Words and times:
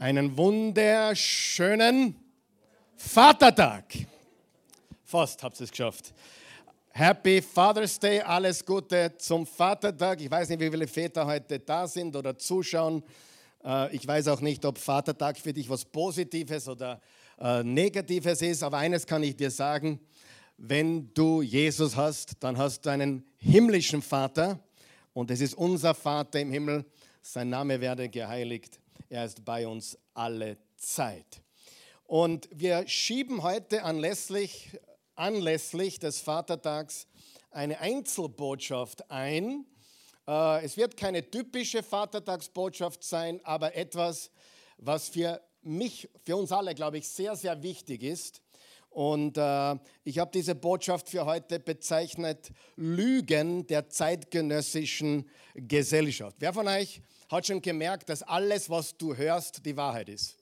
Einen 0.00 0.36
wunderschönen 0.36 2.14
Vatertag. 2.94 3.84
Fast 5.02 5.42
habt 5.42 5.58
ihr 5.58 5.64
es 5.64 5.72
geschafft. 5.72 6.14
Happy 6.90 7.42
Father's 7.42 7.98
Day, 7.98 8.20
alles 8.20 8.64
Gute 8.64 9.12
zum 9.18 9.44
Vatertag. 9.44 10.20
Ich 10.20 10.30
weiß 10.30 10.50
nicht, 10.50 10.60
wie 10.60 10.70
viele 10.70 10.86
Väter 10.86 11.26
heute 11.26 11.58
da 11.58 11.88
sind 11.88 12.14
oder 12.14 12.38
zuschauen. 12.38 13.02
Äh, 13.64 13.96
ich 13.96 14.06
weiß 14.06 14.28
auch 14.28 14.40
nicht, 14.40 14.64
ob 14.64 14.78
Vatertag 14.78 15.36
für 15.36 15.52
dich 15.52 15.68
was 15.68 15.84
Positives 15.84 16.68
oder 16.68 17.00
äh, 17.40 17.64
Negatives 17.64 18.40
ist, 18.40 18.62
aber 18.62 18.78
eines 18.78 19.04
kann 19.04 19.24
ich 19.24 19.34
dir 19.34 19.50
sagen, 19.50 19.98
wenn 20.58 21.12
du 21.12 21.42
Jesus 21.42 21.96
hast, 21.96 22.36
dann 22.38 22.56
hast 22.56 22.86
du 22.86 22.90
einen 22.90 23.24
himmlischen 23.38 24.02
Vater 24.02 24.60
und 25.12 25.32
es 25.32 25.40
ist 25.40 25.54
unser 25.54 25.92
Vater 25.92 26.38
im 26.38 26.52
Himmel. 26.52 26.84
Sein 27.20 27.50
Name 27.50 27.80
werde 27.80 28.08
geheiligt 28.08 28.78
er 29.08 29.24
ist 29.24 29.44
bei 29.44 29.66
uns 29.66 29.98
alle 30.14 30.58
Zeit. 30.76 31.42
Und 32.04 32.48
wir 32.52 32.86
schieben 32.88 33.42
heute 33.42 33.82
anlässlich, 33.82 34.78
anlässlich 35.14 35.98
des 35.98 36.20
Vatertags 36.20 37.06
eine 37.50 37.80
Einzelbotschaft 37.80 39.10
ein. 39.10 39.66
Äh, 40.26 40.64
es 40.64 40.76
wird 40.76 40.96
keine 40.96 41.30
typische 41.30 41.82
Vatertagsbotschaft 41.82 43.02
sein, 43.02 43.40
aber 43.44 43.74
etwas, 43.74 44.30
was 44.76 45.08
für 45.08 45.40
mich, 45.62 46.08
für 46.24 46.36
uns 46.36 46.52
alle, 46.52 46.74
glaube 46.74 46.98
ich, 46.98 47.08
sehr, 47.08 47.36
sehr 47.36 47.62
wichtig 47.62 48.02
ist. 48.02 48.42
Und 48.90 49.36
äh, 49.36 49.76
ich 50.04 50.18
habe 50.18 50.30
diese 50.32 50.54
Botschaft 50.54 51.10
für 51.10 51.26
heute 51.26 51.60
bezeichnet 51.60 52.50
Lügen 52.76 53.66
der 53.66 53.90
zeitgenössischen 53.90 55.28
Gesellschaft. 55.54 56.36
Wer 56.38 56.52
von 56.52 56.68
euch 56.68 57.02
hat 57.28 57.46
schon 57.46 57.60
gemerkt, 57.60 58.08
dass 58.08 58.22
alles, 58.22 58.70
was 58.70 58.96
du 58.96 59.14
hörst, 59.14 59.64
die 59.64 59.76
Wahrheit 59.76 60.08
ist. 60.08 60.36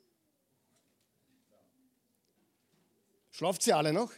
Schlaft 3.31 3.63
sie 3.63 3.73
alle 3.73 3.93
noch? 3.93 4.13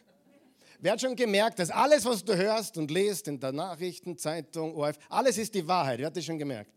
Wer 0.80 0.92
hat 0.92 1.00
schon 1.00 1.16
gemerkt, 1.16 1.58
dass 1.58 1.70
alles, 1.70 2.04
was 2.04 2.24
du 2.24 2.36
hörst 2.36 2.78
und 2.78 2.90
liest 2.90 3.26
in 3.26 3.40
der 3.40 3.50
Nachrichtenzeitung, 3.50 4.76
ORF, 4.76 4.96
alles 5.08 5.36
ist 5.36 5.54
die 5.54 5.66
Wahrheit? 5.66 5.98
Wer 5.98 6.06
hat 6.06 6.16
das 6.16 6.24
schon 6.24 6.38
gemerkt? 6.38 6.72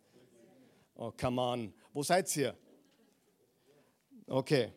Oh, 0.95 1.11
come 1.11 1.39
on. 1.39 1.73
Wo 1.93 2.01
seid 2.01 2.35
ihr? 2.35 2.57
Okay. 4.25 4.71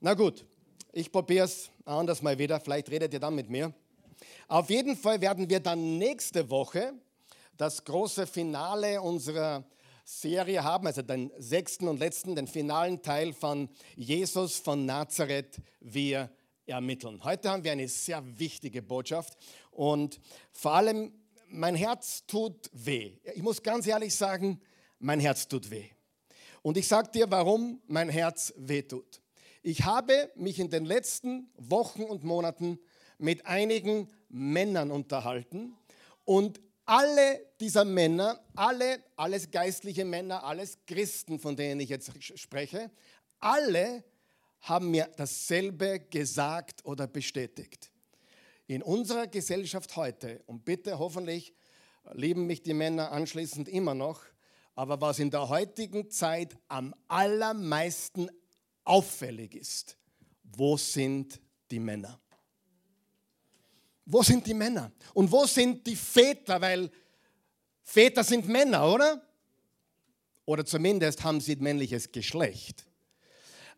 Na 0.00 0.14
gut, 0.14 0.46
ich 0.92 1.10
probiere 1.10 1.44
es 1.44 1.70
anders 1.84 2.22
mal 2.22 2.38
wieder. 2.38 2.58
Vielleicht 2.60 2.90
redet 2.90 3.12
ihr 3.12 3.20
dann 3.20 3.34
mit 3.34 3.50
mir. 3.50 3.74
Auf 4.48 4.70
jeden 4.70 4.96
Fall 4.96 5.20
werden 5.20 5.50
wir 5.50 5.60
dann 5.60 5.98
nächste 5.98 6.48
Woche 6.48 6.94
das 7.56 7.84
große 7.84 8.26
Finale 8.26 9.02
unserer 9.02 9.64
Serie 10.04 10.62
haben, 10.62 10.86
also 10.86 11.00
den 11.00 11.32
sechsten 11.38 11.88
und 11.88 11.98
letzten, 11.98 12.36
den 12.36 12.46
finalen 12.46 13.00
Teil 13.00 13.32
von 13.32 13.70
Jesus 13.96 14.58
von 14.58 14.84
Nazareth, 14.84 15.56
wir 15.80 16.30
ermitteln. 16.66 17.24
Heute 17.24 17.50
haben 17.50 17.64
wir 17.64 17.72
eine 17.72 17.88
sehr 17.88 18.22
wichtige 18.38 18.82
Botschaft 18.82 19.36
und 19.70 20.20
vor 20.52 20.74
allem 20.74 21.12
mein 21.48 21.74
Herz 21.74 22.26
tut 22.26 22.70
weh. 22.72 23.18
Ich 23.34 23.42
muss 23.42 23.62
ganz 23.62 23.86
ehrlich 23.86 24.14
sagen, 24.14 24.60
mein 24.98 25.20
Herz 25.20 25.48
tut 25.48 25.70
weh. 25.70 25.88
Und 26.60 26.76
ich 26.76 26.86
sage 26.88 27.10
dir, 27.10 27.30
warum 27.30 27.80
mein 27.86 28.08
Herz 28.08 28.52
weh 28.56 28.82
tut. 28.82 29.22
Ich 29.62 29.84
habe 29.84 30.30
mich 30.34 30.58
in 30.58 30.68
den 30.68 30.84
letzten 30.84 31.50
Wochen 31.56 32.02
und 32.02 32.24
Monaten 32.24 32.78
mit 33.16 33.46
einigen 33.46 34.08
Männern 34.28 34.90
unterhalten 34.90 35.76
und 36.24 36.60
alle 36.84 37.46
dieser 37.60 37.84
Männer, 37.84 38.40
alle, 38.54 39.02
alles 39.16 39.50
geistliche 39.50 40.04
Männer, 40.04 40.44
alles 40.44 40.78
Christen, 40.86 41.38
von 41.38 41.56
denen 41.56 41.80
ich 41.80 41.88
jetzt 41.88 42.12
spreche, 42.38 42.90
alle 43.40 44.04
haben 44.60 44.90
mir 44.90 45.10
dasselbe 45.16 46.00
gesagt 46.00 46.84
oder 46.84 47.06
bestätigt. 47.06 47.90
In 48.66 48.82
unserer 48.82 49.26
Gesellschaft 49.26 49.96
heute, 49.96 50.42
und 50.46 50.64
bitte 50.64 50.98
hoffentlich 50.98 51.54
lieben 52.12 52.46
mich 52.46 52.62
die 52.62 52.74
Männer 52.74 53.12
anschließend 53.12 53.68
immer 53.68 53.94
noch, 53.94 54.22
aber 54.74 55.00
was 55.00 55.18
in 55.18 55.30
der 55.30 55.48
heutigen 55.48 56.10
Zeit 56.10 56.56
am 56.68 56.94
allermeisten 57.08 58.28
auffällig 58.84 59.54
ist, 59.54 59.96
wo 60.42 60.76
sind 60.76 61.40
die 61.70 61.78
Männer? 61.78 62.20
Wo 64.06 64.22
sind 64.22 64.46
die 64.46 64.54
Männer? 64.54 64.92
Und 65.14 65.30
wo 65.30 65.46
sind 65.46 65.86
die 65.86 65.96
Väter? 65.96 66.60
Weil 66.60 66.90
Väter 67.82 68.24
sind 68.24 68.48
Männer, 68.48 68.92
oder? 68.92 69.22
Oder 70.46 70.64
zumindest 70.64 71.22
haben 71.24 71.40
sie 71.40 71.56
männliches 71.56 72.12
Geschlecht. 72.12 72.84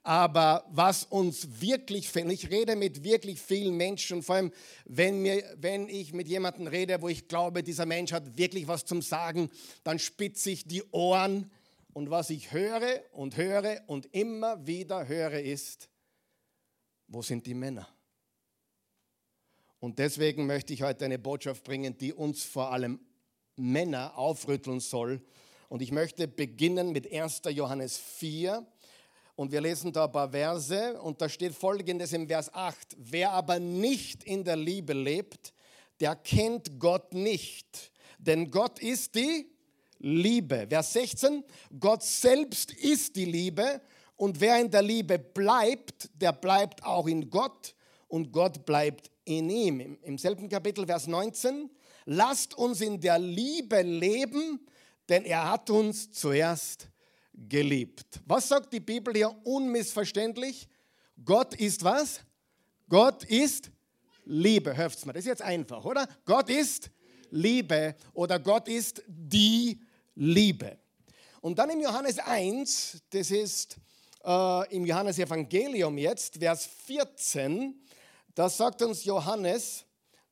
Aber 0.03 0.65
was 0.71 1.03
uns 1.03 1.61
wirklich 1.61 2.09
fehlt, 2.09 2.31
ich 2.31 2.49
rede 2.49 2.77
mit 2.77 3.03
wirklich 3.03 3.41
vielen 3.41 3.77
Menschen, 3.77 4.23
vor 4.23 4.37
allem 4.37 4.53
wenn, 4.85 5.21
mir, 5.21 5.43
wenn 5.57 5.89
ich 5.89 6.13
mit 6.13 6.29
jemandem 6.29 6.69
rede, 6.69 7.03
wo 7.03 7.09
ich 7.09 7.27
glaube, 7.27 7.65
dieser 7.65 7.87
Mensch 7.87 8.13
hat 8.13 8.39
wirklich 8.39 8.69
was 8.69 8.85
zum 8.85 9.03
Sagen, 9.03 9.51
dann 9.83 9.99
spitze 9.99 10.51
ich 10.51 10.65
die 10.65 10.85
Ohren. 10.93 11.51
Und 11.93 12.11
was 12.11 12.31
ich 12.31 12.53
höre 12.53 13.01
und 13.13 13.37
höre 13.37 13.81
und 13.89 14.07
immer 14.15 14.65
wieder 14.65 15.09
höre 15.09 15.41
ist, 15.41 15.89
wo 17.09 17.23
sind 17.23 17.45
die 17.47 17.55
Männer? 17.55 17.89
Und 19.81 19.99
deswegen 19.99 20.47
möchte 20.47 20.73
ich 20.73 20.83
heute 20.83 21.05
eine 21.05 21.19
Botschaft 21.19 21.65
bringen, 21.65 21.97
die 21.99 22.13
uns 22.13 22.45
vor 22.45 22.73
allem 22.73 23.01
Männer 23.57 24.17
aufrütteln 24.17 24.81
soll. 24.81 25.21
Und 25.69 25.83
ich 25.83 25.93
möchte 25.93 26.29
beginnen 26.29 26.93
mit 26.93 27.13
1. 27.13 27.43
Johannes 27.51 27.99
4. 27.99 28.67
Und 29.35 29.53
wir 29.53 29.61
lesen 29.61 29.93
da 29.93 30.07
ein 30.07 30.13
paar 30.13 30.31
Verse 30.31 31.01
und 31.01 31.21
da 31.21 31.29
steht 31.29 31.55
folgendes 31.55 32.13
im 32.13 32.27
Vers 32.27 32.53
8. 32.55 32.97
Wer 32.97 33.33
aber 33.33 33.59
nicht 33.59 34.25
in 34.25 34.45
der 34.45 34.57
Liebe 34.57 34.95
lebt, 34.95 35.53
der 36.01 36.17
kennt 36.17 36.79
Gott 36.79 37.13
nicht. 37.13 37.93
Denn 38.19 38.51
Gott 38.51 38.79
ist 38.79 39.15
die 39.15 39.51
Liebe. 39.99 40.67
Vers 40.69 40.95
16. 40.95 41.45
Gott 41.79 42.03
selbst 42.03 42.73
ist 42.73 43.15
die 43.17 43.27
Liebe. 43.27 43.83
Und 44.17 44.41
wer 44.41 44.59
in 44.59 44.71
der 44.71 44.83
Liebe 44.83 45.19
bleibt, 45.19 46.09
der 46.15 46.33
bleibt 46.33 46.83
auch 46.85 47.07
in 47.07 47.29
Gott 47.29 47.75
und 48.09 48.33
Gott 48.33 48.65
bleibt 48.65 49.11
in 49.27 49.51
ihm. 49.51 49.99
Im 50.03 50.17
selben 50.17 50.49
Kapitel, 50.49 50.87
Vers 50.87 51.07
19, 51.07 51.69
lasst 52.07 52.57
uns 52.57 52.81
in 52.81 52.99
der 53.01 53.19
Liebe 53.19 53.83
leben, 53.83 54.67
denn 55.09 55.25
er 55.25 55.51
hat 55.51 55.69
uns 55.69 56.11
zuerst 56.13 56.89
geliebt. 57.35 58.21
Was 58.25 58.49
sagt 58.49 58.73
die 58.73 58.81
Bibel 58.81 59.13
hier 59.15 59.37
unmissverständlich? 59.45 60.69
Gott 61.23 61.55
ist 61.55 61.85
was? 61.85 62.21
Gott 62.89 63.25
ist 63.25 63.71
Liebe. 64.25 64.77
Hört's 64.77 65.05
mal, 65.05 65.13
das 65.13 65.21
ist 65.21 65.29
jetzt 65.29 65.43
einfach, 65.43 65.85
oder? 65.85 66.09
Gott 66.25 66.49
ist 66.49 66.91
Liebe 67.31 67.97
oder 68.15 68.39
Gott 68.39 68.69
ist 68.69 69.03
die 69.07 69.81
Liebe. 70.15 70.79
Und 71.41 71.59
dann 71.59 71.71
im 71.71 71.81
Johannes 71.81 72.19
1, 72.19 73.03
das 73.11 73.31
ist 73.31 73.77
äh, 74.25 74.75
im 74.75 74.87
Johannes 74.87 75.19
Evangelium 75.19 75.99
jetzt, 75.99 76.37
Vers 76.37 76.67
14, 76.87 77.81
da 78.37 78.51
sagt 78.51 78.83
uns 78.83 79.05
Johannes, 79.05 79.87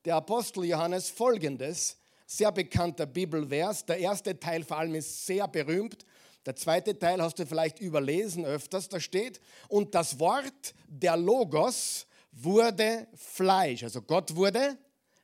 der 0.05 0.15
Apostel 0.17 0.65
Johannes, 0.65 1.09
folgendes, 1.09 1.97
sehr 2.27 2.51
bekannter 2.51 3.07
Bibelvers. 3.07 3.83
Der 3.83 3.97
erste 3.97 4.39
Teil 4.39 4.63
vor 4.63 4.77
allem 4.77 4.93
ist 4.93 5.25
sehr 5.25 5.47
berühmt. 5.47 6.05
Der 6.45 6.55
zweite 6.55 6.97
Teil 6.99 7.19
hast 7.19 7.39
du 7.39 7.47
vielleicht 7.47 7.79
überlesen 7.79 8.45
öfters. 8.45 8.89
Da 8.89 8.99
steht, 8.99 9.41
und 9.69 9.95
das 9.95 10.19
Wort 10.19 10.75
der 10.87 11.17
Logos 11.17 12.05
wurde 12.31 13.07
Fleisch. 13.15 13.81
Also 13.81 14.03
Gott 14.03 14.35
wurde 14.35 14.77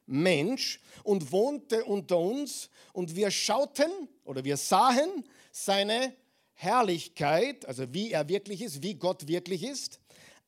Mensch 0.08 0.82
und 1.04 1.32
wohnte 1.32 1.86
unter 1.86 2.18
uns 2.18 2.72
und 2.94 3.16
wir 3.16 3.30
schauten 3.30 3.92
oder 4.26 4.44
wir 4.44 4.58
sahen 4.58 5.24
seine 5.52 6.16
Herrlichkeit, 6.54 7.64
also 7.68 7.94
wie 7.94 8.12
er 8.12 8.28
wirklich 8.28 8.64
ist, 8.64 8.82
wie 8.82 8.96
Gott 8.96 9.28
wirklich 9.28 9.64
ist. 9.64 10.01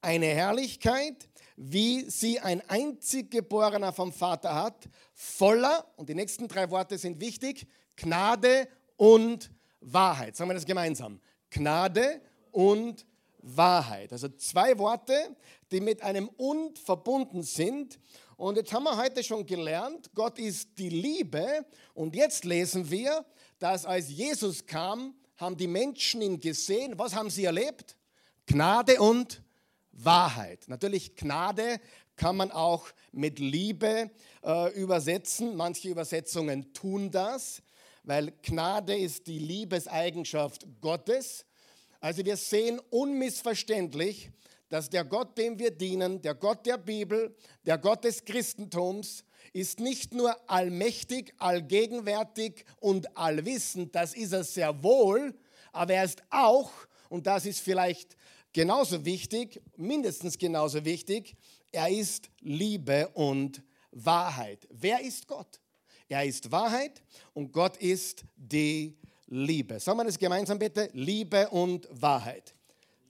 Eine 0.03 0.25
Herrlichkeit, 0.25 1.29
wie 1.55 2.09
sie 2.09 2.37
ein 2.41 2.61
einzig 2.69 3.31
Geborener 3.31 3.93
vom 3.93 4.11
Vater 4.11 4.53
hat, 4.53 4.89
voller, 5.13 5.87
und 5.95 6.09
die 6.09 6.13
nächsten 6.13 6.49
drei 6.49 6.69
Worte 6.69 6.97
sind 6.97 7.21
wichtig, 7.21 7.65
Gnade 7.95 8.67
und 8.97 9.49
Wahrheit. 9.79 10.35
Sagen 10.35 10.49
wir 10.49 10.55
das 10.55 10.65
gemeinsam. 10.65 11.21
Gnade 11.49 12.19
und 12.51 13.05
Wahrheit. 13.37 14.11
Also 14.11 14.27
zwei 14.27 14.77
Worte, 14.77 15.37
die 15.71 15.79
mit 15.79 16.01
einem 16.01 16.27
und 16.35 16.79
verbunden 16.79 17.41
sind. 17.41 17.97
Und 18.35 18.57
jetzt 18.57 18.73
haben 18.73 18.83
wir 18.83 18.97
heute 18.97 19.23
schon 19.23 19.45
gelernt, 19.45 20.11
Gott 20.13 20.37
ist 20.37 20.77
die 20.77 20.89
Liebe. 20.89 21.65
Und 21.93 22.13
jetzt 22.13 22.43
lesen 22.43 22.91
wir, 22.91 23.23
dass 23.57 23.85
als 23.85 24.09
Jesus 24.09 24.65
kam, 24.65 25.15
haben 25.37 25.55
die 25.55 25.67
Menschen 25.67 26.21
ihn 26.21 26.41
gesehen. 26.41 26.99
Was 26.99 27.15
haben 27.15 27.29
sie 27.29 27.45
erlebt? 27.45 27.95
Gnade 28.45 28.99
und 28.99 29.35
Wahrheit. 29.35 29.52
Natürlich 30.67 31.15
Gnade 31.15 31.79
kann 32.15 32.35
man 32.35 32.51
auch 32.51 32.87
mit 33.11 33.39
Liebe 33.39 34.11
äh, 34.43 34.73
übersetzen. 34.73 35.55
Manche 35.55 35.89
Übersetzungen 35.89 36.73
tun 36.73 37.11
das, 37.11 37.61
weil 38.03 38.31
Gnade 38.41 38.97
ist 38.97 39.27
die 39.27 39.39
Liebeseigenschaft 39.39 40.65
Gottes. 40.81 41.45
Also 41.99 42.25
wir 42.25 42.37
sehen 42.37 42.79
unmissverständlich, 42.89 44.29
dass 44.69 44.89
der 44.89 45.05
Gott, 45.05 45.37
dem 45.37 45.59
wir 45.59 45.71
dienen, 45.71 46.21
der 46.21 46.35
Gott 46.35 46.65
der 46.65 46.77
Bibel, 46.77 47.35
der 47.65 47.77
Gott 47.77 48.03
des 48.03 48.25
Christentums, 48.25 49.23
ist 49.53 49.79
nicht 49.79 50.13
nur 50.13 50.35
allmächtig, 50.49 51.33
allgegenwärtig 51.37 52.65
und 52.79 53.15
allwissend, 53.15 53.93
das 53.93 54.15
ist 54.15 54.33
er 54.33 54.43
sehr 54.43 54.83
wohl, 54.83 55.35
aber 55.71 55.93
er 55.93 56.05
ist 56.05 56.23
auch, 56.29 56.71
und 57.09 57.27
das 57.27 57.45
ist 57.45 57.59
vielleicht 57.59 58.17
genauso 58.53 59.03
wichtig, 59.03 59.61
mindestens 59.75 60.37
genauso 60.37 60.85
wichtig, 60.85 61.35
er 61.71 61.89
ist 61.89 62.29
Liebe 62.39 63.09
und 63.09 63.63
Wahrheit. 63.91 64.67
Wer 64.71 65.01
ist 65.01 65.27
Gott? 65.27 65.59
Er 66.07 66.23
ist 66.23 66.51
Wahrheit 66.51 67.01
und 67.33 67.51
Gott 67.51 67.77
ist 67.77 68.23
die 68.35 68.95
Liebe. 69.27 69.79
Sagen 69.79 69.97
wir 69.97 70.05
das 70.05 70.19
gemeinsam 70.19 70.59
bitte? 70.59 70.89
Liebe 70.93 71.49
und 71.49 71.87
Wahrheit. 71.89 72.53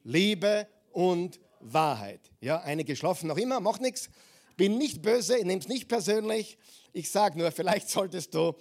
Liebe 0.03 0.67
und 0.91 1.39
Wahrheit. 1.59 2.31
Ja, 2.39 2.61
eine 2.61 2.83
geschlafen 2.83 3.27
noch 3.27 3.37
immer, 3.37 3.59
macht 3.59 3.81
nichts. 3.81 4.09
Bin 4.55 4.77
nicht 4.77 5.01
böse, 5.01 5.35
nehme 5.43 5.59
es 5.59 5.67
nicht 5.67 5.87
persönlich. 5.87 6.57
Ich 6.93 7.09
sage 7.09 7.37
nur, 7.37 7.51
vielleicht 7.51 7.89
solltest 7.89 8.33
du 8.33 8.53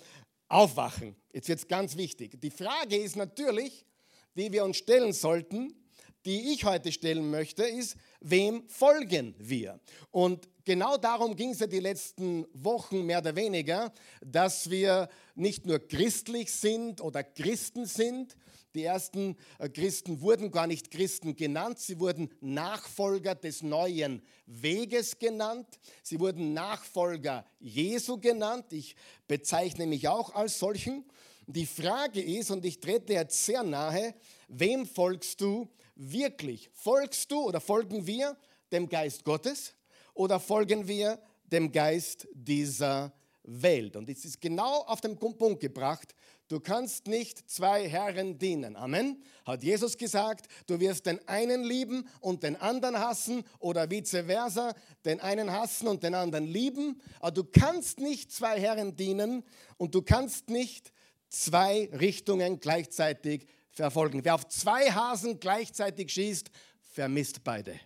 aufwachen. 0.49 1.15
Jetzt 1.33 1.49
wird 1.49 1.61
es 1.61 1.69
ganz 1.69 1.97
wichtig. 1.97 2.41
Die 2.41 2.51
Frage 2.51 2.97
ist 2.97 3.17
natürlich, 3.17 3.87
die 4.35 4.51
wir 4.51 4.65
uns 4.65 4.79
stellen 4.79 5.13
sollten, 5.13 5.75
die 6.25 6.53
ich 6.53 6.65
heute 6.65 6.93
stellen 6.93 7.31
möchte, 7.31 7.65
ist, 7.65 7.97
wem 8.21 8.69
folgen 8.69 9.35
wir? 9.39 9.81
Und 10.11 10.49
genau 10.65 10.97
darum 10.97 11.37
ging 11.37 11.51
es 11.51 11.61
ja 11.61 11.67
die 11.67 11.81
letzten 11.81 12.47
Wochen 12.53 13.05
mehr 13.05 13.19
oder 13.19 13.35
weniger, 13.35 13.93
dass 14.25 14.71
wir 14.71 15.09
nicht 15.35 15.67
nur 15.67 15.79
christlich 15.81 16.53
sind 16.53 17.01
oder 17.01 17.23
Christen 17.23 17.87
sind. 17.87 18.37
Die 18.75 18.85
ersten 18.85 19.37
äh, 19.59 19.69
Christen 19.69 20.21
wurden 20.23 20.51
gar 20.51 20.67
nicht 20.67 20.91
Christen 20.91 21.37
genannt, 21.37 21.79
sie 21.79 22.01
wurden 22.01 22.31
Nachfolger 22.41 23.35
des 23.35 23.63
neuen 23.63 24.23
Weges 24.47 25.19
genannt. 25.19 25.67
Sie 26.03 26.19
wurden 26.19 26.55
Nachfolger 26.55 27.45
Jesu 27.61 28.19
genannt. 28.19 28.73
Ich 28.73 28.97
bezeichne 29.29 29.87
mich 29.87 30.09
auch 30.09 30.35
als 30.35 30.59
solchen. 30.59 31.05
Die 31.47 31.67
Frage 31.67 32.23
ist, 32.23 32.51
und 32.51 32.65
ich 32.65 32.81
trete 32.81 33.13
jetzt 33.15 33.45
sehr 33.45 33.63
nahe, 33.63 34.15
wem 34.49 34.87
folgst 34.87 35.41
du 35.41 35.69
wirklich? 36.11 36.71
Folgst 36.73 37.31
du 37.31 37.41
oder 37.43 37.61
folgen 37.61 38.07
wir 38.07 38.37
dem 38.73 38.89
Geist 38.89 39.25
Gottes 39.25 39.75
oder 40.15 40.41
folgen 40.41 40.89
wir 40.89 41.21
dem 41.45 41.71
Geist 41.71 42.27
dieser 42.33 43.13
Welt? 43.45 43.97
Und 43.97 44.09
es 44.09 44.25
ist 44.25 44.41
genau 44.41 44.83
auf 44.83 45.01
den 45.01 45.19
Punkt 45.19 45.61
gebracht, 45.61 46.15
du 46.49 46.61
kannst 46.61 47.07
nicht 47.07 47.49
zwei 47.51 47.89
Herren 47.89 48.39
dienen. 48.39 48.77
Amen. 48.77 49.23
Hat 49.45 49.63
Jesus 49.63 49.97
gesagt, 49.97 50.47
du 50.67 50.81
wirst 50.81 51.07
den 51.07 51.27
einen 51.29 51.63
lieben 51.63 52.09
und 52.21 52.43
den 52.43 52.57
anderen 52.57 52.99
hassen 52.99 53.45
oder 53.59 53.91
vice 53.91 54.25
versa, 54.27 54.75
den 55.05 55.21
einen 55.21 55.53
hassen 55.53 55.89
und 55.89 56.03
den 56.03 56.15
anderen 56.15 56.47
lieben. 56.47 57.01
Aber 57.21 57.31
du 57.31 57.45
kannst 57.45 58.01
nicht 58.01 58.33
zwei 58.33 58.61
Herren 58.61 58.97
dienen 58.97 59.45
und 59.77 59.95
du 59.95 60.03
kannst 60.03 60.51
nicht 60.51 60.93
zwei 61.29 61.89
Richtungen 61.93 62.61
gleichzeitig 62.61 63.47
verfolgen. 63.73 64.25
Wer 64.25 64.35
auf 64.35 64.47
zwei 64.49 64.91
Hasen 64.91 65.41
gleichzeitig 65.41 66.13
schießt, 66.13 66.51
vermisst 66.81 67.43
beide. 67.43 67.79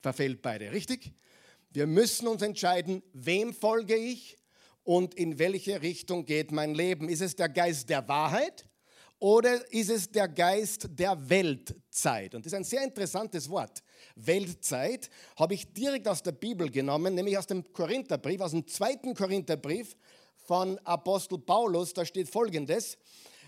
Verfehlt 0.00 0.42
beide, 0.42 0.72
richtig? 0.72 1.12
Wir 1.70 1.86
müssen 1.86 2.28
uns 2.28 2.42
entscheiden, 2.42 3.02
wem 3.12 3.52
folge 3.52 3.96
ich 3.96 4.36
und 4.82 5.14
in 5.14 5.38
welche 5.38 5.82
Richtung 5.82 6.24
geht 6.24 6.52
mein 6.52 6.74
Leben. 6.74 7.08
Ist 7.08 7.22
es 7.22 7.36
der 7.36 7.48
Geist 7.48 7.88
der 7.88 8.06
Wahrheit 8.06 8.68
oder 9.18 9.72
ist 9.72 9.90
es 9.90 10.10
der 10.10 10.28
Geist 10.28 10.86
der 10.90 11.28
Weltzeit? 11.28 12.34
Und 12.34 12.44
das 12.44 12.52
ist 12.52 12.56
ein 12.56 12.64
sehr 12.64 12.84
interessantes 12.84 13.48
Wort. 13.48 13.82
Weltzeit 14.14 15.08
habe 15.36 15.54
ich 15.54 15.72
direkt 15.72 16.06
aus 16.06 16.22
der 16.22 16.32
Bibel 16.32 16.70
genommen, 16.70 17.14
nämlich 17.14 17.36
aus 17.38 17.46
dem 17.46 17.64
Korintherbrief, 17.72 18.40
aus 18.40 18.50
dem 18.50 18.66
zweiten 18.66 19.14
Korintherbrief 19.14 19.96
von 20.36 20.78
Apostel 20.84 21.38
Paulus. 21.38 21.94
Da 21.94 22.04
steht 22.04 22.28
folgendes. 22.28 22.98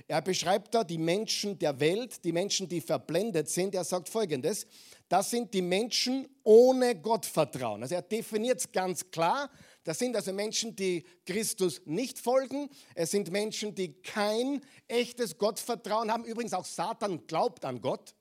Er 0.08 0.22
beschreibt 0.22 0.72
da 0.72 0.84
die 0.84 0.98
Menschen 0.98 1.58
der 1.58 1.80
Welt, 1.80 2.24
die 2.24 2.32
Menschen, 2.32 2.68
die 2.68 2.80
verblendet 2.80 3.48
sind. 3.48 3.74
Er 3.74 3.82
sagt 3.82 4.08
folgendes, 4.08 4.66
das 5.08 5.30
sind 5.30 5.52
die 5.52 5.62
Menschen 5.62 6.28
ohne 6.44 6.94
Gottvertrauen. 7.00 7.82
Also 7.82 7.96
er 7.96 8.02
definiert 8.02 8.60
es 8.60 8.70
ganz 8.70 9.10
klar. 9.10 9.50
Das 9.82 9.98
sind 9.98 10.14
also 10.14 10.32
Menschen, 10.32 10.76
die 10.76 11.04
Christus 11.24 11.82
nicht 11.86 12.18
folgen. 12.18 12.68
Es 12.94 13.10
sind 13.10 13.32
Menschen, 13.32 13.74
die 13.74 13.94
kein 13.94 14.60
echtes 14.86 15.38
Gottvertrauen 15.38 16.12
haben. 16.12 16.24
Übrigens 16.24 16.52
auch 16.54 16.64
Satan 16.64 17.26
glaubt 17.26 17.64
an 17.64 17.80
Gott. 17.80 18.14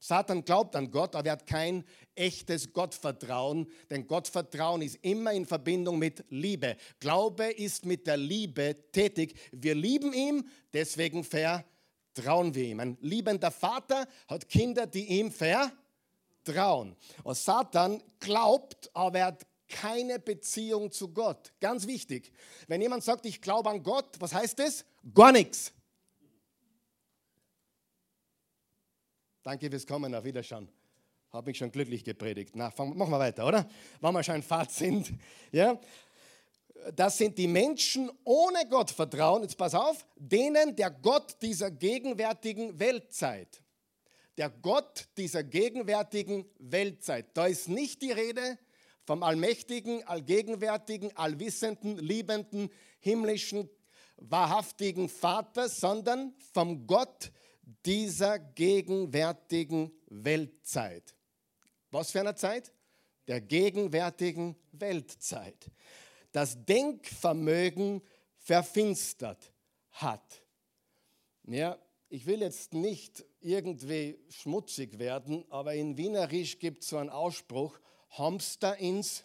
Satan 0.00 0.44
glaubt 0.44 0.76
an 0.76 0.90
Gott, 0.90 1.16
aber 1.16 1.26
er 1.26 1.32
hat 1.32 1.46
kein 1.46 1.84
echtes 2.18 2.72
Gottvertrauen, 2.72 3.70
denn 3.90 4.06
Gottvertrauen 4.06 4.82
ist 4.82 4.98
immer 5.02 5.32
in 5.32 5.46
Verbindung 5.46 5.98
mit 5.98 6.24
Liebe. 6.30 6.76
Glaube 7.00 7.46
ist 7.46 7.86
mit 7.86 8.06
der 8.06 8.16
Liebe 8.16 8.76
tätig. 8.92 9.38
Wir 9.52 9.74
lieben 9.74 10.12
ihn, 10.12 10.48
deswegen 10.72 11.24
vertrauen 11.24 12.54
wir 12.54 12.64
ihm. 12.64 12.80
Ein 12.80 12.98
liebender 13.00 13.50
Vater 13.50 14.06
hat 14.26 14.48
Kinder, 14.48 14.86
die 14.86 15.06
ihm 15.18 15.30
vertrauen. 15.32 16.96
Und 17.22 17.36
Satan 17.36 18.02
glaubt, 18.18 18.90
aber 18.94 19.18
er 19.18 19.26
hat 19.26 19.46
keine 19.68 20.18
Beziehung 20.18 20.90
zu 20.90 21.08
Gott. 21.12 21.52
Ganz 21.60 21.86
wichtig. 21.86 22.32
Wenn 22.66 22.80
jemand 22.80 23.04
sagt, 23.04 23.26
ich 23.26 23.40
glaube 23.40 23.70
an 23.70 23.82
Gott, 23.82 24.16
was 24.18 24.34
heißt 24.34 24.58
das? 24.58 24.84
Gar 25.14 25.32
nichts. 25.32 25.72
Danke 29.42 29.70
fürs 29.70 29.86
Kommen, 29.86 30.14
auf 30.14 30.24
Wiederschauen. 30.24 30.68
Habe 31.38 31.50
mich 31.50 31.58
schon 31.58 31.70
glücklich 31.70 32.02
gepredigt. 32.02 32.56
Na, 32.56 32.72
machen 32.76 33.12
wir 33.12 33.18
weiter, 33.20 33.46
oder? 33.46 33.64
Wenn 34.00 34.12
wir 34.12 34.24
schon 34.24 34.42
Fahrt 34.42 34.72
sind. 34.72 35.12
Ja? 35.52 35.78
Das 36.96 37.16
sind 37.16 37.38
die 37.38 37.46
Menschen 37.46 38.10
ohne 38.24 38.66
Gottvertrauen, 38.68 39.42
jetzt 39.42 39.56
pass 39.56 39.72
auf, 39.72 40.04
denen 40.16 40.74
der 40.74 40.90
Gott 40.90 41.40
dieser 41.40 41.70
gegenwärtigen 41.70 42.76
Weltzeit, 42.80 43.62
der 44.36 44.50
Gott 44.50 45.08
dieser 45.16 45.44
gegenwärtigen 45.44 46.44
Weltzeit, 46.58 47.26
da 47.34 47.46
ist 47.46 47.68
nicht 47.68 48.02
die 48.02 48.10
Rede 48.10 48.58
vom 49.04 49.22
allmächtigen, 49.22 50.02
allgegenwärtigen, 50.08 51.16
allwissenden, 51.16 51.98
liebenden, 51.98 52.68
himmlischen, 52.98 53.70
wahrhaftigen 54.16 55.08
Vater, 55.08 55.68
sondern 55.68 56.34
vom 56.52 56.84
Gott, 56.88 57.30
dieser 57.86 58.40
gegenwärtigen 58.40 59.92
Weltzeit. 60.08 61.14
Was 61.90 62.10
für 62.10 62.20
eine 62.20 62.34
Zeit? 62.34 62.72
Der 63.26 63.40
gegenwärtigen 63.40 64.56
Weltzeit. 64.72 65.70
Das 66.32 66.64
Denkvermögen 66.64 68.02
verfinstert 68.36 69.52
hat. 69.90 70.42
Ja, 71.44 71.78
ich 72.08 72.26
will 72.26 72.40
jetzt 72.40 72.72
nicht 72.72 73.24
irgendwie 73.40 74.18
schmutzig 74.28 74.98
werden, 74.98 75.44
aber 75.50 75.74
in 75.74 75.96
Wienerisch 75.96 76.58
gibt 76.58 76.82
es 76.82 76.90
so 76.90 76.96
einen 76.96 77.10
Ausspruch, 77.10 77.78
Hamster 78.10 78.76
ins... 78.78 79.24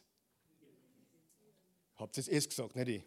Habt 1.96 2.17
ihr 2.17 2.27
es 2.27 2.50
gesagt, 2.50 2.75
nicht 2.75 2.88
ich? 2.88 3.03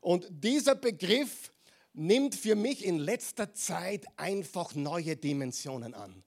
Und 0.00 0.26
dieser 0.30 0.74
Begriff 0.74 1.52
nimmt 1.92 2.34
für 2.34 2.54
mich 2.54 2.84
in 2.84 2.98
letzter 2.98 3.52
Zeit 3.52 4.06
einfach 4.16 4.74
neue 4.74 5.16
Dimensionen 5.16 5.94
an. 5.94 6.22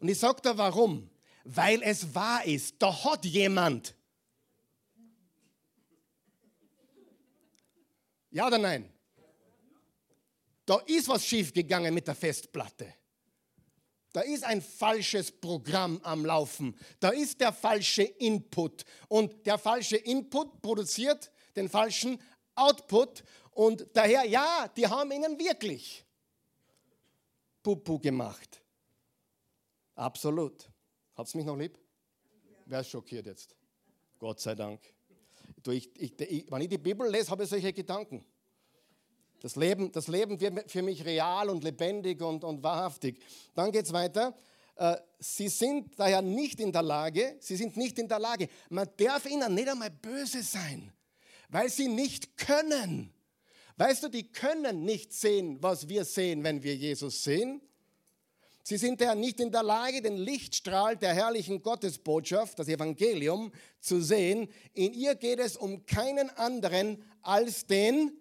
Und 0.00 0.08
ich 0.08 0.18
sage 0.18 0.40
da 0.42 0.56
warum. 0.56 1.08
Weil 1.44 1.82
es 1.82 2.14
wahr 2.14 2.44
ist. 2.44 2.76
Da 2.78 3.04
hat 3.04 3.24
jemand. 3.24 3.94
Ja 8.30 8.46
oder 8.46 8.58
nein? 8.58 8.90
Da 10.66 10.78
ist 10.86 11.08
was 11.08 11.24
schiefgegangen 11.24 11.92
mit 11.92 12.06
der 12.06 12.14
Festplatte. 12.14 12.94
Da 14.12 14.22
ist 14.22 14.44
ein 14.44 14.60
falsches 14.60 15.30
Programm 15.30 16.00
am 16.02 16.24
Laufen. 16.24 16.76
Da 16.98 17.10
ist 17.10 17.40
der 17.40 17.52
falsche 17.52 18.02
Input. 18.02 18.84
Und 19.08 19.46
der 19.46 19.58
falsche 19.58 19.96
Input 19.96 20.60
produziert 20.62 21.30
den 21.56 21.68
falschen 21.68 22.20
Output. 22.54 23.22
Und 23.52 23.86
daher, 23.92 24.24
ja, 24.26 24.68
die 24.76 24.86
haben 24.86 25.10
ihnen 25.12 25.38
wirklich 25.38 26.04
Pupu 27.62 27.98
gemacht. 27.98 28.59
Absolut. 30.00 30.70
Habt 31.14 31.34
ihr 31.34 31.36
mich 31.36 31.46
noch 31.46 31.58
lieb? 31.58 31.78
Wer 32.64 32.80
ist 32.80 32.88
schockiert 32.88 33.26
jetzt? 33.26 33.54
Gott 34.18 34.40
sei 34.40 34.54
Dank. 34.54 34.80
Du, 35.62 35.72
ich, 35.72 35.90
ich, 36.00 36.18
ich, 36.20 36.50
wenn 36.50 36.62
ich 36.62 36.70
die 36.70 36.78
Bibel 36.78 37.06
lese, 37.10 37.30
habe 37.30 37.44
ich 37.44 37.50
solche 37.50 37.70
Gedanken. 37.70 38.24
Das 39.42 39.56
Leben, 39.56 39.92
das 39.92 40.08
Leben 40.08 40.40
wird 40.40 40.70
für 40.70 40.80
mich 40.80 41.04
real 41.04 41.50
und 41.50 41.62
lebendig 41.64 42.22
und, 42.22 42.44
und 42.44 42.62
wahrhaftig. 42.62 43.20
Dann 43.54 43.70
geht 43.72 43.84
es 43.84 43.92
weiter. 43.92 44.34
Äh, 44.76 44.96
sie 45.18 45.48
sind 45.48 45.98
daher 45.98 46.22
nicht 46.22 46.60
in 46.60 46.72
der 46.72 46.82
Lage, 46.82 47.36
sie 47.38 47.56
sind 47.56 47.76
nicht 47.76 47.98
in 47.98 48.08
der 48.08 48.20
Lage. 48.20 48.48
Man 48.70 48.88
darf 48.96 49.26
ihnen 49.26 49.54
nicht 49.54 49.68
einmal 49.68 49.90
böse 49.90 50.42
sein, 50.42 50.90
weil 51.50 51.68
sie 51.68 51.88
nicht 51.88 52.38
können 52.38 53.12
Weißt 53.80 54.02
du, 54.02 54.08
die 54.08 54.30
können 54.30 54.84
nicht 54.84 55.14
sehen, 55.14 55.56
was 55.62 55.88
wir 55.88 56.04
sehen, 56.04 56.44
wenn 56.44 56.62
wir 56.62 56.76
Jesus 56.76 57.24
sehen. 57.24 57.62
Sie 58.62 58.76
sind 58.76 59.00
ja 59.00 59.14
nicht 59.14 59.40
in 59.40 59.50
der 59.50 59.62
Lage, 59.62 60.02
den 60.02 60.16
Lichtstrahl 60.16 60.96
der 60.96 61.14
herrlichen 61.14 61.62
Gottesbotschaft, 61.62 62.58
das 62.58 62.68
Evangelium, 62.68 63.52
zu 63.80 64.00
sehen. 64.00 64.48
In 64.74 64.92
ihr 64.92 65.14
geht 65.14 65.38
es 65.38 65.56
um 65.56 65.86
keinen 65.86 66.30
anderen 66.30 67.02
als 67.22 67.66
den, 67.66 68.12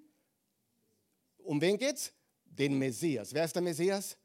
um 1.40 1.60
wen 1.62 1.78
geht's? 1.78 2.14
Den 2.46 2.78
Messias. 2.78 3.34
Wer 3.34 3.46
ist 3.46 3.56
der 3.56 3.62
Messias? 3.62 4.18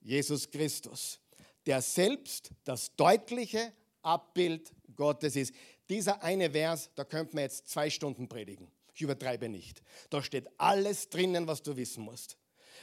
Jesus 0.00 0.50
Christus, 0.50 1.20
der 1.66 1.80
selbst 1.80 2.50
das 2.64 2.94
deutliche 2.96 3.72
Abbild 4.02 4.72
Gottes 4.96 5.36
ist. 5.36 5.54
Dieser 5.88 6.22
eine 6.22 6.50
Vers, 6.50 6.90
da 6.94 7.04
könnte 7.04 7.34
man 7.34 7.44
jetzt 7.44 7.68
zwei 7.68 7.90
Stunden 7.90 8.28
predigen. 8.28 8.70
Ich 8.94 9.02
übertreibe 9.02 9.48
nicht. 9.48 9.82
Da 10.10 10.22
steht 10.22 10.48
alles 10.58 11.08
drinnen, 11.08 11.46
was 11.46 11.62
du 11.62 11.76
wissen 11.76 12.04
musst. 12.04 12.36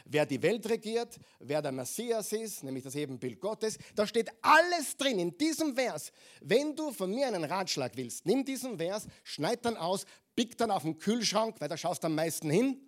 Wer 0.06 0.26
die 0.26 0.42
Welt 0.42 0.68
regiert, 0.70 1.20
wer 1.40 1.62
der 1.62 1.72
Messias 1.72 2.32
ist, 2.32 2.64
nämlich 2.64 2.84
das 2.84 2.96
Ebenbild 2.96 3.40
Gottes, 3.40 3.78
da 3.96 4.06
steht 4.06 4.32
alles 4.42 4.98
drin 4.98 5.20
in 5.20 5.38
diesem 5.38 5.76
Vers. 5.76 6.12
Wenn 6.42 6.76
du 6.76 6.92
von 6.92 7.12
mir 7.12 7.28
einen 7.28 7.44
Ratschlag 7.44 7.96
willst, 7.96 8.26
nimm 8.26 8.46
diesen 8.46 8.78
Vers, 8.78 9.08
schneid 9.24 9.66
dann 9.66 9.78
aus, 9.78 10.06
pick 10.36 10.58
dann 10.58 10.72
auf 10.72 10.84
den 10.84 10.98
Kühlschrank, 10.98 11.56
weil 11.60 11.70
da 11.70 11.78
schaust 11.78 12.04
du 12.04 12.08
am 12.08 12.16
meisten 12.16 12.50
hin. 12.50 12.80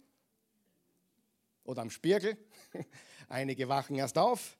Oder 1.63 1.82
am 1.82 1.89
Spiegel. 1.89 2.38
Einige 3.29 3.70
wachen 3.70 3.96
erst 3.96 4.17
auf. 4.17 4.58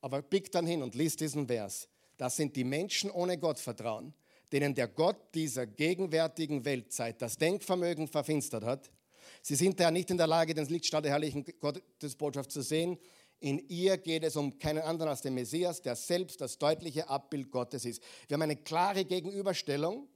Aber 0.00 0.22
pick 0.22 0.52
dann 0.52 0.66
hin 0.66 0.82
und 0.82 0.94
liest 0.94 1.20
diesen 1.20 1.48
Vers. 1.48 1.88
Das 2.16 2.36
sind 2.36 2.54
die 2.54 2.64
Menschen 2.64 3.10
ohne 3.10 3.38
Gottvertrauen 3.38 4.14
denen 4.54 4.72
der 4.72 4.86
Gott 4.86 5.34
dieser 5.34 5.66
gegenwärtigen 5.66 6.64
Weltzeit 6.64 7.20
das 7.20 7.36
Denkvermögen 7.36 8.06
verfinstert 8.06 8.62
hat. 8.62 8.88
Sie 9.42 9.54
sind 9.54 9.78
daher 9.80 9.90
nicht 9.90 10.10
in 10.10 10.16
der 10.16 10.26
Lage, 10.26 10.54
den 10.54 10.66
Lichtstrahl 10.66 11.02
der 11.02 11.12
herrlichen 11.12 11.44
Gottesbotschaft 11.60 12.50
zu 12.50 12.62
sehen. 12.62 12.98
In 13.40 13.58
ihr 13.68 13.98
geht 13.98 14.24
es 14.24 14.36
um 14.36 14.58
keinen 14.58 14.82
anderen 14.82 15.10
als 15.10 15.22
den 15.22 15.34
Messias, 15.34 15.82
der 15.82 15.96
selbst 15.96 16.40
das 16.40 16.58
deutliche 16.58 17.08
Abbild 17.08 17.50
Gottes 17.50 17.84
ist. 17.84 18.02
Wir 18.26 18.34
haben 18.34 18.42
eine 18.42 18.56
klare 18.56 19.04
Gegenüberstellung. 19.04 20.08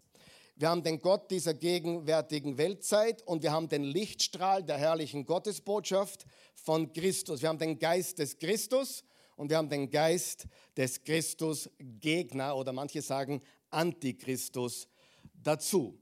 Wir 0.57 0.71
haben 0.71 0.83
den 0.83 1.01
Gott 1.01 1.31
dieser 1.31 1.55
gegenwärtigen 1.55 2.59
Weltzeit 2.59 3.23
und 3.23 3.43
wir 3.43 3.53
haben 3.53 3.69
den 3.69 3.85
Lichtstrahl 3.85 4.65
der 4.65 4.77
herrlichen 4.77 5.25
Gottesbotschaft 5.25 6.27
von 6.55 6.93
Christus. 6.93 7.43
Wir 7.43 7.49
haben 7.49 7.59
den 7.59 7.79
Geist 7.79 8.19
des 8.19 8.39
Christus 8.39 9.05
und 9.37 9.51
wir 9.51 9.57
haben 9.57 9.69
den 9.69 9.89
Geist 9.89 10.49
des 10.77 11.05
Christus 11.05 11.71
Gegner 11.79 12.57
oder 12.57 12.73
manche 12.73 13.03
sagen 13.03 13.41
Antichristus 13.71 14.89
dazu. 15.35 15.97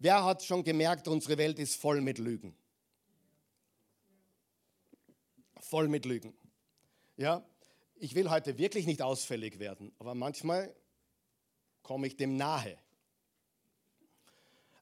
Wer 0.00 0.24
hat 0.24 0.44
schon 0.44 0.62
gemerkt, 0.62 1.08
unsere 1.08 1.38
Welt 1.38 1.58
ist 1.58 1.74
voll 1.74 2.00
mit 2.00 2.18
Lügen? 2.18 2.56
Voll 5.58 5.88
mit 5.88 6.04
Lügen. 6.04 6.32
Ja, 7.16 7.44
ich 7.96 8.14
will 8.14 8.30
heute 8.30 8.58
wirklich 8.58 8.86
nicht 8.86 9.02
ausfällig 9.02 9.58
werden, 9.58 9.92
aber 9.98 10.14
manchmal 10.14 10.72
komme 11.82 12.06
ich 12.06 12.16
dem 12.16 12.36
nahe. 12.36 12.78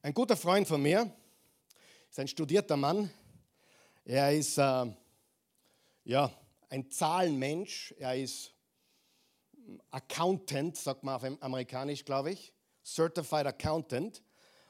Ein 0.03 0.13
guter 0.13 0.37
Freund 0.37 0.67
von 0.67 0.83
mir 0.83 1.11
ist 2.11 2.19
ein 2.19 2.27
studierter 2.27 2.77
Mann. 2.77 3.11
Er 4.05 4.31
ist 4.31 4.59
äh, 4.59 4.85
ja, 6.03 6.31
ein 6.69 6.91
Zahlenmensch. 6.91 7.91
Er 7.97 8.15
ist 8.15 8.53
Accountant, 9.89 10.77
sagt 10.77 11.03
man 11.03 11.15
auf 11.15 11.23
amerikanisch, 11.41 12.05
glaube 12.05 12.33
ich, 12.33 12.53
Certified 12.83 13.47
Accountant. 13.47 14.21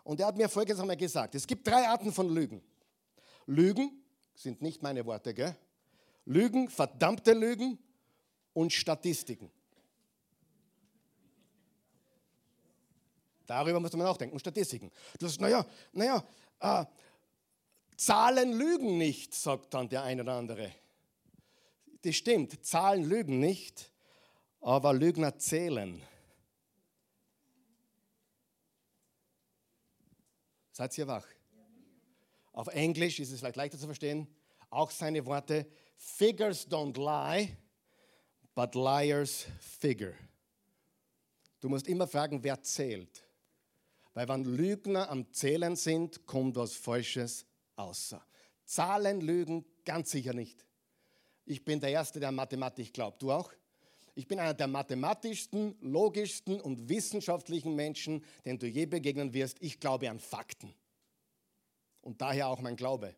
Und 0.07 0.21
er 0.21 0.27
hat 0.27 0.37
mir 0.37 0.47
folgendes 0.47 0.79
einmal 0.79 0.95
gesagt: 0.95 1.35
Es 1.35 1.45
gibt 1.45 1.67
drei 1.67 1.85
Arten 1.85 2.13
von 2.13 2.29
Lügen. 2.29 2.61
Lügen 3.45 3.91
sind 4.35 4.61
nicht 4.61 4.81
meine 4.81 5.05
Worte, 5.05 5.33
gell? 5.33 5.53
Lügen, 6.23 6.69
verdammte 6.69 7.33
Lügen 7.33 7.77
und 8.53 8.71
Statistiken. 8.71 9.51
Darüber 13.45 13.81
muss 13.81 13.91
man 13.91 14.07
nachdenken. 14.07 14.33
Und 14.33 14.39
Statistiken. 14.39 14.91
Du 15.19 15.27
sagst, 15.27 15.41
naja, 15.41 15.65
naja, 15.91 16.23
äh, 16.61 16.85
Zahlen 17.97 18.53
lügen 18.53 18.97
nicht, 18.97 19.35
sagt 19.35 19.73
dann 19.73 19.89
der 19.89 20.03
eine 20.03 20.21
oder 20.21 20.35
andere. 20.35 20.71
Das 22.03 22.15
stimmt, 22.15 22.65
Zahlen 22.65 23.03
lügen 23.03 23.41
nicht, 23.41 23.91
aber 24.61 24.93
Lügner 24.93 25.37
zählen. 25.37 26.01
Seid 30.77 30.95
ihr 30.99 31.07
wach? 31.07 31.25
Auf 32.53 32.67
Englisch 32.67 33.19
ist 33.19 33.31
es 33.31 33.39
vielleicht 33.39 33.55
leichter 33.55 33.79
zu 33.79 33.87
verstehen. 33.87 34.27
Auch 34.69 34.91
seine 34.91 35.25
Worte: 35.25 35.65
Figures 35.95 36.69
don't 36.69 36.95
lie, 36.99 37.57
but 38.53 38.75
liars 38.75 39.47
figure. 39.59 40.13
Du 41.61 41.67
musst 41.67 41.87
immer 41.87 42.07
fragen, 42.07 42.43
wer 42.43 42.61
zählt. 42.61 43.27
Weil 44.13 44.29
wenn 44.29 44.43
Lügner 44.43 45.09
am 45.09 45.33
Zählen 45.33 45.75
sind, 45.75 46.27
kommt 46.27 46.55
was 46.57 46.75
Falsches 46.75 47.47
außer. 47.75 48.23
Zahlen 48.63 49.21
lügen 49.21 49.65
ganz 49.83 50.11
sicher 50.11 50.33
nicht. 50.33 50.63
Ich 51.45 51.65
bin 51.65 51.79
der 51.79 51.89
Erste, 51.89 52.19
der 52.19 52.29
an 52.29 52.35
Mathematik 52.35 52.93
glaubt. 52.93 53.19
Du 53.23 53.31
auch? 53.31 53.51
Ich 54.17 54.27
bin 54.27 54.39
einer 54.39 54.55
der 54.55 54.65
mathematischsten, 54.65 55.77
logischsten 55.79 56.59
und 56.59 56.89
wissenschaftlichen 56.89 57.75
Menschen, 57.75 58.25
den 58.45 58.57
du 58.57 58.65
je 58.65 58.87
begegnen 58.87 59.31
wirst. 59.31 59.57
Ich 59.61 59.79
glaube 59.79 60.09
an 60.09 60.19
Fakten. 60.19 60.73
Und 62.01 62.19
daher 62.19 62.47
auch 62.47 62.59
mein 62.59 62.75
Glaube. 62.75 63.15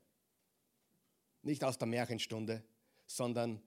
Nicht 1.41 1.63
aus 1.63 1.77
der 1.77 1.87
Märchenstunde, 1.87 2.65
sondern 3.07 3.61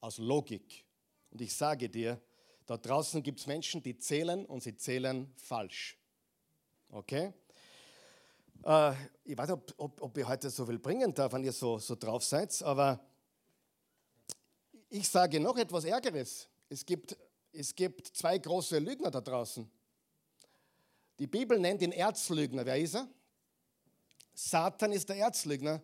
aus 0.00 0.18
Logik. 0.18 0.84
Und 1.30 1.40
ich 1.42 1.54
sage 1.54 1.88
dir, 1.88 2.20
da 2.66 2.76
draußen 2.76 3.22
gibt 3.22 3.38
es 3.38 3.46
Menschen, 3.46 3.80
die 3.80 3.96
zählen 3.96 4.44
und 4.44 4.64
sie 4.64 4.74
zählen 4.74 5.32
falsch. 5.36 5.96
Okay? 6.90 7.32
Äh, 8.64 8.94
ich 9.22 9.38
weiß 9.38 9.48
nicht, 9.48 9.58
ob, 9.58 9.74
ob, 9.76 10.02
ob 10.02 10.18
ihr 10.18 10.26
heute 10.26 10.50
so 10.50 10.66
viel 10.66 10.80
bringen 10.80 11.14
darf, 11.14 11.34
wenn 11.34 11.44
ihr 11.44 11.52
so, 11.52 11.78
so 11.78 11.94
drauf 11.94 12.24
seid, 12.24 12.60
aber 12.64 12.98
ich 14.90 15.08
sage 15.08 15.38
noch 15.38 15.56
etwas 15.56 15.84
Ärgeres. 15.84 16.48
Es 16.68 16.84
gibt, 16.84 17.16
es 17.52 17.74
gibt 17.74 18.08
zwei 18.08 18.38
große 18.38 18.78
Lügner 18.78 19.10
da 19.10 19.20
draußen. 19.20 19.70
Die 21.18 21.26
Bibel 21.26 21.58
nennt 21.58 21.82
ihn 21.82 21.92
Erzlügner. 21.92 22.66
Wer 22.66 22.78
ist 22.78 22.94
er? 22.94 23.08
Satan 24.34 24.92
ist 24.92 25.08
der 25.08 25.16
Erzlügner. 25.16 25.80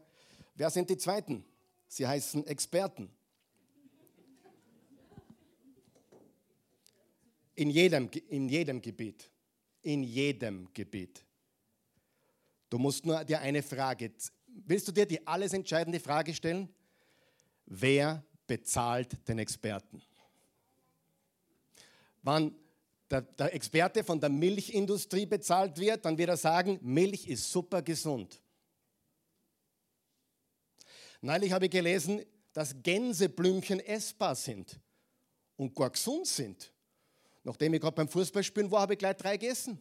Wer 0.55 0.71
sind 0.71 0.91
die 0.91 0.97
Zweiten? 0.97 1.45
Sie 1.87 2.07
heißen 2.07 2.47
Experten. 2.47 3.11
In 7.55 7.71
jedem, 7.71 8.11
in 8.29 8.49
jedem 8.49 8.83
Gebiet. 8.83 9.31
In 9.83 10.03
jedem 10.03 10.73
Gebiet. 10.73 11.25
Du 12.69 12.79
musst 12.79 13.05
nur 13.05 13.25
dir 13.25 13.41
eine 13.41 13.63
Frage, 13.63 14.13
willst 14.47 14.89
du 14.89 14.93
dir 14.93 15.07
die 15.07 15.27
alles 15.27 15.53
entscheidende 15.53 16.01
Frage 16.01 16.33
stellen? 16.35 16.69
Wer 17.67 18.25
bezahlt 18.47 19.29
den 19.29 19.39
Experten? 19.39 20.03
Wenn 22.23 22.55
der, 23.11 23.23
der 23.23 23.55
Experte 23.55 24.05
von 24.05 24.21
der 24.21 24.29
Milchindustrie 24.29 25.27
bezahlt 25.27 25.79
wird, 25.79 26.05
dann 26.05 26.17
wird 26.17 26.29
er 26.29 26.37
sagen, 26.37 26.79
Milch 26.83 27.27
ist 27.27 27.51
super 27.51 27.83
gesund. 27.83 28.41
Neulich 31.21 31.53
habe 31.53 31.67
ich 31.67 31.71
gelesen, 31.71 32.25
dass 32.53 32.75
Gänseblümchen 32.83 33.81
essbar 33.81 34.35
sind 34.35 34.79
und 35.57 35.75
gar 35.75 35.91
gesund 35.91 36.27
sind. 36.27 36.73
Nachdem 37.43 37.75
ich 37.75 37.81
gerade 37.81 37.95
beim 37.95 38.09
Fußballspielen 38.09 38.71
war, 38.71 38.83
habe 38.83 38.95
ich 38.95 38.99
gleich 38.99 39.17
drei 39.17 39.37
gegessen. 39.37 39.81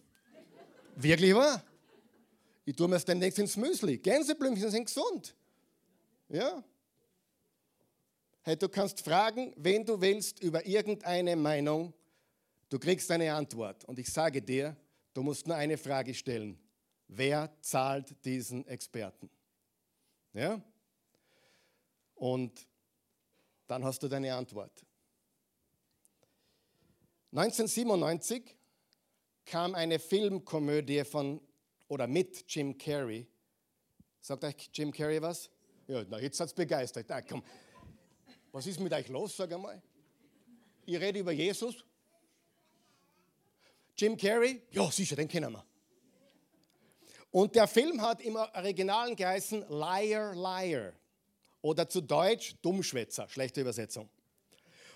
Wirklich 0.96 1.34
wahr? 1.34 1.64
Ich 2.66 2.76
tue 2.76 2.88
mir 2.88 2.96
das 2.96 3.06
demnächst 3.06 3.40
ins 3.40 3.56
Müsli. 3.58 3.98
Gänseblümchen 3.98 4.70
sind 4.70 4.86
gesund. 4.86 5.36
Ja. 6.28 6.64
Hey, 8.42 8.58
du 8.58 8.70
kannst 8.70 9.02
fragen, 9.02 9.54
wen 9.58 9.86
du 9.86 10.00
willst 10.00 10.42
über 10.42 10.66
irgendeine 10.66 11.36
Meinung. 11.36 11.94
Du 12.70 12.78
kriegst 12.78 13.10
eine 13.10 13.34
Antwort 13.34 13.84
und 13.86 13.98
ich 13.98 14.12
sage 14.12 14.42
dir, 14.42 14.78
du 15.14 15.24
musst 15.24 15.48
nur 15.48 15.56
eine 15.56 15.78
Frage 15.78 16.14
stellen. 16.14 16.60
Wer 17.08 17.52
zahlt 17.62 18.24
diesen 18.24 18.66
Experten? 18.68 19.30
Ja? 20.34 20.62
Und 22.14 22.68
dann 23.66 23.84
hast 23.84 24.04
du 24.04 24.08
deine 24.08 24.36
Antwort. 24.36 24.86
1997 27.32 28.56
kam 29.46 29.74
eine 29.74 29.98
Filmkomödie 29.98 31.04
von 31.06 31.42
oder 31.88 32.06
mit 32.06 32.46
Jim 32.48 32.78
Carrey. 32.78 33.28
Sagt 34.20 34.44
euch 34.44 34.70
Jim 34.74 34.92
Carrey 34.92 35.22
was? 35.22 35.50
Ja, 35.88 36.04
na, 36.08 36.20
jetzt 36.20 36.40
hat 36.40 36.48
es 36.48 36.54
begeistert. 36.54 37.10
Ah, 37.10 37.22
komm. 37.22 37.44
Was 38.52 38.68
ist 38.68 38.80
mit 38.80 38.94
euch 38.94 39.08
los, 39.08 39.36
sag 39.36 39.52
einmal? 39.52 39.82
Ich 40.86 41.00
rede 41.00 41.20
über 41.20 41.32
Jesus. 41.32 41.84
Jim 44.00 44.16
Carrey? 44.16 44.62
Ja, 44.72 44.90
sicher, 44.90 45.16
den 45.16 45.28
kennen 45.28 45.52
wir. 45.52 45.66
Und 47.32 47.56
der 47.56 47.68
Film 47.68 48.02
hat 48.02 48.22
im 48.22 48.36
Originalen 48.36 49.16
geheißen 49.16 49.66
Liar, 49.70 50.34
Liar. 50.34 50.94
Oder 51.62 51.90
zu 51.90 52.00
Deutsch 52.00 52.56
Dummschwätzer, 52.62 53.28
schlechte 53.28 53.60
Übersetzung. 53.60 54.10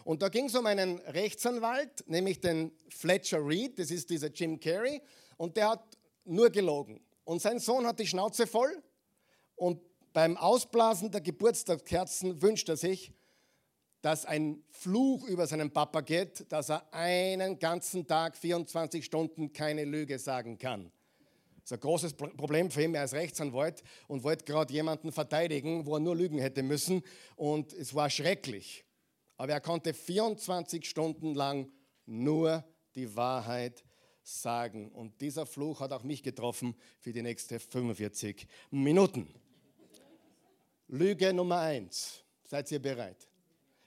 Und 0.05 0.22
da 0.22 0.29
ging 0.29 0.45
es 0.45 0.55
um 0.55 0.65
einen 0.65 1.00
Rechtsanwalt, 1.00 2.07
nämlich 2.07 2.39
den 2.39 2.72
Fletcher 2.89 3.45
Reed, 3.45 3.77
das 3.77 3.91
ist 3.91 4.10
dieser 4.10 4.29
Jim 4.29 4.60
Carrey, 4.60 5.01
und 5.38 5.57
der 5.57 5.69
hat 5.72 5.98
nur 6.24 6.50
gelogen. 6.50 7.01
Und 7.25 7.41
sein 7.41 7.60
Sohn 7.60 7.86
hat 7.86 8.00
die 8.00 8.07
Schnauze 8.07 8.48
voll 8.48 8.81
und 9.55 9.81
beim 10.13 10.38
Ausblasen 10.38 11.12
der 11.12 11.22
Geburtstagskerzen 11.22 12.41
wünscht 12.41 12.69
er 12.69 12.77
sich, 12.77 13.13
dass 14.03 14.25
ein 14.25 14.62
Fluch 14.69 15.25
über 15.29 15.48
seinen 15.48 15.72
Papa 15.72 16.01
geht, 16.01 16.51
dass 16.51 16.69
er 16.69 16.93
einen 16.93 17.57
ganzen 17.57 18.05
Tag, 18.05 18.36
24 18.36 19.03
Stunden 19.03 19.53
keine 19.53 19.86
Lüge 19.86 20.19
sagen 20.19 20.57
kann. 20.57 20.91
Das 21.62 21.72
ist 21.72 21.77
ein 21.77 21.79
großes 21.79 22.13
Problem 22.13 22.69
für 22.69 22.83
ihn. 22.83 22.93
Er 22.93 23.05
ist 23.05 23.13
Rechtsanwalt 23.13 23.81
und 24.10 24.24
wollte 24.24 24.43
gerade 24.43 24.74
jemanden 24.74 25.13
verteidigen, 25.13 25.86
wo 25.86 25.95
er 25.95 26.01
nur 26.01 26.17
lügen 26.17 26.38
hätte 26.38 26.63
müssen. 26.63 27.01
Und 27.38 27.72
es 27.72 27.95
war 27.95 28.10
schrecklich. 28.10 28.83
Aber 29.38 29.53
er 29.53 29.62
konnte 29.62 29.93
24 29.93 30.86
Stunden 30.86 31.33
lang 31.33 31.72
nur 32.05 32.65
die 32.95 33.15
Wahrheit 33.15 33.86
sagen. 34.22 34.91
Und 34.91 35.22
dieser 35.22 35.45
Fluch 35.45 35.79
hat 35.79 35.93
auch 35.93 36.03
mich 36.03 36.24
getroffen 36.24 36.75
für 37.00 37.13
die 37.13 37.22
nächsten 37.22 37.57
45 37.57 38.48
Minuten. 38.69 39.33
Lüge 40.89 41.31
Nummer 41.31 41.60
eins. 41.60 42.22
Seid 42.43 42.69
ihr 42.69 42.81
bereit? 42.81 43.29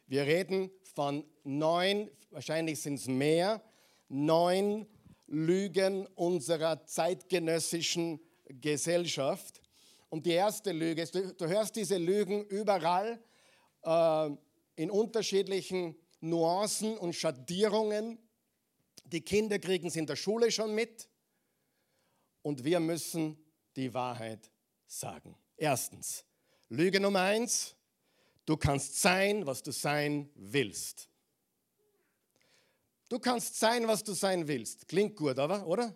Wir 0.06 0.22
reden 0.22 0.70
von 0.94 1.24
neun, 1.42 2.10
wahrscheinlich 2.30 2.80
sind 2.80 2.94
es 2.94 3.08
mehr, 3.08 3.62
neun 4.08 4.86
Lügen 5.26 6.06
unserer 6.14 6.84
zeitgenössischen 6.86 8.20
Gesellschaft. 8.48 9.60
Und 10.08 10.26
die 10.26 10.32
erste 10.32 10.72
Lüge 10.72 11.02
ist, 11.02 11.14
du, 11.14 11.34
du 11.34 11.46
hörst 11.48 11.74
diese 11.74 11.98
Lügen 11.98 12.44
überall 12.44 13.20
äh, 13.82 14.30
in 14.76 14.90
unterschiedlichen 14.90 15.96
Nuancen 16.20 16.96
und 16.96 17.14
Schattierungen. 17.14 18.18
Die 19.04 19.22
Kinder 19.22 19.58
kriegen 19.58 19.88
es 19.88 19.96
in 19.96 20.06
der 20.06 20.16
Schule 20.16 20.50
schon 20.50 20.74
mit. 20.74 21.08
Und 22.42 22.64
wir 22.64 22.78
müssen 22.78 23.36
die 23.74 23.92
Wahrheit 23.92 24.50
sagen. 24.86 25.36
Erstens, 25.56 26.24
Lüge 26.68 27.00
Nummer 27.00 27.22
eins, 27.22 27.75
du 28.46 28.56
kannst 28.56 29.00
sein, 29.00 29.44
was 29.44 29.62
du 29.62 29.72
sein 29.72 30.30
willst. 30.34 31.08
Du 33.08 33.18
kannst 33.18 33.58
sein, 33.58 33.86
was 33.86 34.02
du 34.02 34.14
sein 34.14 34.48
willst. 34.48 34.88
Klingt 34.88 35.16
gut, 35.16 35.38
aber, 35.38 35.66
oder? 35.66 35.94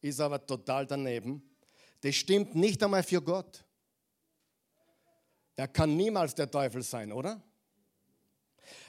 Ist 0.00 0.20
aber 0.20 0.44
total 0.44 0.86
daneben. 0.86 1.42
Das 2.00 2.14
stimmt 2.14 2.54
nicht 2.54 2.82
einmal 2.82 3.02
für 3.02 3.22
Gott. 3.22 3.64
Er 5.56 5.68
kann 5.68 5.96
niemals 5.96 6.34
der 6.34 6.50
Teufel 6.50 6.82
sein, 6.82 7.12
oder? 7.12 7.42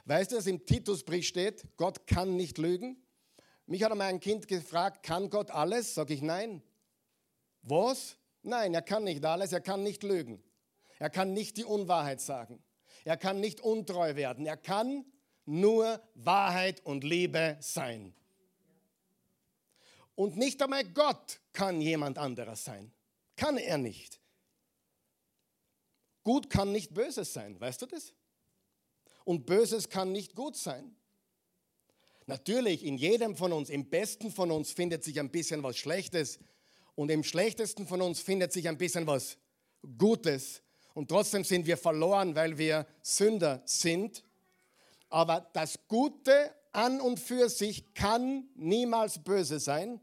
Weißt 0.06 0.32
du, 0.32 0.36
dass 0.36 0.48
im 0.48 0.66
Titusbrief 0.66 1.26
steht, 1.26 1.66
Gott 1.78 2.06
kann 2.08 2.36
nicht 2.36 2.58
lügen? 2.58 2.98
Mich 3.66 3.84
hat 3.84 3.92
einmal 3.92 4.10
ein 4.10 4.20
Kind 4.20 4.48
gefragt, 4.48 5.04
kann 5.04 5.30
Gott 5.30 5.50
alles? 5.52 5.94
Sag 5.96 6.10
ich 6.10 6.22
nein. 6.22 6.62
Was? 7.62 8.18
Nein, 8.42 8.74
er 8.74 8.82
kann 8.82 9.06
nicht 9.06 9.24
alles, 9.24 9.54
er 9.54 9.62
kann 9.62 9.84
nicht 9.84 10.04
lügen. 10.04 10.44
Er 11.04 11.10
kann 11.10 11.34
nicht 11.34 11.58
die 11.58 11.66
Unwahrheit 11.66 12.22
sagen. 12.22 12.64
Er 13.04 13.18
kann 13.18 13.42
nicht 13.42 13.60
untreu 13.60 14.16
werden. 14.16 14.46
Er 14.46 14.56
kann 14.56 15.04
nur 15.44 16.02
Wahrheit 16.16 16.80
und 16.86 17.04
Liebe 17.04 17.58
sein. 17.60 18.16
Und 20.16 20.38
nicht 20.38 20.62
einmal 20.62 20.86
Gott 20.86 21.42
kann 21.52 21.82
jemand 21.82 22.18
anderer 22.18 22.56
sein. 22.56 22.94
Kann 23.36 23.58
er 23.58 23.78
nicht. 23.78 24.22
Gut 26.24 26.50
kann 26.50 26.72
nicht 26.72 26.94
Böses 26.94 27.34
sein, 27.34 27.60
weißt 27.60 27.82
du 27.82 27.86
das? 27.88 28.14
Und 29.26 29.46
Böses 29.46 29.90
kann 29.90 30.14
nicht 30.14 30.36
gut 30.36 30.56
sein. 30.56 30.96
Natürlich, 32.28 32.86
in 32.86 32.96
jedem 32.96 33.36
von 33.36 33.52
uns, 33.52 33.70
im 33.70 33.90
besten 33.90 34.32
von 34.32 34.52
uns 34.52 34.72
findet 34.72 35.04
sich 35.04 35.20
ein 35.20 35.32
bisschen 35.32 35.64
was 35.64 35.76
Schlechtes 35.76 36.40
und 36.96 37.12
im 37.12 37.26
schlechtesten 37.26 37.88
von 37.88 38.02
uns 38.02 38.22
findet 38.22 38.54
sich 38.54 38.70
ein 38.70 38.78
bisschen 38.78 39.06
was 39.06 39.38
Gutes. 39.98 40.63
Und 40.94 41.10
trotzdem 41.10 41.44
sind 41.44 41.66
wir 41.66 41.78
verloren, 41.78 42.36
weil 42.36 42.58
wir 42.58 42.86
Sünder 43.02 43.62
sind. 43.66 44.24
Aber 45.10 45.50
das 45.54 45.80
Gute 45.88 46.54
an 46.72 47.02
und 47.02 47.20
für 47.20 47.50
sich 47.50 47.94
kann 47.94 48.48
niemals 48.56 49.24
böse 49.24 49.60
sein 49.60 50.00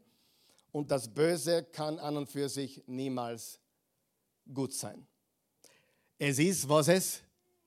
und 0.71 0.91
das 0.91 1.13
Böse 1.13 1.63
kann 1.63 1.99
an 1.99 2.17
und 2.17 2.29
für 2.29 2.49
sich 2.49 2.83
niemals 2.87 3.59
gut 4.53 4.73
sein. 4.73 5.05
Es 6.17 6.39
ist, 6.39 6.67
was 6.67 6.87
es 6.87 7.21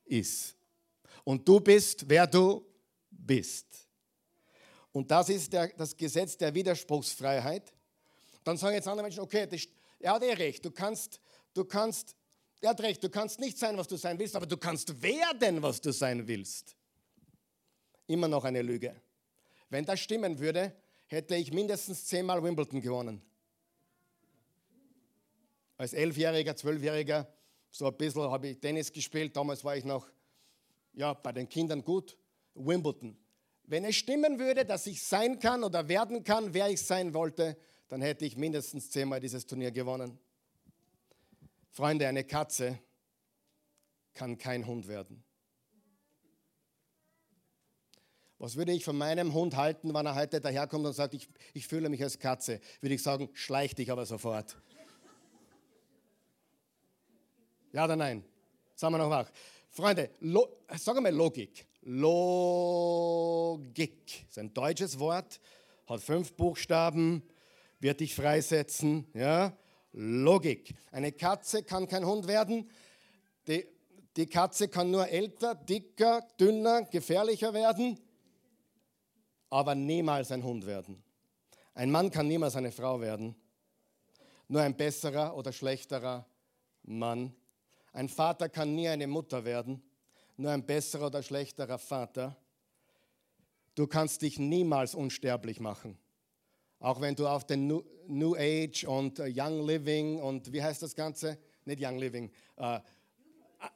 ist. 0.04 0.56
Und 1.22 1.46
du 1.46 1.60
bist, 1.60 2.08
wer 2.08 2.26
du 2.26 2.64
bist. 3.10 3.66
Und 4.92 5.10
das 5.10 5.28
ist 5.28 5.52
der, 5.52 5.68
das 5.68 5.96
Gesetz 5.96 6.36
der 6.36 6.54
Widerspruchsfreiheit. 6.54 7.72
Dann 8.44 8.56
sagen 8.56 8.74
jetzt 8.74 8.86
andere 8.86 9.04
Menschen, 9.04 9.20
okay, 9.20 9.46
das, 9.46 9.66
er 9.98 10.12
hat 10.12 10.22
eh 10.22 10.34
recht, 10.34 10.64
du 10.64 10.70
kannst, 10.70 11.20
du 11.52 11.64
kannst, 11.64 12.14
er 12.64 12.70
hat 12.70 12.80
recht, 12.80 13.02
du 13.02 13.08
kannst 13.08 13.38
nicht 13.40 13.58
sein, 13.58 13.76
was 13.76 13.88
du 13.88 13.96
sein 13.96 14.18
willst, 14.18 14.34
aber 14.36 14.46
du 14.46 14.56
kannst 14.56 15.02
werden, 15.02 15.62
was 15.62 15.80
du 15.80 15.92
sein 15.92 16.26
willst 16.26 16.76
immer 18.06 18.28
noch 18.28 18.44
eine 18.44 18.62
Lüge. 18.62 18.94
Wenn 19.70 19.84
das 19.84 20.00
stimmen 20.00 20.38
würde, 20.38 20.74
hätte 21.06 21.34
ich 21.36 21.52
mindestens 21.52 22.06
zehnmal 22.06 22.42
Wimbledon 22.42 22.80
gewonnen. 22.80 23.22
Als 25.76 25.92
Elfjähriger, 25.92 26.54
Zwölfjähriger, 26.54 27.28
so 27.70 27.86
ein 27.86 27.96
bisschen 27.96 28.22
habe 28.22 28.48
ich 28.48 28.60
Tennis 28.60 28.92
gespielt. 28.92 29.36
Damals 29.36 29.64
war 29.64 29.76
ich 29.76 29.84
noch 29.84 30.08
ja, 30.92 31.12
bei 31.14 31.32
den 31.32 31.48
Kindern 31.48 31.82
gut. 31.82 32.16
Wimbledon. 32.54 33.16
Wenn 33.64 33.84
es 33.84 33.96
stimmen 33.96 34.38
würde, 34.38 34.64
dass 34.64 34.86
ich 34.86 35.02
sein 35.02 35.38
kann 35.40 35.64
oder 35.64 35.88
werden 35.88 36.22
kann, 36.22 36.54
wer 36.54 36.68
ich 36.68 36.82
sein 36.82 37.14
wollte, 37.14 37.56
dann 37.88 38.00
hätte 38.02 38.24
ich 38.24 38.36
mindestens 38.36 38.90
zehnmal 38.90 39.18
dieses 39.18 39.46
Turnier 39.46 39.72
gewonnen. 39.72 40.18
Freunde, 41.74 42.06
eine 42.06 42.22
Katze 42.22 42.78
kann 44.14 44.38
kein 44.38 44.64
Hund 44.64 44.86
werden. 44.86 45.24
Was 48.38 48.54
würde 48.54 48.70
ich 48.70 48.84
von 48.84 48.96
meinem 48.96 49.34
Hund 49.34 49.56
halten, 49.56 49.92
wenn 49.92 50.06
er 50.06 50.14
heute 50.14 50.40
daherkommt 50.40 50.86
und 50.86 50.92
sagt, 50.92 51.14
ich, 51.14 51.28
ich 51.52 51.66
fühle 51.66 51.88
mich 51.88 52.00
als 52.00 52.20
Katze? 52.20 52.60
Würde 52.80 52.94
ich 52.94 53.02
sagen, 53.02 53.28
schleich 53.32 53.74
dich 53.74 53.90
aber 53.90 54.06
sofort. 54.06 54.56
Ja 57.72 57.86
oder 57.86 57.96
nein? 57.96 58.22
Sagen 58.76 58.94
wir 58.94 58.98
noch 58.98 59.10
wach. 59.10 59.28
Freunde, 59.68 60.10
lo, 60.20 60.46
sag 60.76 61.02
mal 61.02 61.12
Logik. 61.12 61.66
Logik 61.82 63.16
ist 64.28 64.38
ein 64.38 64.54
deutsches 64.54 64.96
Wort, 65.00 65.40
hat 65.88 66.00
fünf 66.00 66.34
Buchstaben, 66.34 67.24
wird 67.80 67.98
dich 67.98 68.14
freisetzen. 68.14 69.08
Ja? 69.12 69.58
Logik. 69.94 70.74
Eine 70.90 71.12
Katze 71.12 71.62
kann 71.62 71.88
kein 71.88 72.04
Hund 72.04 72.26
werden. 72.26 72.68
Die, 73.46 73.66
die 74.16 74.26
Katze 74.26 74.68
kann 74.68 74.90
nur 74.90 75.08
älter, 75.08 75.54
dicker, 75.54 76.26
dünner, 76.38 76.82
gefährlicher 76.84 77.54
werden 77.54 77.98
aber 79.54 79.76
niemals 79.76 80.32
ein 80.32 80.42
Hund 80.42 80.66
werden. 80.66 81.00
Ein 81.74 81.92
Mann 81.92 82.10
kann 82.10 82.26
niemals 82.26 82.56
eine 82.56 82.72
Frau 82.72 83.00
werden, 83.00 83.36
nur 84.48 84.62
ein 84.62 84.76
besserer 84.76 85.36
oder 85.36 85.52
schlechterer 85.52 86.26
Mann. 86.82 87.32
Ein 87.92 88.08
Vater 88.08 88.48
kann 88.48 88.74
nie 88.74 88.88
eine 88.88 89.06
Mutter 89.06 89.44
werden, 89.44 89.80
nur 90.36 90.50
ein 90.50 90.66
besserer 90.66 91.06
oder 91.06 91.22
schlechterer 91.22 91.78
Vater. 91.78 92.36
Du 93.76 93.86
kannst 93.86 94.22
dich 94.22 94.40
niemals 94.40 94.96
unsterblich 94.96 95.60
machen. 95.60 95.96
Auch 96.84 97.00
wenn 97.00 97.14
du 97.14 97.26
auf 97.26 97.46
den 97.46 97.82
New, 98.08 98.36
Age 98.36 98.84
und 98.84 99.18
äh, 99.18 99.32
Young 99.34 99.66
Living 99.66 100.20
und 100.20 100.52
wie 100.52 100.62
heißt 100.62 100.82
das 100.82 100.94
Ganze? 100.94 101.38
Nicht 101.64 101.82
Young 101.82 101.96
Living, 101.96 102.30
uh, 102.58 102.76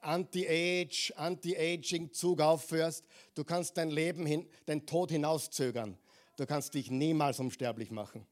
Anti-Age, 0.02 1.14
Anti-Aging-Zug 1.16 2.42
aufführst. 2.42 3.06
Du 3.34 3.44
kannst 3.44 3.78
dein 3.78 3.88
Leben, 3.88 4.26
hin, 4.26 4.46
dein 4.66 4.84
Tod 4.84 5.10
hinauszögern. 5.10 5.96
Du 6.36 6.44
kannst 6.44 6.74
dich 6.74 6.90
niemals 6.90 7.40
unsterblich 7.40 7.90
machen. 7.90 8.26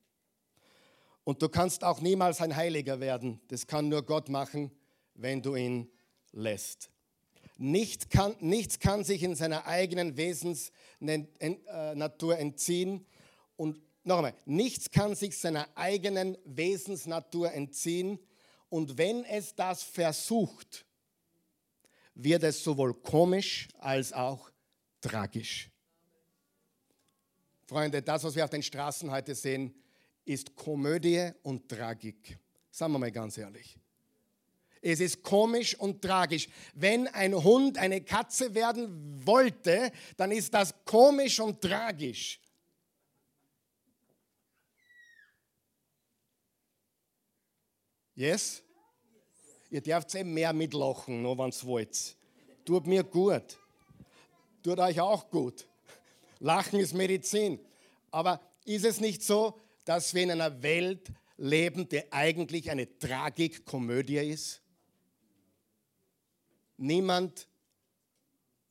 Und 1.25 1.41
du 1.41 1.49
kannst 1.49 1.83
auch 1.83 2.03
niemals 2.03 2.43
ein 2.43 2.55
Heiliger 2.55 3.01
werden. 3.01 3.41
Das 3.49 3.67
kann 3.67 3.89
nur 3.89 4.03
Gott 4.03 4.29
machen, 4.29 4.71
wenn 5.15 5.41
du 5.41 5.55
ihn 5.55 5.91
lässt. 6.33 6.91
Nichts 7.57 8.11
kann, 8.11 8.37
nichts 8.41 8.79
kann 8.79 9.05
sich 9.05 9.23
in 9.23 9.37
seiner 9.37 9.67
eigenen 9.67 10.19
Wesensnatur 10.19 12.37
äh, 12.37 12.41
entziehen. 12.43 13.07
Und 13.57 13.81
noch 14.07 14.19
einmal, 14.19 14.35
nichts 14.45 14.90
kann 14.90 15.14
sich 15.14 15.37
seiner 15.38 15.69
eigenen 15.75 16.38
Wesensnatur 16.45 17.53
entziehen. 17.53 18.19
Und 18.69 18.99
wenn 18.99 19.25
es 19.25 19.55
das 19.55 19.83
versucht, 19.83 20.87
wird 22.14 22.42
es 22.42 22.62
sowohl 22.62 22.95
komisch 22.95 23.69
als 23.79 24.12
auch 24.12 24.51
tragisch. 25.01 25.71
Freunde, 27.66 28.01
das, 28.01 28.23
was 28.25 28.35
wir 28.35 28.45
auf 28.45 28.51
den 28.51 28.62
Straßen 28.62 29.11
heute 29.11 29.35
sehen, 29.35 29.75
ist 30.25 30.55
Komödie 30.55 31.31
und 31.42 31.69
Tragik. 31.69 32.38
Sagen 32.71 32.92
wir 32.92 32.99
mal 32.99 33.12
ganz 33.12 33.38
ehrlich. 33.38 33.79
Es 34.81 35.01
ist 35.01 35.23
komisch 35.23 35.75
und 35.75 36.01
tragisch. 36.01 36.49
Wenn 36.75 37.09
ein 37.09 37.35
Hund 37.35 37.77
eine 37.77 38.03
Katze 38.03 38.55
werden 38.55 39.27
wollte, 39.27 39.90
dann 40.16 40.31
ist 40.31 40.55
das 40.55 40.73
komisch 40.85 41.40
und 41.40 41.61
tragisch. 41.61 42.40
Yes? 48.16 48.62
Ihr 49.70 49.83
dürft 49.83 50.14
eh 50.14 50.24
mehr 50.24 50.52
mitlachen, 50.55 51.20
nur 51.22 51.37
wenn 51.38 51.50
ihr 51.50 51.64
wollt. 51.64 52.16
Tut 52.64 52.87
mir 52.87 53.05
gut. 53.05 53.59
Tut 54.62 54.79
euch 54.81 54.98
auch 54.98 55.31
gut. 55.31 55.68
Lachen 56.40 56.81
ist 56.81 56.94
Medizin. 56.94 57.61
Aber 58.11 58.40
ist 58.64 58.87
es 58.87 59.00
nicht 59.00 59.22
so, 59.22 59.61
dass 59.85 60.14
wir 60.14 60.22
in 60.22 60.31
einer 60.31 60.62
Welt 60.62 61.12
leben, 61.37 61.88
die 61.88 62.11
eigentlich 62.11 62.70
eine 62.70 62.98
Tragikkomödie 62.98 64.16
ist? 64.16 64.62
Niemand 66.79 67.46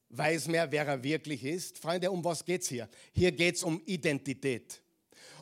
weiß 0.09 0.47
mehr, 0.47 0.71
wer 0.71 0.87
er 0.87 1.03
wirklich 1.03 1.43
ist. 1.43 1.77
Freunde, 1.77 2.09
um 2.09 2.23
was 2.23 2.43
geht 2.43 2.63
es 2.63 2.69
hier? 2.69 2.89
Hier 3.13 3.31
geht 3.31 3.55
es 3.55 3.63
um 3.63 3.81
Identität. 3.85 4.81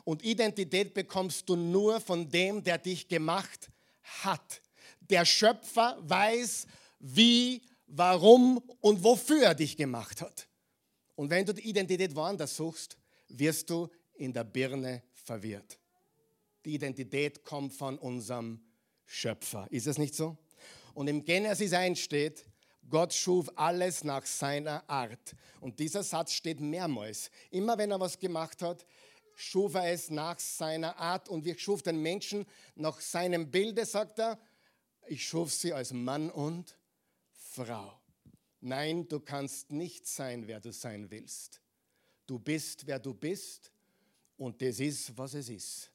Und 0.04 0.22
Identität 0.22 0.92
bekommst 0.92 1.48
du 1.48 1.56
nur 1.56 2.00
von 2.00 2.28
dem, 2.28 2.62
der 2.62 2.76
dich 2.76 3.08
gemacht 3.08 3.70
hat. 4.22 4.62
Der 5.00 5.24
Schöpfer 5.24 5.98
weiß, 6.00 6.66
wie, 6.98 7.62
warum 7.86 8.58
und 8.80 9.02
wofür 9.02 9.42
er 9.42 9.54
dich 9.54 9.76
gemacht 9.76 10.20
hat. 10.20 10.48
Und 11.16 11.30
wenn 11.30 11.44
du 11.44 11.52
die 11.52 11.68
Identität 11.68 12.14
woanders 12.14 12.56
suchst, 12.56 12.96
wirst 13.28 13.70
du 13.70 13.88
in 14.14 14.32
der 14.32 14.44
Birne 14.44 15.02
verwirrt. 15.12 15.78
Die 16.64 16.74
Identität 16.74 17.44
kommt 17.44 17.74
von 17.74 17.98
unserem 17.98 18.60
Schöpfer. 19.04 19.66
Ist 19.70 19.86
es 19.86 19.98
nicht 19.98 20.14
so? 20.14 20.36
Und 20.94 21.08
im 21.08 21.24
Genesis 21.24 21.72
1 21.72 21.98
steht, 21.98 22.46
Gott 22.88 23.12
schuf 23.12 23.50
alles 23.56 24.04
nach 24.04 24.24
seiner 24.26 24.88
Art. 24.88 25.34
Und 25.60 25.78
dieser 25.78 26.02
Satz 26.02 26.32
steht 26.32 26.60
mehrmals. 26.60 27.30
Immer 27.50 27.78
wenn 27.78 27.90
er 27.90 28.00
was 28.00 28.18
gemacht 28.18 28.62
hat, 28.62 28.86
schuf 29.36 29.74
er 29.74 29.92
es 29.92 30.10
nach 30.10 30.38
seiner 30.38 30.96
Art. 30.96 31.28
Und 31.28 31.44
wir 31.44 31.58
schuf 31.58 31.82
den 31.82 32.00
Menschen 32.00 32.46
nach 32.74 33.00
seinem 33.00 33.50
Bilde, 33.50 33.84
sagt 33.84 34.18
er. 34.18 34.38
Ich 35.06 35.26
schuf 35.26 35.52
sie 35.52 35.72
als 35.72 35.92
Mann 35.92 36.30
und 36.30 36.78
Frau. 37.32 38.00
Nein, 38.60 39.06
du 39.06 39.20
kannst 39.20 39.70
nicht 39.70 40.06
sein, 40.06 40.46
wer 40.46 40.60
du 40.60 40.72
sein 40.72 41.10
willst. 41.10 41.60
Du 42.26 42.38
bist, 42.38 42.86
wer 42.86 42.98
du 42.98 43.12
bist. 43.12 43.70
Und 44.36 44.60
das 44.62 44.80
ist, 44.80 45.16
was 45.16 45.34
es 45.34 45.48
ist. 45.48 45.90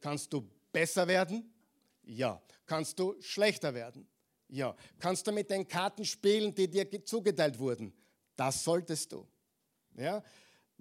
Kannst 0.00 0.32
du 0.32 0.48
besser 0.72 1.06
werden? 1.06 1.52
Ja. 2.02 2.42
Kannst 2.66 2.98
du 2.98 3.14
schlechter 3.20 3.72
werden? 3.72 4.06
Ja. 4.48 4.74
Kannst 4.98 5.26
du 5.26 5.32
mit 5.32 5.48
den 5.50 5.66
Karten 5.66 6.04
spielen, 6.04 6.54
die 6.54 6.68
dir 6.68 7.04
zugeteilt 7.04 7.58
wurden? 7.58 7.92
Das 8.34 8.64
solltest 8.64 9.12
du. 9.12 9.26
Ja. 9.96 10.22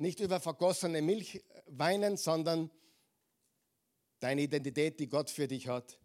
Nicht 0.02 0.20
über 0.20 0.40
vergossene 0.40 1.00
Milch 1.00 1.44
weinen, 1.68 2.18
sondern 2.18 2.72
deine 4.20 4.42
Identität, 4.42 5.00
die 5.00 5.08
Gott 5.08 5.30
für 5.30 5.48
dich 5.48 5.68
hat. 5.68 6.00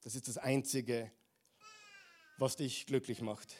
Das 0.00 0.16
ist 0.16 0.26
das 0.26 0.38
Einzige, 0.38 1.08
was 2.38 2.56
dich 2.56 2.84
glücklich 2.84 3.20
macht. 3.20 3.54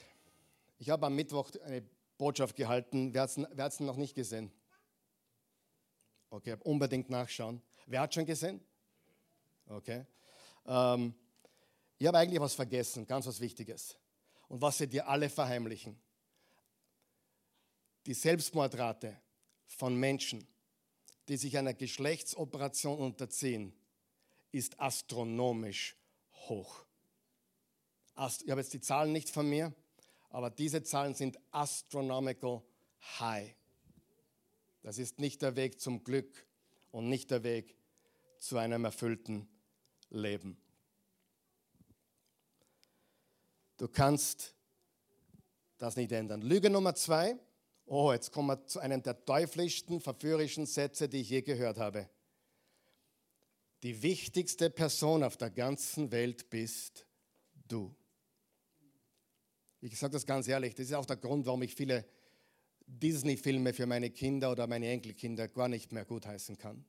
Ich 0.79 0.91
habe 0.91 1.07
am 1.07 1.15
Mittwoch 1.15 1.49
eine 1.63 1.89
Botschaft 2.19 2.57
gehalten. 2.57 3.15
Wer 3.15 3.23
hat 3.23 3.73
es 3.73 3.79
noch 3.79 3.95
nicht 3.95 4.17
gesehen? 4.17 4.51
Okay, 6.31 6.57
unbedingt 6.65 7.09
nachschauen. 7.09 7.63
Wer 7.87 8.01
hat 8.01 8.13
schon 8.13 8.27
gesehen? 8.27 8.61
Okay. 9.67 10.05
Ähm, 10.67 11.15
ich 11.99 12.09
habe 12.09 12.19
eigentlich 12.19 12.41
was 12.41 12.55
vergessen, 12.55 13.07
ganz 13.07 13.29
was 13.29 13.39
Wichtiges. 13.39 13.97
Und 14.49 14.61
was 14.61 14.79
sie 14.79 14.89
dir 14.89 15.07
alle 15.07 15.31
verheimlichen. 15.31 15.97
Die 18.07 18.15
Selbstmordrate 18.15 19.23
von 19.77 19.97
Menschen, 19.97 20.47
die 21.29 21.37
sich 21.37 21.57
einer 21.57 21.75
Geschlechtsoperation 21.75 22.99
unterziehen, 22.99 23.73
ist 24.51 24.79
astronomisch 24.81 25.97
hoch. 26.49 26.85
Ich 28.15 28.51
habe 28.51 28.61
jetzt 28.61 28.75
die 28.75 28.81
Zahlen 28.81 29.13
nicht 29.13 29.31
von 29.31 29.49
mir, 29.49 29.73
aber 30.31 30.51
diese 30.51 30.83
Zahlen 30.83 31.15
sind 31.15 31.39
astronomical 31.51 32.63
high. 33.19 33.55
Das 34.83 34.99
ist 34.99 35.19
nicht 35.19 35.43
der 35.43 35.57
Weg 35.57 35.81
zum 35.81 36.05
Glück 36.05 36.47
und 36.91 37.09
nicht 37.09 37.31
der 37.31 37.43
Weg 37.43 37.77
zu 38.39 38.59
einem 38.59 38.85
erfüllten 38.85 39.49
Leben. 40.11 40.57
Du 43.79 43.89
kannst 43.89 44.55
das 45.79 45.97
nicht 45.97 46.13
ändern. 46.13 46.43
Lüge 46.43 46.71
Nummer 46.71 46.95
zwei. 46.95 47.39
Oh, 47.95 48.11
jetzt 48.11 48.33
kommen 48.33 48.49
wir 48.49 48.67
zu 48.67 48.81
einem 48.81 49.03
der 49.03 49.23
teuflischsten, 49.23 50.01
verführerischen 50.01 50.65
Sätze, 50.65 51.11
die 51.11 51.21
ich 51.21 51.29
je 51.29 51.43
gehört 51.43 51.77
habe. 51.77 52.09
Die 53.83 54.03
wichtigste 54.03 54.71
Person 54.71 55.23
auf 55.23 55.37
der 55.37 55.51
ganzen 55.51 56.11
Welt 56.11 56.49
bist 56.49 57.05
du. 57.69 57.95
Ich 59.83 59.99
sage 59.99 60.15
das 60.15 60.25
ganz 60.25 60.49
ehrlich, 60.49 60.75
das 60.75 60.87
ist 60.87 60.95
auch 60.95 61.05
der 61.05 61.19
Grund, 61.19 61.45
warum 61.45 61.61
ich 61.61 61.75
viele 61.75 62.07
Disney-Filme 62.87 63.75
für 63.75 63.85
meine 63.85 64.09
Kinder 64.09 64.53
oder 64.53 64.67
meine 64.67 64.89
Enkelkinder 64.89 65.49
gar 65.49 65.69
nicht 65.69 65.93
mehr 65.93 66.07
gutheißen 66.07 66.57
kann. 66.57 66.87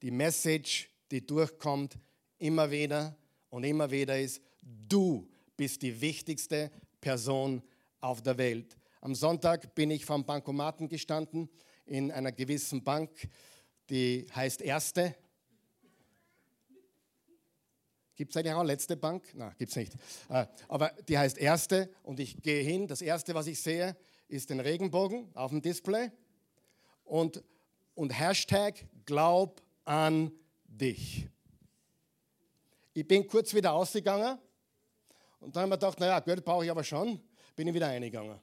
Die 0.00 0.10
Message, 0.10 0.88
die 1.10 1.26
durchkommt, 1.26 1.98
immer 2.38 2.70
wieder 2.70 3.14
und 3.50 3.62
immer 3.64 3.90
wieder 3.90 4.18
ist, 4.18 4.40
du 4.62 5.28
bist 5.54 5.82
die 5.82 6.00
wichtigste 6.00 6.70
Person 6.98 7.62
auf 8.00 8.22
der 8.22 8.38
Welt. 8.38 8.74
Am 9.00 9.14
Sonntag 9.14 9.74
bin 9.74 9.90
ich 9.90 10.04
vom 10.04 10.24
Bankomaten 10.24 10.88
gestanden 10.88 11.48
in 11.84 12.10
einer 12.10 12.32
gewissen 12.32 12.82
Bank, 12.82 13.10
die 13.90 14.26
heißt 14.34 14.62
Erste. 14.62 15.14
Gibt 18.16 18.30
es 18.30 18.36
eigentlich 18.36 18.54
auch 18.54 18.64
letzte 18.64 18.96
Bank? 18.96 19.24
Nein, 19.34 19.54
gibt 19.58 19.70
es 19.70 19.76
nicht. 19.76 19.94
Äh, 20.30 20.46
aber 20.68 20.88
die 21.06 21.18
heißt 21.18 21.36
Erste 21.36 21.90
und 22.02 22.18
ich 22.18 22.42
gehe 22.42 22.62
hin. 22.62 22.88
Das 22.88 23.02
Erste, 23.02 23.34
was 23.34 23.46
ich 23.46 23.60
sehe, 23.60 23.96
ist 24.28 24.50
den 24.50 24.60
Regenbogen 24.60 25.28
auf 25.34 25.50
dem 25.50 25.60
Display 25.60 26.10
und, 27.04 27.42
und 27.94 28.10
Hashtag 28.10 28.86
Glaub 29.04 29.62
an 29.84 30.32
dich. 30.64 31.28
Ich 32.94 33.06
bin 33.06 33.26
kurz 33.26 33.54
wieder 33.54 33.72
ausgegangen 33.74 34.38
und 35.38 35.54
dann 35.54 35.64
haben 35.64 35.70
wir 35.70 35.76
gedacht, 35.76 36.00
naja, 36.00 36.18
Geld 36.20 36.44
brauche 36.44 36.64
ich 36.64 36.70
aber 36.70 36.82
schon, 36.82 37.20
bin 37.54 37.68
ich 37.68 37.74
wieder 37.74 37.88
eingegangen. 37.88 38.40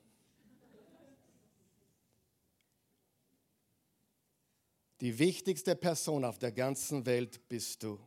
Die 5.04 5.20
wichtigste 5.20 5.76
Person 5.76 6.24
auf 6.24 6.39
der 6.39 6.54
ganzen 6.54 7.06
Welt 7.06 7.50
bist 7.50 7.84
du. 7.84 8.00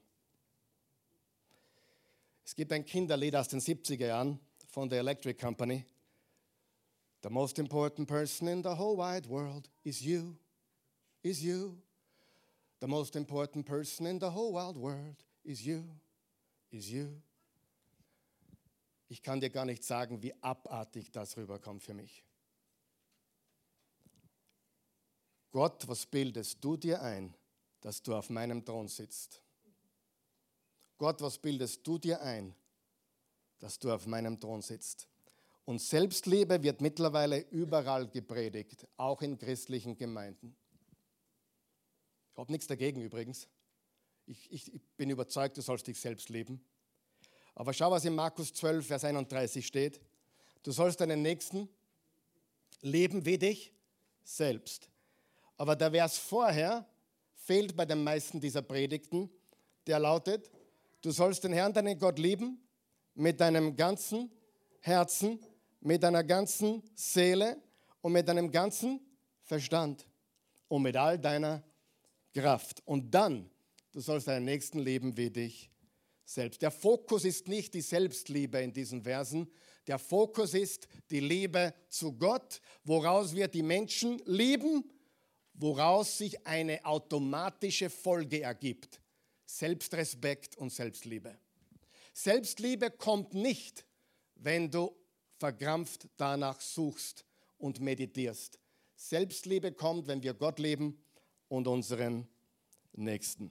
Es 2.43 2.55
gibt 2.55 2.73
ein 2.73 2.87
Kinderlied 2.87 3.37
aus 3.37 3.49
den 3.49 3.61
70er 3.61 4.07
Jahren 4.07 4.41
von 4.69 4.89
der 4.89 5.01
Electric 5.01 5.39
Company. 5.39 5.85
The 7.23 7.29
most 7.29 7.59
important 7.59 8.09
person 8.09 8.49
in 8.49 8.63
the 8.63 8.71
whole 8.71 8.97
wide 8.97 9.29
world 9.29 9.69
is 9.85 10.01
you, 10.01 10.37
is 11.23 11.43
you. 11.43 11.77
The 12.81 12.87
most 12.87 13.15
important 13.15 13.67
person 13.67 14.07
in 14.07 14.19
the 14.19 14.31
whole 14.31 14.55
wide 14.55 14.81
world 14.81 15.23
is 15.45 15.67
you, 15.67 15.85
is 16.71 16.89
you. 16.89 17.21
Ich 19.11 19.21
kann 19.21 19.39
dir 19.39 19.51
gar 19.51 19.67
nicht 19.67 19.85
sagen, 19.85 20.23
wie 20.23 20.33
abartig 20.41 21.13
das 21.13 21.37
rüberkommt 21.37 21.83
für 21.83 21.93
mich. 21.93 22.26
Gott, 25.51 25.87
was 25.89 26.07
bildest 26.07 26.63
du 26.63 26.77
dir 26.77 27.03
ein, 27.03 27.35
dass 27.81 28.03
du 28.03 28.15
auf 28.15 28.31
meinem 28.31 28.65
Thron 28.65 28.89
sitzt? 28.89 29.43
Gott, 30.99 31.21
was 31.21 31.39
bildest 31.39 31.87
du 31.87 31.99
dir 31.99 32.21
ein, 32.23 32.55
dass 33.59 33.79
du 33.79 33.93
auf 33.93 34.07
meinem 34.07 34.41
Thron 34.41 34.63
sitzt? 34.63 35.09
Und 35.65 35.81
Selbstliebe 35.81 36.63
wird 36.63 36.81
mittlerweile 36.81 37.41
überall 37.51 38.09
gepredigt, 38.09 38.87
auch 38.97 39.21
in 39.23 39.37
christlichen 39.37 39.97
Gemeinden. 39.97 40.57
Ich 42.33 42.39
habe 42.39 42.53
nichts 42.53 42.67
dagegen 42.67 43.01
übrigens. 43.01 43.49
Ich, 44.27 44.53
ich, 44.53 44.83
bin 44.97 45.11
überzeugt, 45.11 45.57
du 45.57 45.63
sollst 45.63 45.87
dich 45.87 45.99
selbst 45.99 46.29
lieben. 46.29 46.65
Aber 47.55 47.73
schau, 47.73 47.91
was 47.91 48.05
in 48.05 48.15
Markus 48.15 48.53
12, 48.53 48.87
Vers 48.87 49.05
31 49.05 49.67
steht. 49.67 50.01
Du 50.63 50.71
sollst 50.71 51.01
deinen 51.01 51.23
Nächsten 51.23 51.69
leben 52.81 53.25
wie 53.25 53.39
dich 53.39 53.73
selbst. 54.23 54.91
Aber 55.57 55.77
der 55.77 55.91
Vers 55.91 56.19
vorher 56.19 56.87
fehlt 57.35 57.77
bei 57.77 57.85
den 57.85 58.03
meisten 58.03 58.41
dieser 58.41 58.63
Predigten, 58.63 59.31
der 59.87 59.99
lautet, 59.99 60.51
du 61.01 61.11
sollst 61.11 61.45
den 61.45 61.53
Herrn, 61.53 61.73
deinen 61.73 61.99
Gott 61.99 62.19
lieben, 62.19 62.61
mit 63.15 63.41
deinem 63.41 63.77
ganzen 63.77 64.31
Herzen, 64.81 65.41
mit 65.81 66.03
deiner 66.03 66.25
ganzen 66.25 66.83
Seele 66.95 67.57
und 68.03 68.13
mit 68.13 68.29
deinem 68.29 68.51
ganzen 68.51 69.01
Verstand 69.43 70.07
und 70.69 70.83
mit 70.83 70.97
all 70.97 71.19
deiner 71.19 71.63
Kraft. 72.35 72.83
Und 72.85 73.15
dann, 73.15 73.49
du 73.93 74.01
sollst 74.01 74.29
deinen 74.29 74.45
Nächsten 74.45 74.81
leben 74.81 75.17
wie 75.17 75.31
dich 75.31 75.71
selbst. 76.25 76.61
Der 76.61 76.71
Fokus 76.71 77.25
ist 77.25 77.49
nicht 77.49 77.73
die 77.75 77.81
Selbstliebe 77.81 78.59
in 78.59 78.73
diesen 78.73 79.03
Versen. 79.03 79.49
Der 79.87 79.99
Fokus 79.99 80.55
ist 80.55 80.89
die 81.11 81.21
Liebe 81.21 81.73
zu 81.89 82.13
Gott, 82.13 82.61
woraus 82.85 83.35
wir 83.35 83.49
die 83.49 83.63
Menschen 83.63 84.21
lieben, 84.27 84.85
woraus 85.59 86.19
sich 86.19 86.47
eine 86.47 86.85
automatische 86.85 87.91
Folge 87.91 88.43
ergibt. 88.43 89.01
Selbstrespekt 89.47 90.57
und 90.57 90.71
Selbstliebe. 90.71 91.39
Selbstliebe 92.13 92.91
kommt 92.91 93.35
nicht, 93.35 93.85
wenn 94.37 94.71
du 94.71 94.95
verkrampft 95.39 96.09
danach 96.17 96.61
suchst 96.61 97.25
und 97.59 97.81
meditierst. 97.81 98.59
Selbstliebe 98.97 99.73
kommt, 99.73 100.07
wenn 100.07 100.23
wir 100.23 100.35
Gott 100.35 100.59
lieben 100.59 100.99
und 101.49 101.69
unseren 101.69 102.27
Nächsten. 102.93 103.51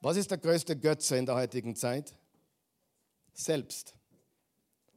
Was 0.00 0.16
ist 0.16 0.30
der 0.30 0.38
größte 0.38 0.76
Götze 0.76 1.16
in 1.16 1.26
der 1.26 1.34
heutigen 1.34 1.76
Zeit? 1.76 2.14
Selbst. 3.32 3.94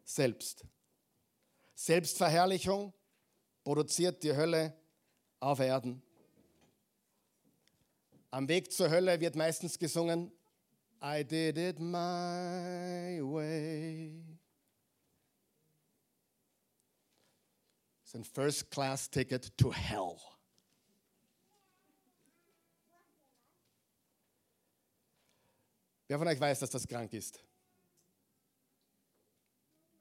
Selbst. 0.03 0.65
Selbstverherrlichung 1.75 2.93
produziert 3.63 4.23
die 4.23 4.35
Hölle 4.35 4.73
auf 5.39 5.59
Erden. 5.59 6.01
Am 8.31 8.47
Weg 8.47 8.71
zur 8.71 8.89
Hölle 8.89 9.19
wird 9.19 9.35
meistens 9.35 9.79
gesungen, 9.79 10.31
I 11.01 11.23
did 11.23 11.57
it 11.57 11.79
my 11.79 13.21
way. 13.21 14.23
It's 18.03 18.15
ein 18.15 18.23
First-Class-Ticket 18.23 19.57
to 19.57 19.73
Hell. 19.73 20.17
Wer 26.07 26.17
von 26.17 26.27
euch 26.27 26.39
weiß, 26.39 26.59
dass 26.59 26.69
das 26.69 26.87
krank 26.87 27.13
ist? 27.13 27.43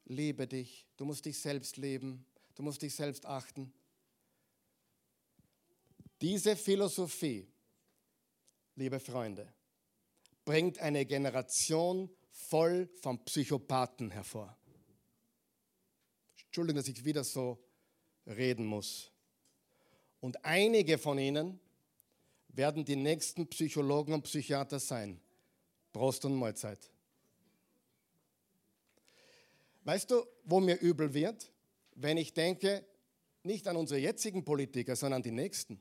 Liebe 0.05 0.47
dich, 0.47 0.87
du 0.97 1.05
musst 1.05 1.25
dich 1.25 1.41
selbst 1.41 1.77
leben, 1.77 2.25
du 2.55 2.63
musst 2.63 2.81
dich 2.81 2.95
selbst 2.95 3.27
achten. 3.27 3.73
Diese 6.21 6.57
Philosophie, 6.57 7.47
liebe 8.75 8.99
Freunde, 9.01 9.53
bringt 10.45 10.79
eine 10.79 11.05
Generation 11.05 12.09
voll 12.31 12.89
von 13.03 13.23
Psychopathen 13.25 14.11
hervor. 14.11 14.57
Entschuldigung, 16.47 16.77
dass 16.77 16.89
ich 16.89 17.05
wieder 17.05 17.23
so 17.23 17.63
reden 18.27 18.65
muss. 18.65 19.11
Und 20.21 20.43
einige 20.45 20.97
von 20.97 21.19
ihnen 21.19 21.61
werden 22.49 22.85
die 22.85 22.97
nächsten 22.97 23.47
Psychologen 23.49 24.15
und 24.15 24.23
Psychiater 24.23 24.81
sein. 24.81 25.21
Prost 25.93 26.25
und 26.25 26.35
Mahlzeit. 26.35 26.91
Weißt 29.85 30.11
du, 30.11 30.27
wo 30.45 30.61
mir 30.61 30.81
übel 30.81 31.13
wird? 31.13 31.53
Wenn 31.95 32.17
ich 32.17 32.33
denke, 32.33 32.85
nicht 33.43 33.69
an 33.69 33.77
unsere 33.77 34.01
jetzigen 34.01 34.45
Politiker, 34.45 34.97
sondern 34.97 35.19
an 35.19 35.23
die 35.23 35.31
nächsten. 35.31 35.79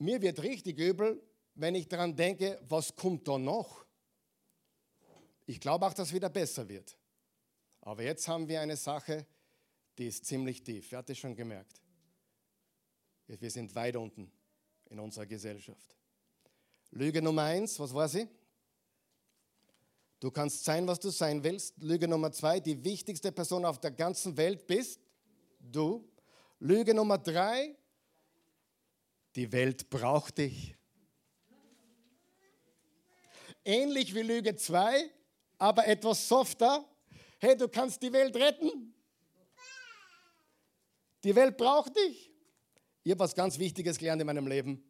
Mir 0.00 0.22
wird 0.22 0.42
richtig 0.42 0.78
übel, 0.78 1.22
wenn 1.54 1.74
ich 1.74 1.86
daran 1.86 2.16
denke, 2.16 2.58
was 2.66 2.96
kommt 2.96 3.28
da 3.28 3.36
noch? 3.36 3.84
Ich 5.44 5.60
glaube 5.60 5.86
auch, 5.86 5.92
dass 5.92 6.10
wieder 6.10 6.30
besser 6.30 6.66
wird. 6.66 6.96
Aber 7.82 8.02
jetzt 8.02 8.26
haben 8.26 8.48
wir 8.48 8.62
eine 8.62 8.78
Sache, 8.78 9.26
die 9.98 10.06
ist 10.06 10.24
ziemlich 10.24 10.62
tief. 10.62 10.90
Wer 10.90 11.00
hat 11.00 11.10
das 11.10 11.18
schon 11.18 11.36
gemerkt? 11.36 11.82
Wir 13.26 13.50
sind 13.50 13.74
weit 13.74 13.94
unten 13.96 14.32
in 14.88 14.98
unserer 14.98 15.26
Gesellschaft. 15.26 15.96
Lüge 16.92 17.20
Nummer 17.20 17.42
eins, 17.42 17.78
was 17.78 17.92
war 17.92 18.08
sie? 18.08 18.26
Du 20.18 20.30
kannst 20.30 20.64
sein, 20.64 20.86
was 20.86 20.98
du 20.98 21.10
sein 21.10 21.44
willst. 21.44 21.76
Lüge 21.82 22.08
Nummer 22.08 22.32
zwei, 22.32 22.58
die 22.58 22.82
wichtigste 22.82 23.32
Person 23.32 23.66
auf 23.66 23.78
der 23.78 23.90
ganzen 23.90 24.34
Welt 24.38 24.66
bist 24.66 24.98
du. 25.58 26.08
Lüge 26.58 26.94
Nummer 26.94 27.18
drei, 27.18 27.76
die 29.36 29.52
Welt 29.52 29.90
braucht 29.90 30.38
dich. 30.38 30.76
Ähnlich 33.64 34.14
wie 34.14 34.22
Lüge 34.22 34.56
zwei, 34.56 35.10
aber 35.58 35.86
etwas 35.86 36.26
softer. 36.26 36.84
Hey, 37.38 37.56
du 37.56 37.68
kannst 37.68 38.02
die 38.02 38.12
Welt 38.12 38.34
retten. 38.36 38.94
Die 41.24 41.34
Welt 41.34 41.56
braucht 41.56 41.96
dich. 41.96 42.30
Ich 43.02 43.10
habe 43.10 43.20
was 43.20 43.34
ganz 43.34 43.58
Wichtiges 43.58 43.98
gelernt 43.98 44.20
in 44.20 44.26
meinem 44.26 44.46
Leben. 44.46 44.82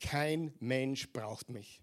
Kein 0.00 0.54
Mensch 0.58 1.12
braucht 1.12 1.48
mich. 1.48 1.82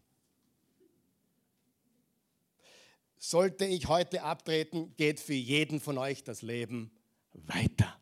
Sollte 3.17 3.65
ich 3.65 3.87
heute 3.87 4.23
abtreten, 4.23 4.95
geht 4.95 5.19
für 5.19 5.33
jeden 5.33 5.81
von 5.81 5.97
euch 5.97 6.23
das 6.23 6.41
Leben 6.41 6.91
weiter. 7.33 7.99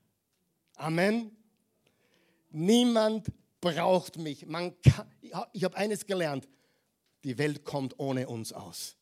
Amen. 0.76 1.36
Niemand 2.52 3.32
braucht 3.76 4.18
mich. 4.18 4.46
Man 4.46 4.80
kann, 4.82 5.12
ich 5.54 5.64
habe 5.64 5.78
eines 5.78 6.06
gelernt, 6.06 6.48
die 7.24 7.38
Welt 7.38 7.64
kommt 7.66 8.00
ohne 8.00 8.28
uns 8.28 8.54
aus. 8.54 8.96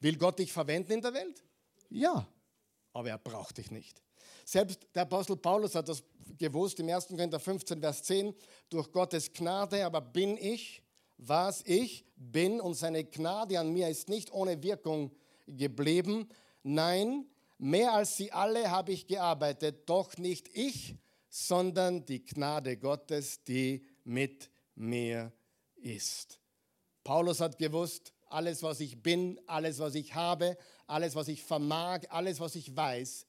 Will 0.00 0.16
Gott 0.16 0.38
dich 0.38 0.52
verwenden 0.52 0.92
in 0.92 1.00
der 1.00 1.14
Welt? 1.14 1.42
Ja, 1.90 2.26
aber 2.92 3.10
er 3.10 3.18
braucht 3.18 3.58
dich 3.58 3.70
nicht. 3.70 4.02
Selbst 4.44 4.86
der 4.94 5.02
Apostel 5.02 5.36
Paulus 5.36 5.74
hat 5.74 5.88
das 5.88 6.02
gewusst 6.36 6.78
im 6.80 6.88
1. 6.88 7.08
Korinther 7.08 7.40
15, 7.40 7.80
Vers 7.80 8.02
10. 8.04 8.34
Durch 8.68 8.90
Gottes 8.92 9.32
Gnade 9.32 9.84
aber 9.84 10.00
bin 10.00 10.36
ich, 10.36 10.82
was 11.16 11.62
ich 11.66 12.04
bin, 12.16 12.60
und 12.60 12.74
seine 12.74 13.04
Gnade 13.04 13.58
an 13.58 13.72
mir 13.72 13.88
ist 13.88 14.08
nicht 14.08 14.32
ohne 14.32 14.62
Wirkung 14.62 15.10
geblieben. 15.46 16.28
Nein, 16.62 17.26
mehr 17.58 17.92
als 17.92 18.16
sie 18.16 18.30
alle 18.30 18.70
habe 18.70 18.92
ich 18.92 19.06
gearbeitet, 19.06 19.88
doch 19.88 20.16
nicht 20.16 20.48
ich, 20.52 20.96
sondern 21.46 22.04
die 22.04 22.24
Gnade 22.24 22.76
Gottes, 22.76 23.44
die 23.44 23.86
mit 24.04 24.50
mir 24.74 25.32
ist. 25.76 26.40
Paulus 27.04 27.40
hat 27.40 27.58
gewusst, 27.58 28.12
alles, 28.26 28.62
was 28.62 28.80
ich 28.80 29.02
bin, 29.02 29.40
alles, 29.46 29.78
was 29.78 29.94
ich 29.94 30.14
habe, 30.14 30.58
alles, 30.86 31.14
was 31.14 31.28
ich 31.28 31.42
vermag, 31.42 32.02
alles, 32.10 32.40
was 32.40 32.56
ich 32.56 32.76
weiß, 32.76 33.26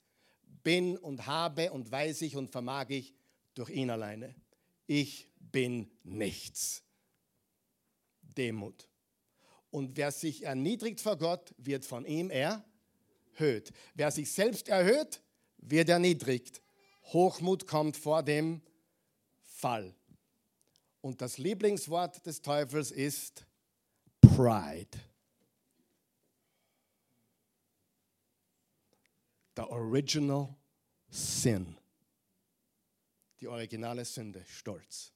bin 0.63 0.97
und 0.97 1.27
habe 1.27 1.71
und 1.71 1.91
weiß 1.91 2.23
ich 2.23 2.35
und 2.35 2.49
vermag 2.49 2.89
ich 2.89 3.13
durch 3.53 3.69
ihn 3.69 3.91
alleine. 3.91 4.35
Ich 4.87 5.29
bin 5.39 5.91
nichts. 6.03 6.83
Demut. 8.21 8.89
Und 9.69 9.97
wer 9.97 10.11
sich 10.11 10.43
erniedrigt 10.43 10.99
vor 10.99 11.17
Gott, 11.17 11.53
wird 11.57 11.85
von 11.85 12.05
ihm 12.05 12.31
erhöht. 12.31 13.71
Wer 13.93 14.09
sich 14.09 14.31
selbst 14.31 14.67
erhöht, 14.67 15.21
wird 15.57 15.89
erniedrigt. 15.89 16.61
Hochmut 17.13 17.65
kommt 17.67 17.97
vor 17.97 18.23
dem 18.23 18.61
Fall. 19.41 19.95
Und 21.01 21.21
das 21.21 21.37
Lieblingswort 21.37 22.25
des 22.25 22.41
Teufels 22.41 22.91
ist 22.91 23.45
Pride. 24.21 24.97
The 29.55 29.63
original 29.63 30.55
sin. 31.09 31.75
Die 33.41 33.47
originale 33.47 34.05
Sünde, 34.05 34.43
Stolz. 34.45 35.11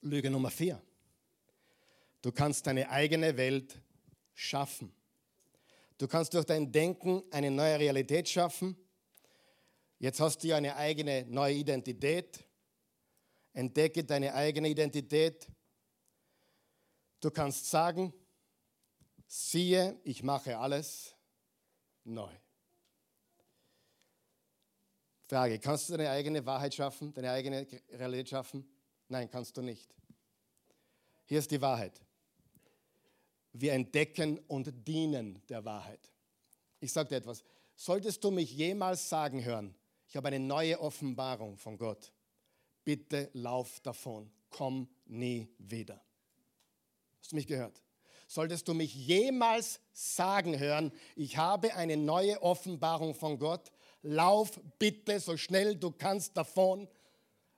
Lüge 0.00 0.30
Nummer 0.30 0.50
vier. 0.50 0.80
Du 2.22 2.32
kannst 2.32 2.66
deine 2.66 2.88
eigene 2.90 3.36
Welt 3.36 3.80
schaffen. 4.34 4.92
Du 5.98 6.06
kannst 6.06 6.34
durch 6.34 6.44
dein 6.44 6.70
Denken 6.70 7.22
eine 7.30 7.50
neue 7.50 7.78
Realität 7.78 8.28
schaffen. 8.28 8.76
Jetzt 9.98 10.20
hast 10.20 10.42
du 10.42 10.48
ja 10.48 10.56
eine 10.56 10.76
eigene 10.76 11.24
neue 11.26 11.54
Identität. 11.54 12.44
Entdecke 13.52 14.04
deine 14.04 14.34
eigene 14.34 14.68
Identität. 14.68 15.48
Du 17.20 17.30
kannst 17.30 17.68
sagen, 17.68 18.12
siehe, 19.26 19.98
ich 20.04 20.22
mache 20.22 20.56
alles 20.56 21.14
neu. 22.04 22.32
Frage, 25.26 25.58
kannst 25.58 25.88
du 25.88 25.96
deine 25.96 26.10
eigene 26.10 26.46
Wahrheit 26.46 26.74
schaffen, 26.74 27.12
deine 27.12 27.30
eigene 27.30 27.66
Realität 27.90 28.30
schaffen? 28.30 28.66
Nein, 29.08 29.28
kannst 29.28 29.56
du 29.56 29.62
nicht. 29.62 29.94
Hier 31.26 31.40
ist 31.40 31.50
die 31.50 31.60
Wahrheit. 31.60 32.00
Wir 33.52 33.72
entdecken 33.72 34.38
und 34.46 34.72
dienen 34.86 35.42
der 35.48 35.64
Wahrheit. 35.64 36.12
Ich 36.80 36.92
sage 36.92 37.10
dir 37.10 37.16
etwas. 37.16 37.44
Solltest 37.74 38.22
du 38.24 38.30
mich 38.30 38.52
jemals 38.52 39.08
sagen 39.08 39.44
hören, 39.44 39.74
ich 40.08 40.16
habe 40.16 40.28
eine 40.28 40.40
neue 40.40 40.80
Offenbarung 40.80 41.58
von 41.58 41.76
Gott, 41.76 42.12
bitte 42.82 43.28
lauf 43.34 43.80
davon, 43.80 44.30
komm 44.48 44.88
nie 45.04 45.48
wieder. 45.58 46.02
Hast 47.20 47.32
du 47.32 47.36
mich 47.36 47.46
gehört? 47.46 47.82
Solltest 48.26 48.68
du 48.68 48.74
mich 48.74 48.94
jemals 48.94 49.80
sagen 49.92 50.58
hören, 50.58 50.92
ich 51.14 51.36
habe 51.36 51.74
eine 51.74 51.96
neue 51.96 52.42
Offenbarung 52.42 53.14
von 53.14 53.38
Gott, 53.38 53.70
lauf 54.02 54.58
bitte 54.78 55.20
so 55.20 55.36
schnell 55.36 55.76
du 55.76 55.90
kannst 55.90 56.36
davon, 56.36 56.88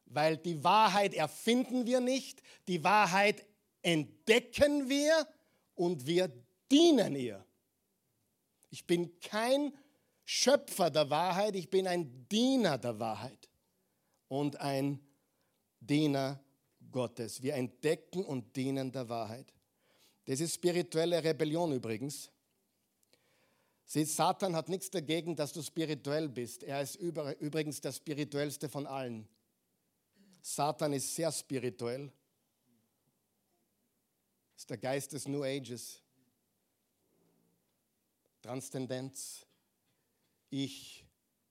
weil 0.07 0.37
die 0.37 0.65
Wahrheit 0.65 1.15
erfinden 1.15 1.87
wir 1.87 2.01
nicht, 2.01 2.43
die 2.67 2.83
Wahrheit 2.83 3.47
entdecken 3.83 4.89
wir 4.89 5.27
und 5.77 6.07
wir 6.07 6.33
dienen 6.71 7.15
ihr. 7.15 7.45
Ich 8.71 8.87
bin 8.87 9.21
kein 9.21 9.73
Schöpfer 10.33 10.91
der 10.91 11.11
Wahrheit, 11.11 11.57
ich 11.57 11.69
bin 11.69 11.89
ein 11.89 12.29
Diener 12.29 12.79
der 12.79 13.01
Wahrheit 13.01 13.51
und 14.29 14.61
ein 14.61 15.05
Diener 15.81 16.41
Gottes. 16.93 17.43
Wir 17.43 17.55
entdecken 17.55 18.25
und 18.25 18.55
dienen 18.55 18.93
der 18.93 19.09
Wahrheit. 19.09 19.53
Das 20.27 20.39
ist 20.39 20.55
spirituelle 20.55 21.25
Rebellion 21.25 21.73
übrigens. 21.73 22.31
Sieh, 23.87 24.05
Satan 24.05 24.55
hat 24.55 24.69
nichts 24.69 24.89
dagegen, 24.89 25.35
dass 25.35 25.53
du 25.53 25.63
spirituell 25.63 26.29
bist. 26.29 26.63
Er 26.63 26.81
ist 26.81 26.95
übrigens 26.95 27.81
der 27.81 27.91
spirituellste 27.91 28.69
von 28.69 28.87
allen. 28.87 29.29
Satan 30.43 30.93
ist 30.93 31.13
sehr 31.13 31.33
spirituell. 31.33 32.13
Ist 34.57 34.71
der 34.71 34.79
Geist 34.79 35.13
des 35.13 35.27
New 35.27 35.43
Ages. 35.43 36.01
Transzendenz. 38.41 39.45
Ich, 40.51 41.07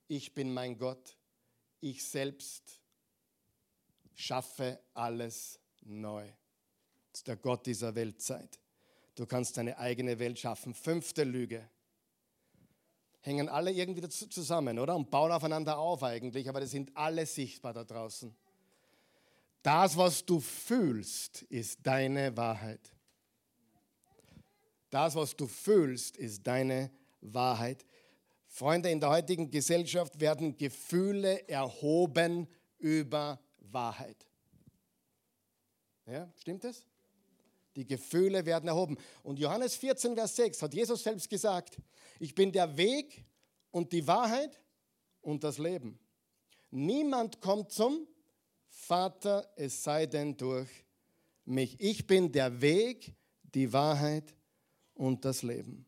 ich 0.07 0.33
bin 0.33 0.53
mein 0.53 0.77
Gott. 0.77 1.17
Ich 1.79 2.03
selbst 2.03 2.81
schaffe 4.13 4.79
alles 4.93 5.59
neu. 5.81 6.27
Das 7.11 7.21
ist 7.21 7.27
der 7.27 7.37
Gott 7.37 7.65
dieser 7.65 7.95
Weltzeit. 7.95 8.59
Du 9.15 9.25
kannst 9.25 9.57
deine 9.57 9.77
eigene 9.77 10.19
Welt 10.19 10.37
schaffen. 10.37 10.73
Fünfte 10.73 11.23
Lüge 11.23 11.69
hängen 13.21 13.49
alle 13.49 13.71
irgendwie 13.71 14.07
zusammen, 14.07 14.79
oder? 14.79 14.95
Und 14.95 15.09
bauen 15.09 15.31
aufeinander 15.31 15.77
auf 15.77 16.03
eigentlich, 16.03 16.47
aber 16.47 16.61
die 16.61 16.67
sind 16.67 16.95
alle 16.95 17.25
sichtbar 17.25 17.73
da 17.73 17.83
draußen. 17.83 18.35
Das, 19.61 19.97
was 19.97 20.25
du 20.25 20.39
fühlst, 20.39 21.43
ist 21.43 21.79
deine 21.83 22.35
Wahrheit. 22.37 22.93
Das, 24.89 25.15
was 25.15 25.35
du 25.35 25.47
fühlst, 25.47 26.17
ist 26.17 26.47
deine 26.47 26.91
Wahrheit. 27.21 27.85
Freunde, 28.49 28.89
in 28.89 28.99
der 28.99 29.09
heutigen 29.09 29.49
Gesellschaft 29.49 30.19
werden 30.19 30.57
Gefühle 30.57 31.47
erhoben 31.47 32.47
über 32.79 33.39
Wahrheit. 33.59 34.25
Ja, 36.05 36.29
stimmt 36.35 36.65
es? 36.65 36.83
Die 37.75 37.85
Gefühle 37.85 38.45
werden 38.45 38.67
erhoben. 38.67 38.97
Und 39.21 39.39
Johannes 39.39 39.75
14, 39.75 40.15
Vers 40.15 40.35
6 40.35 40.61
hat 40.63 40.73
Jesus 40.73 41.03
selbst 41.03 41.29
gesagt, 41.29 41.77
ich 42.19 42.33
bin 42.33 42.51
der 42.51 42.75
Weg 42.75 43.23
und 43.71 43.93
die 43.93 44.05
Wahrheit 44.07 44.59
und 45.21 45.43
das 45.43 45.59
Leben. 45.59 45.99
Niemand 46.71 47.39
kommt 47.39 47.71
zum 47.71 48.07
Vater, 48.67 49.47
es 49.55 49.83
sei 49.83 50.07
denn 50.07 50.35
durch 50.35 50.69
mich. 51.45 51.79
Ich 51.79 52.07
bin 52.07 52.31
der 52.31 52.59
Weg, 52.59 53.13
die 53.43 53.71
Wahrheit 53.71 54.35
und 54.95 55.23
das 55.23 55.43
Leben. 55.43 55.85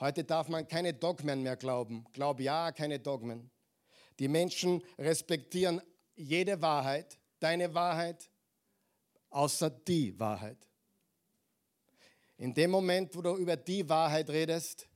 Heute 0.00 0.22
darf 0.22 0.48
man 0.48 0.68
keine 0.68 0.94
Dogmen 0.94 1.42
mehr 1.42 1.56
glauben. 1.56 2.04
Glaub 2.12 2.40
ja, 2.40 2.70
keine 2.70 3.00
Dogmen. 3.00 3.50
Die 4.18 4.28
Menschen 4.28 4.82
respektieren 4.96 5.80
jede 6.14 6.60
Wahrheit, 6.62 7.18
deine 7.40 7.74
Wahrheit, 7.74 8.30
außer 9.30 9.70
die 9.70 10.18
Wahrheit. 10.18 10.58
In 12.36 12.54
dem 12.54 12.70
Moment, 12.70 13.14
wo 13.16 13.22
du 13.22 13.36
über 13.36 13.56
die 13.56 13.88
Wahrheit 13.88 14.30
redest, 14.30 14.88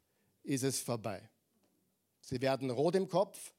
ist 0.44 0.62
es 0.62 0.80
vorbei. 0.80 1.28
Sie 2.20 2.40
werden 2.40 2.70
rot 2.70 2.94
im 2.94 3.08
Kopf 3.08 3.52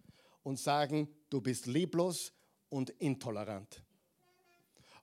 und 0.44 0.60
sagen, 0.60 1.10
du 1.30 1.42
bist 1.42 1.66
lieblos 1.66 2.32
und 2.70 2.90
intolerant. 2.90 3.84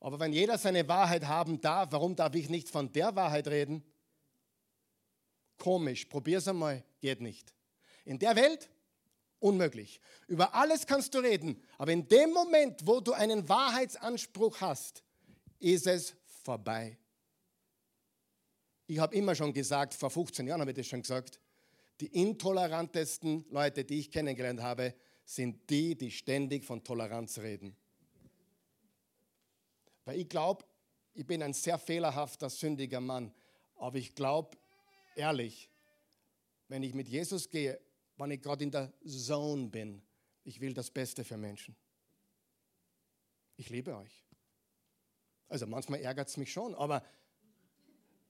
Aber 0.01 0.19
wenn 0.19 0.33
jeder 0.33 0.57
seine 0.57 0.89
Wahrheit 0.89 1.27
haben 1.27 1.61
darf, 1.61 1.93
warum 1.93 2.17
darf 2.17 2.35
ich 2.35 2.49
nicht 2.49 2.71
von 2.71 2.91
der 2.93 3.15
Wahrheit 3.15 3.49
reden? 3.49 3.85
Komisch, 5.61 6.07
probier's 6.07 6.49
einmal, 6.49 6.83
geht 7.01 7.21
nicht. 7.21 7.55
In 8.07 8.19
der 8.19 8.35
Welt 8.35 8.71
unmöglich. 9.41 10.01
Über 10.27 10.55
alles 10.55 10.87
kannst 10.87 11.15
du 11.15 11.19
reden, 11.19 11.63
aber 11.77 11.93
in 11.93 12.09
dem 12.09 12.33
Moment, 12.33 12.87
wo 12.87 13.01
du 13.01 13.13
einen 13.13 13.47
Wahrheitsanspruch 13.47 14.63
hast, 14.63 15.05
ist 15.59 15.87
es 15.87 16.17
vorbei. 16.43 16.97
Ich 18.87 18.99
habe 18.99 19.15
immer 19.15 19.35
schon 19.35 19.53
gesagt, 19.53 19.93
vor 19.93 20.11
15 20.11 20.47
Jahren 20.47 20.63
habe 20.63 20.71
ich 20.71 20.79
das 20.79 20.87
schon 20.87 21.03
gesagt, 21.03 21.39
die 22.01 22.07
intolerantesten 22.07 23.45
Leute, 23.51 23.85
die 23.85 24.01
ich 24.01 24.11
kennengelernt 24.11 24.63
habe, 24.63 24.95
sind 25.27 25.69
die, 25.69 25.95
die 25.95 26.11
ständig 26.11 26.65
von 26.65 26.83
Toleranz 26.83 27.39
reden. 27.39 27.77
Weil 30.07 30.21
ich 30.21 30.29
glaube, 30.31 30.65
ich 31.13 31.27
bin 31.27 31.43
ein 31.43 31.53
sehr 31.53 31.79
fehlerhafter, 31.79 32.49
sündiger 32.49 33.01
Mann. 33.01 33.35
Aber 33.77 33.99
ich 33.99 34.15
glaube, 34.15 34.57
ehrlich, 35.21 35.71
wenn 36.69 36.83
ich 36.83 36.95
mit 36.95 37.09
Jesus 37.09 37.49
gehe, 37.49 37.81
wenn 38.17 38.31
ich 38.31 38.41
gerade 38.41 38.65
in 38.65 38.71
der 38.71 38.93
Zone 39.07 39.69
bin, 39.69 40.03
ich 40.45 40.61
will 40.61 40.75
das 40.75 40.91
Beste 40.91 41.25
für 41.25 41.37
Menschen. 41.37 41.77
Ich 43.57 43.69
liebe 43.69 43.97
euch. 43.97 44.25
Also 45.49 45.67
manchmal 45.67 46.01
ärgert 46.01 46.29
es 46.29 46.37
mich 46.37 46.53
schon, 46.53 46.75
aber 46.75 47.05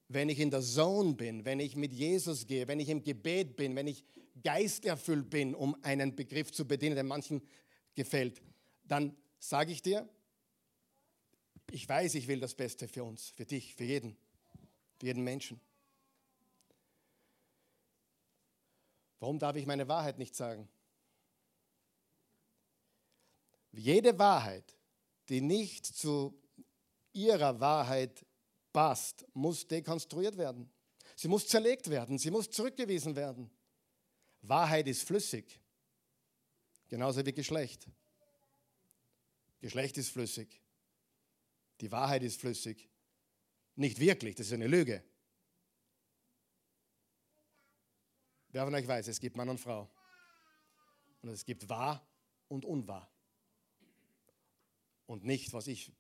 wenn 0.08 0.28
ich 0.28 0.40
in 0.40 0.50
der 0.50 0.62
Zone 0.62 1.14
bin, 1.14 1.44
wenn 1.44 1.60
ich 1.60 1.76
mit 1.76 1.92
Jesus 1.92 2.46
gehe, 2.46 2.66
wenn 2.66 2.80
ich 2.80 2.88
im 2.88 3.04
Gebet 3.04 3.56
bin, 3.56 3.76
wenn 3.76 3.86
ich 3.86 4.04
geisterfüllt 4.42 5.30
bin, 5.30 5.54
um 5.54 5.76
einen 5.82 6.16
Begriff 6.16 6.50
zu 6.50 6.66
bedienen, 6.66 6.96
der 6.96 7.04
manchen 7.04 7.42
gefällt, 7.94 8.42
dann 8.84 9.16
sage 9.38 9.70
ich 9.70 9.82
dir, 9.82 10.08
ich 11.70 11.88
weiß, 11.88 12.14
ich 12.14 12.26
will 12.26 12.40
das 12.40 12.54
Beste 12.54 12.88
für 12.88 13.04
uns, 13.04 13.28
für 13.28 13.44
dich, 13.44 13.76
für 13.76 13.84
jeden, 13.84 14.16
für 14.98 15.06
jeden 15.06 15.22
Menschen. 15.22 15.60
Warum 19.20 19.38
darf 19.38 19.54
ich 19.56 19.66
meine 19.66 19.86
Wahrheit 19.86 20.18
nicht 20.18 20.34
sagen? 20.34 20.68
Jede 23.70 24.18
Wahrheit, 24.18 24.76
die 25.28 25.40
nicht 25.40 25.86
zu 25.86 26.34
ihrer 27.12 27.60
Wahrheit 27.60 28.26
passt, 28.72 29.26
muss 29.34 29.68
dekonstruiert 29.68 30.36
werden. 30.36 30.70
Sie 31.14 31.28
muss 31.28 31.46
zerlegt 31.46 31.90
werden, 31.90 32.18
sie 32.18 32.30
muss 32.30 32.50
zurückgewiesen 32.50 33.14
werden. 33.14 33.50
Wahrheit 34.42 34.88
ist 34.88 35.02
flüssig, 35.02 35.60
genauso 36.88 37.24
wie 37.24 37.32
Geschlecht. 37.32 37.86
Geschlecht 39.60 39.98
ist 39.98 40.08
flüssig. 40.08 40.62
Die 41.82 41.92
Wahrheit 41.92 42.22
ist 42.22 42.40
flüssig. 42.40 42.88
Nicht 43.76 44.00
wirklich, 44.00 44.34
das 44.34 44.46
ist 44.46 44.52
eine 44.54 44.66
Lüge. 44.66 45.04
Wer 48.52 48.64
von 48.64 48.74
euch 48.74 48.86
weiß, 48.86 49.08
es 49.08 49.20
gibt 49.20 49.36
Mann 49.36 49.48
und 49.48 49.58
Frau. 49.58 49.88
Und 51.22 51.28
es 51.28 51.44
gibt 51.44 51.68
wahr 51.68 52.04
und 52.48 52.64
unwahr. 52.64 53.08
Und 55.06 55.24
nicht, 55.24 55.52
was 55.52 55.66
ich 55.66 55.92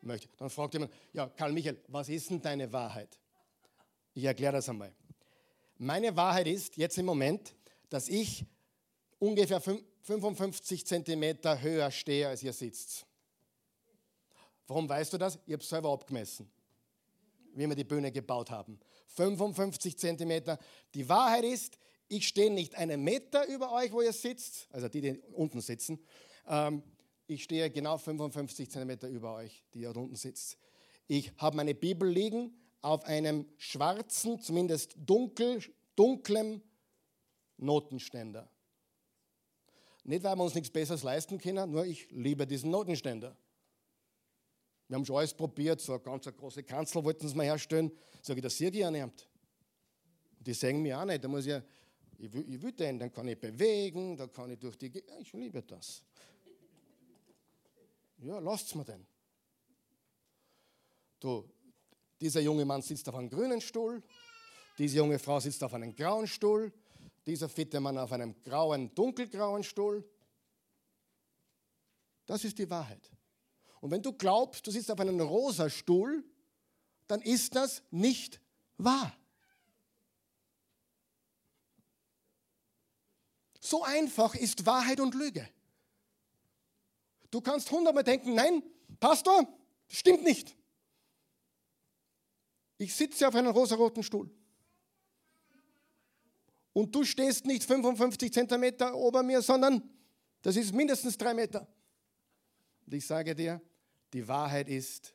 möchte. 0.00 0.28
Dann 0.36 0.50
fragt 0.50 0.74
jemand, 0.74 0.92
ja, 1.12 1.28
Karl 1.28 1.52
Michael, 1.52 1.82
was 1.88 2.08
ist 2.08 2.30
denn 2.30 2.40
deine 2.40 2.72
Wahrheit? 2.72 3.18
Ich 4.14 4.24
erkläre 4.24 4.54
das 4.54 4.68
einmal. 4.68 4.94
Meine 5.76 6.14
Wahrheit 6.16 6.46
ist 6.46 6.76
jetzt 6.76 6.96
im 6.98 7.06
Moment, 7.06 7.54
dass 7.88 8.08
ich 8.08 8.44
ungefähr 9.18 9.60
55 9.60 10.86
Zentimeter 10.86 11.60
höher 11.60 11.90
stehe, 11.90 12.28
als 12.28 12.42
ihr 12.42 12.52
sitzt. 12.52 13.06
Warum 14.66 14.88
weißt 14.88 15.12
du 15.12 15.18
das? 15.18 15.38
Ich 15.46 15.52
habe 15.52 15.62
es 15.62 15.68
selber 15.68 15.92
abgemessen, 15.92 16.50
wie 17.54 17.66
wir 17.66 17.74
die 17.74 17.84
Bühne 17.84 18.12
gebaut 18.12 18.50
haben. 18.50 18.78
55 19.06 19.98
Zentimeter. 19.98 20.58
Die 20.94 21.08
Wahrheit 21.08 21.44
ist, 21.44 21.78
ich 22.08 22.28
stehe 22.28 22.50
nicht 22.50 22.74
einen 22.76 23.02
Meter 23.02 23.46
über 23.48 23.72
euch, 23.72 23.92
wo 23.92 24.02
ihr 24.02 24.12
sitzt, 24.12 24.68
also 24.70 24.88
die, 24.88 25.00
die 25.00 25.18
unten 25.32 25.60
sitzen, 25.60 25.98
ähm, 26.46 26.82
ich 27.26 27.44
stehe 27.44 27.70
genau 27.70 27.96
55 27.96 28.70
Zentimeter 28.70 29.08
über 29.08 29.34
euch, 29.36 29.64
die 29.72 29.80
hier 29.80 29.96
unten 29.96 30.16
sitzt. 30.16 30.58
Ich 31.06 31.32
habe 31.38 31.56
meine 31.56 31.74
Bibel 31.74 32.08
liegen 32.08 32.54
auf 32.82 33.04
einem 33.04 33.46
schwarzen, 33.56 34.40
zumindest 34.40 34.94
dunkel, 34.96 35.62
dunklem 35.96 36.60
Notenständer. 37.56 38.48
Nicht, 40.04 40.22
weil 40.22 40.36
wir 40.36 40.44
uns 40.44 40.54
nichts 40.54 40.70
Besseres 40.70 41.02
leisten 41.02 41.38
können, 41.38 41.70
nur 41.70 41.86
ich 41.86 42.10
liebe 42.10 42.46
diesen 42.46 42.70
Notenständer. 42.70 43.34
Wir 44.88 44.96
haben 44.96 45.04
schon 45.04 45.16
alles 45.16 45.32
probiert, 45.32 45.80
so 45.80 45.94
eine 45.94 46.02
ganz 46.02 46.26
große 46.26 46.62
Kanzel 46.62 47.02
wollten 47.04 47.26
sie 47.26 47.34
mal 47.34 47.44
herstellen. 47.44 47.90
Sage 48.20 48.40
ich, 48.40 48.42
das 48.44 48.56
sehe 48.56 48.70
ich 48.70 48.76
ja 48.76 48.90
nicht. 48.90 49.28
Die 50.40 50.52
sagen 50.52 50.82
mir 50.82 51.00
auch 51.00 51.04
nicht, 51.04 51.24
da 51.24 51.28
muss 51.28 51.46
ich, 51.46 51.54
ich 52.18 52.32
will, 52.32 52.44
ich 52.54 52.60
will 52.60 52.72
den, 52.72 52.98
dann 52.98 53.10
kann 53.10 53.26
ich 53.28 53.38
bewegen, 53.38 54.16
dann 54.16 54.30
kann 54.30 54.50
ich 54.50 54.58
durch 54.58 54.76
die, 54.76 54.92
ich 55.20 55.32
liebe 55.32 55.62
das. 55.62 56.02
Ja, 58.18 58.38
lasst 58.38 58.74
mir 58.74 58.84
denn. 58.84 59.06
Du, 61.18 61.48
dieser 62.20 62.40
junge 62.40 62.64
Mann 62.64 62.82
sitzt 62.82 63.08
auf 63.08 63.14
einem 63.14 63.30
grünen 63.30 63.60
Stuhl, 63.60 64.02
diese 64.78 64.98
junge 64.98 65.18
Frau 65.18 65.40
sitzt 65.40 65.62
auf 65.64 65.72
einem 65.72 65.94
grauen 65.94 66.26
Stuhl, 66.26 66.72
dieser 67.26 67.48
fitte 67.48 67.80
Mann 67.80 67.96
auf 67.96 68.12
einem 68.12 68.42
grauen, 68.42 68.94
dunkelgrauen 68.94 69.64
Stuhl. 69.64 70.04
Das 72.26 72.44
ist 72.44 72.58
die 72.58 72.68
Wahrheit. 72.68 73.13
Und 73.84 73.90
wenn 73.90 74.00
du 74.00 74.14
glaubst, 74.14 74.66
du 74.66 74.70
sitzt 74.70 74.90
auf 74.90 74.98
einem 74.98 75.20
rosa 75.20 75.68
Stuhl, 75.68 76.24
dann 77.06 77.20
ist 77.20 77.54
das 77.54 77.82
nicht 77.90 78.40
wahr. 78.78 79.14
So 83.60 83.82
einfach 83.82 84.34
ist 84.36 84.64
Wahrheit 84.64 85.00
und 85.00 85.14
Lüge. 85.14 85.46
Du 87.30 87.42
kannst 87.42 87.70
hundertmal 87.70 88.04
denken, 88.04 88.34
nein, 88.34 88.62
Pastor, 89.00 89.46
stimmt 89.86 90.22
nicht. 90.22 90.56
Ich 92.78 92.94
sitze 92.94 93.28
auf 93.28 93.34
einem 93.34 93.52
rosaroten 93.52 94.02
Stuhl. 94.02 94.30
Und 96.72 96.94
du 96.94 97.04
stehst 97.04 97.44
nicht 97.44 97.64
55 97.64 98.32
Zentimeter 98.32 98.94
ober 98.94 99.22
mir, 99.22 99.42
sondern 99.42 99.82
das 100.40 100.56
ist 100.56 100.72
mindestens 100.72 101.18
drei 101.18 101.34
Meter. 101.34 101.68
Und 102.86 102.94
ich 102.94 103.06
sage 103.06 103.34
dir, 103.34 103.60
die 104.14 104.28
Wahrheit 104.28 104.68
ist 104.68 105.12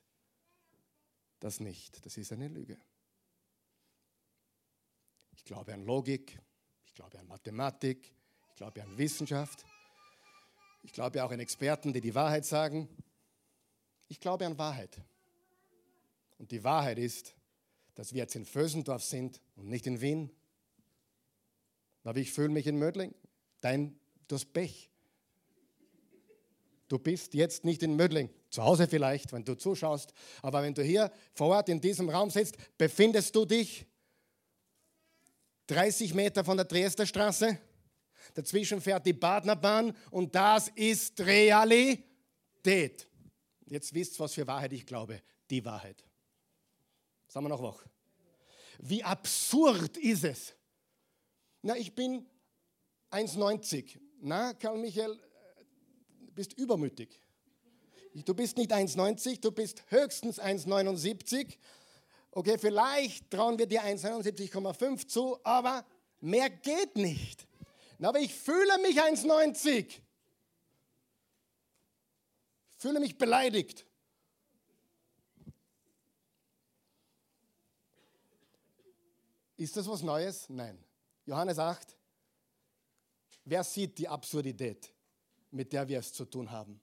das 1.40 1.62
nicht. 1.62 2.06
Das 2.06 2.18
ist 2.18 2.34
eine 2.34 2.50
Lüge. 2.50 2.78
Ich 5.32 5.46
glaube 5.46 5.74
an 5.74 5.86
Logik, 5.86 6.38
ich 6.86 6.94
glaube 6.94 7.18
an 7.18 7.26
Mathematik, 7.26 8.14
ich 8.50 8.56
glaube 8.58 8.84
an 8.84 8.98
Wissenschaft, 8.98 9.66
ich 10.84 10.92
glaube 10.92 11.24
auch 11.24 11.32
an 11.32 11.40
Experten, 11.40 11.94
die 11.94 12.02
die 12.02 12.14
Wahrheit 12.14 12.46
sagen. 12.46 12.90
Ich 14.10 14.20
glaube 14.20 14.46
an 14.46 14.58
Wahrheit. 14.58 15.02
Und 16.38 16.52
die 16.52 16.64
Wahrheit 16.66 17.00
ist, 17.00 17.36
dass 17.96 18.12
wir 18.12 18.20
jetzt 18.20 18.36
in 18.36 18.46
Vösendorf 18.46 19.04
sind 19.04 19.42
und 19.56 19.70
nicht 19.70 19.88
in 19.88 20.02
Wien. 20.02 20.30
Aber 22.04 22.20
ich 22.20 22.34
fühle 22.34 22.50
mich 22.50 22.68
in 22.68 22.78
Mödling. 22.78 23.16
Dein, 23.62 23.98
du 24.28 24.36
hast 24.36 24.52
Pech. 24.52 24.90
Du 26.90 27.00
bist 27.00 27.34
jetzt 27.34 27.64
nicht 27.64 27.82
in 27.82 27.96
Mödling. 27.96 28.30
Zu 28.50 28.64
Hause 28.64 28.88
vielleicht, 28.88 29.32
wenn 29.32 29.44
du 29.44 29.56
zuschaust. 29.56 30.14
Aber 30.42 30.64
wenn 30.64 30.74
du 30.74 30.84
hier 30.84 31.12
vor 31.34 31.50
Ort 31.50 31.70
in 31.70 31.80
diesem 31.80 32.10
Raum 32.10 32.30
sitzt, 32.30 32.56
befindest 32.78 33.36
du 33.36 33.46
dich 33.46 33.86
30 35.68 36.16
Meter 36.16 36.44
von 36.44 36.58
der 36.58 36.66
Dresdner 36.66 37.06
Straße. 37.06 37.60
Dazwischen 38.34 38.82
fährt 38.82 39.06
die 39.06 39.14
Badnerbahn 39.14 39.96
und 40.12 40.34
das 40.34 40.70
ist 40.70 41.20
Realität. 41.22 43.08
Jetzt 43.68 43.94
wisst 43.94 44.16
ihr, 44.16 44.20
was 44.20 44.34
für 44.34 44.48
Wahrheit 44.48 44.74
ich 44.74 44.86
glaube. 44.86 45.22
Die 45.50 45.64
Wahrheit. 45.64 46.04
Sagen 47.28 47.46
wir 47.46 47.50
noch 47.50 47.62
wach. 47.62 47.86
Wie 48.80 49.04
absurd 49.04 49.98
ist 49.98 50.24
es? 50.24 50.56
Na, 51.62 51.76
ich 51.76 51.94
bin 51.94 52.26
1,90. 53.12 54.00
Na, 54.22 54.54
Karl 54.54 54.78
Michael, 54.78 55.14
äh, 55.14 55.64
bist 56.34 56.54
übermütig. 56.54 57.22
Du 58.14 58.34
bist 58.34 58.58
nicht 58.58 58.72
1,90, 58.72 59.40
du 59.42 59.52
bist 59.52 59.84
höchstens 59.90 60.40
1,79. 60.40 61.58
Okay, 62.32 62.58
vielleicht 62.58 63.30
trauen 63.30 63.58
wir 63.58 63.68
dir 63.68 63.84
1,79,5 63.84 65.08
zu, 65.08 65.40
aber 65.44 65.86
mehr 66.20 66.50
geht 66.50 66.96
nicht. 66.96 67.48
Aber 68.02 68.20
ich 68.20 68.34
fühle 68.34 68.78
mich 68.80 69.02
1,90. 69.02 70.00
Fühle 72.78 73.00
mich 73.00 73.18
beleidigt. 73.18 73.86
Ist 79.58 79.76
das 79.76 79.88
was 79.88 80.02
Neues? 80.02 80.48
Nein. 80.48 80.82
Johannes 81.26 81.60
8. 81.60 81.98
Wer 83.44 83.64
sieht 83.64 83.98
die 83.98 84.08
Absurdität, 84.08 84.94
mit 85.52 85.74
der 85.74 85.88
wir 85.88 86.00
es 86.00 86.14
zu 86.14 86.24
tun 86.24 86.50
haben? 86.50 86.80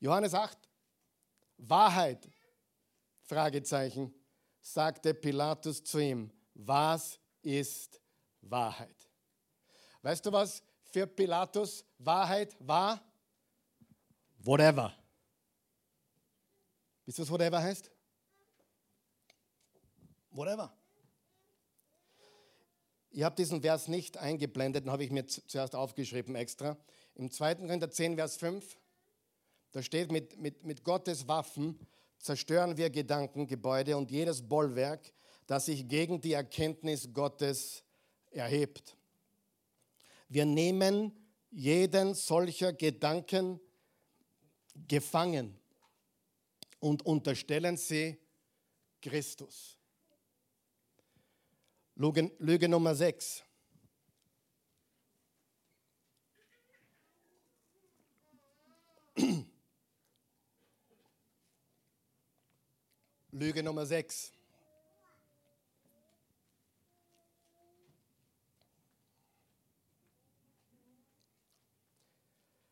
Johannes 0.00 0.34
8. 0.34 0.56
Wahrheit, 1.58 2.28
Fragezeichen, 3.22 4.14
sagte 4.60 5.12
Pilatus 5.14 5.82
zu 5.82 5.98
ihm. 5.98 6.30
Was 6.54 7.18
ist 7.42 8.00
Wahrheit? 8.42 9.08
Weißt 10.02 10.24
du, 10.24 10.32
was 10.32 10.62
für 10.82 11.06
Pilatus 11.06 11.84
Wahrheit 11.98 12.56
war? 12.60 13.02
Whatever. 14.38 14.94
Wisst 17.04 17.18
ihr, 17.18 17.22
was 17.22 17.30
whatever 17.30 17.62
heißt? 17.62 17.90
Whatever. 20.30 20.72
Ich 23.10 23.22
habe 23.22 23.34
diesen 23.34 23.62
Vers 23.62 23.88
nicht 23.88 24.16
eingeblendet, 24.16 24.84
den 24.84 24.92
habe 24.92 25.02
ich 25.02 25.10
mir 25.10 25.26
zuerst 25.26 25.74
aufgeschrieben 25.74 26.36
extra. 26.36 26.76
Im 27.14 27.30
2. 27.30 27.56
Korinther 27.56 27.90
10, 27.90 28.14
Vers 28.16 28.36
5, 28.36 28.76
da 29.72 29.82
steht, 29.82 30.10
mit, 30.10 30.38
mit, 30.38 30.64
mit 30.64 30.84
Gottes 30.84 31.28
Waffen 31.28 31.78
zerstören 32.18 32.76
wir 32.76 32.90
Gedankengebäude 32.90 33.96
und 33.96 34.10
jedes 34.10 34.42
Bollwerk, 34.46 35.12
das 35.46 35.66
sich 35.66 35.86
gegen 35.88 36.20
die 36.20 36.32
Erkenntnis 36.32 37.12
Gottes 37.12 37.82
erhebt. 38.30 38.96
Wir 40.28 40.44
nehmen 40.44 41.12
jeden 41.50 42.14
solcher 42.14 42.72
Gedanken 42.72 43.60
gefangen 44.86 45.58
und 46.80 47.04
unterstellen 47.04 47.76
sie 47.76 48.18
Christus. 49.00 49.78
Lüge, 51.94 52.30
Lüge 52.38 52.68
Nummer 52.68 52.94
6. 52.94 53.42
Lüge 63.30 63.62
Nummer 63.62 63.84
6. 63.84 64.32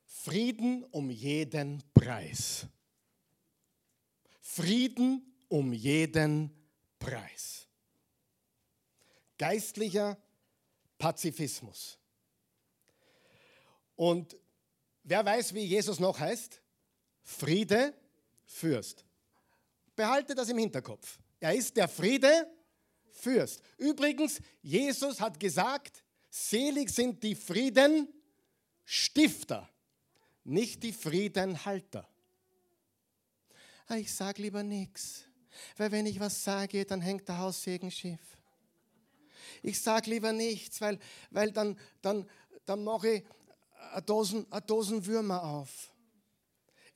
Frieden 0.07 0.83
um 0.91 1.11
jeden 1.11 1.83
Preis. 1.95 2.67
Frieden 4.41 5.23
um 5.49 5.73
jeden 5.73 6.51
Preis. 6.99 7.69
Geistlicher 9.39 10.19
Pazifismus. 10.99 11.99
Und 13.95 14.37
wer 15.05 15.25
weiß, 15.25 15.55
wie 15.55 15.65
Jesus 15.65 16.01
noch 16.01 16.19
heißt? 16.19 16.61
Friede, 17.23 17.95
Fürst. 18.47 19.06
Behalte 19.97 20.35
das 20.35 20.51
im 20.51 20.59
Hinterkopf. 20.59 21.19
Er 21.41 21.55
ist 21.55 21.75
der 21.77 21.89
Friede, 21.89 22.51
Fürst. 23.11 23.63
Übrigens, 23.79 24.41
Jesus 24.63 25.21
hat 25.21 25.41
gesagt, 25.41 26.05
selig 26.29 26.91
sind 26.91 27.23
die 27.23 27.35
Friedenstifter 27.35 29.71
nicht 30.47 30.83
die 30.83 30.93
Friedenhalter. 30.93 32.09
Ah, 33.89 33.97
ich 33.97 34.15
sage 34.15 34.43
lieber 34.43 34.63
nichts, 34.63 35.25
weil 35.77 35.93
wenn 35.93 36.07
ich 36.07 36.21
was 36.21 36.43
sage, 36.43 36.85
dann 36.85 37.01
hängt 37.01 37.29
der 37.29 37.39
Haussegen 37.39 37.91
schief. 37.91 38.21
Ich 39.63 39.81
sage 39.81 40.11
lieber 40.11 40.33
nichts, 40.33 40.81
weil, 40.81 40.99
weil 41.31 41.53
dann, 41.53 41.79
dann, 42.03 42.29
dann 42.65 42.85
mache 42.85 43.09
ich 43.09 43.25
eine 43.93 44.03
Dosen, 44.03 44.51
eine 44.51 44.63
Dosen 44.63 45.07
Würmer 45.07 45.43
auf. 45.43 45.93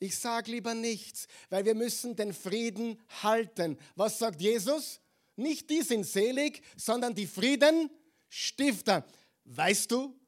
Ich 0.01 0.17
sage 0.17 0.49
lieber 0.49 0.73
nichts, 0.73 1.27
weil 1.51 1.63
wir 1.63 1.75
müssen 1.75 2.15
den 2.15 2.33
Frieden 2.33 2.99
halten. 3.21 3.77
Was 3.95 4.17
sagt 4.17 4.41
Jesus? 4.41 4.99
Nicht 5.35 5.69
die 5.69 5.83
sind 5.83 6.07
selig, 6.07 6.63
sondern 6.75 7.13
die 7.13 7.27
Friedenstifter. 7.27 9.05
Weißt 9.45 9.91
du, 9.91 10.19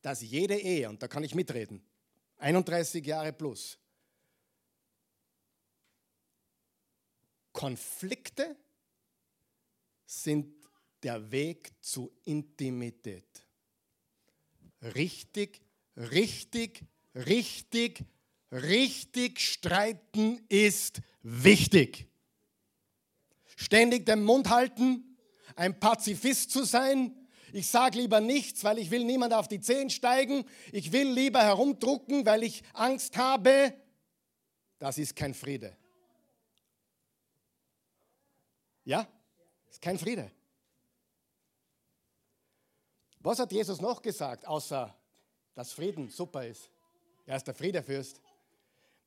dass 0.00 0.22
jede 0.22 0.58
Ehe, 0.58 0.88
und 0.88 1.00
da 1.00 1.06
kann 1.06 1.22
ich 1.22 1.36
mitreden, 1.36 1.80
31 2.38 3.06
Jahre 3.06 3.32
plus. 3.32 3.78
Konflikte 7.52 8.56
sind 10.04 10.52
der 11.00 11.30
Weg 11.30 11.70
zu 11.80 12.10
Intimität. 12.24 13.46
Richtig, 14.82 15.60
richtig, 15.96 16.84
richtig, 17.14 18.04
richtig 18.52 19.40
streiten 19.40 20.44
ist 20.48 21.00
wichtig. 21.22 22.06
Ständig 23.56 24.06
den 24.06 24.22
Mund 24.22 24.50
halten, 24.50 25.16
ein 25.56 25.78
Pazifist 25.78 26.50
zu 26.50 26.64
sein, 26.64 27.16
ich 27.52 27.68
sage 27.68 27.98
lieber 27.98 28.20
nichts, 28.20 28.64
weil 28.64 28.78
ich 28.78 28.90
will 28.90 29.04
niemand 29.04 29.34
auf 29.34 29.46
die 29.46 29.60
Zehen 29.60 29.90
steigen. 29.90 30.46
Ich 30.72 30.90
will 30.90 31.10
lieber 31.12 31.42
herumdrucken, 31.42 32.24
weil 32.24 32.42
ich 32.44 32.62
Angst 32.72 33.16
habe. 33.18 33.74
Das 34.78 34.96
ist 34.96 35.14
kein 35.14 35.34
Friede. 35.34 35.76
Ja, 38.84 39.06
ist 39.70 39.82
kein 39.82 39.98
Friede. 39.98 40.32
Was 43.20 43.38
hat 43.38 43.52
Jesus 43.52 43.80
noch 43.80 44.00
gesagt, 44.00 44.46
außer 44.46 44.96
dass 45.54 45.72
Frieden 45.72 46.08
super 46.08 46.46
ist? 46.46 46.70
Er 47.26 47.36
ist 47.36 47.46
der 47.46 47.54
Friedefürst. 47.54 48.20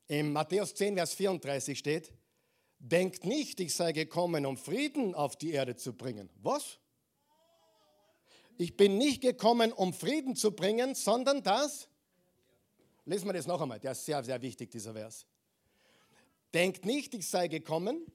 Im 0.07 0.33
Matthäus 0.33 0.75
10, 0.75 0.95
Vers 0.95 1.13
34 1.15 1.77
steht, 1.77 2.13
denkt 2.79 3.25
nicht, 3.25 3.59
ich 3.59 3.73
sei 3.73 3.91
gekommen, 3.91 4.45
um 4.45 4.57
Frieden 4.57 5.15
auf 5.15 5.35
die 5.35 5.51
Erde 5.51 5.75
zu 5.75 5.93
bringen. 5.93 6.29
Was? 6.41 6.79
Ich 8.57 8.77
bin 8.77 8.97
nicht 8.97 9.21
gekommen, 9.21 9.71
um 9.71 9.93
Frieden 9.93 10.35
zu 10.35 10.51
bringen, 10.51 10.95
sondern 10.95 11.43
das. 11.43 11.89
Lesen 13.05 13.27
wir 13.27 13.33
das 13.33 13.47
noch 13.47 13.61
einmal, 13.61 13.79
der 13.79 13.91
ist 13.91 14.05
sehr, 14.05 14.23
sehr 14.23 14.41
wichtig, 14.41 14.71
dieser 14.71 14.93
Vers. 14.93 15.25
Denkt 16.53 16.85
nicht, 16.85 17.13
ich 17.13 17.27
sei 17.27 17.47
gekommen, 17.47 18.05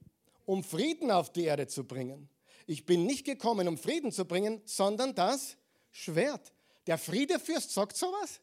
um 0.46 0.64
Frieden 0.64 1.10
auf 1.10 1.32
die 1.32 1.44
Erde 1.44 1.66
zu 1.66 1.84
bringen. 1.84 2.28
Ich 2.66 2.86
bin 2.86 3.04
nicht 3.04 3.24
gekommen, 3.24 3.68
um 3.68 3.76
Frieden 3.76 4.12
zu 4.12 4.24
bringen, 4.24 4.62
sondern 4.64 5.14
das 5.14 5.56
Schwert. 5.90 6.52
Der 6.86 6.98
Friedefürst 6.98 7.70
sagt 7.72 7.96
sowas? 7.96 8.40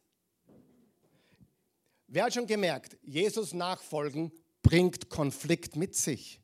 Wer 2.07 2.23
hat 2.23 2.33
schon 2.33 2.47
gemerkt, 2.47 2.97
Jesus 3.01 3.53
nachfolgen 3.53 4.31
bringt 4.61 5.09
Konflikt 5.09 5.75
mit 5.75 5.95
sich. 5.95 6.41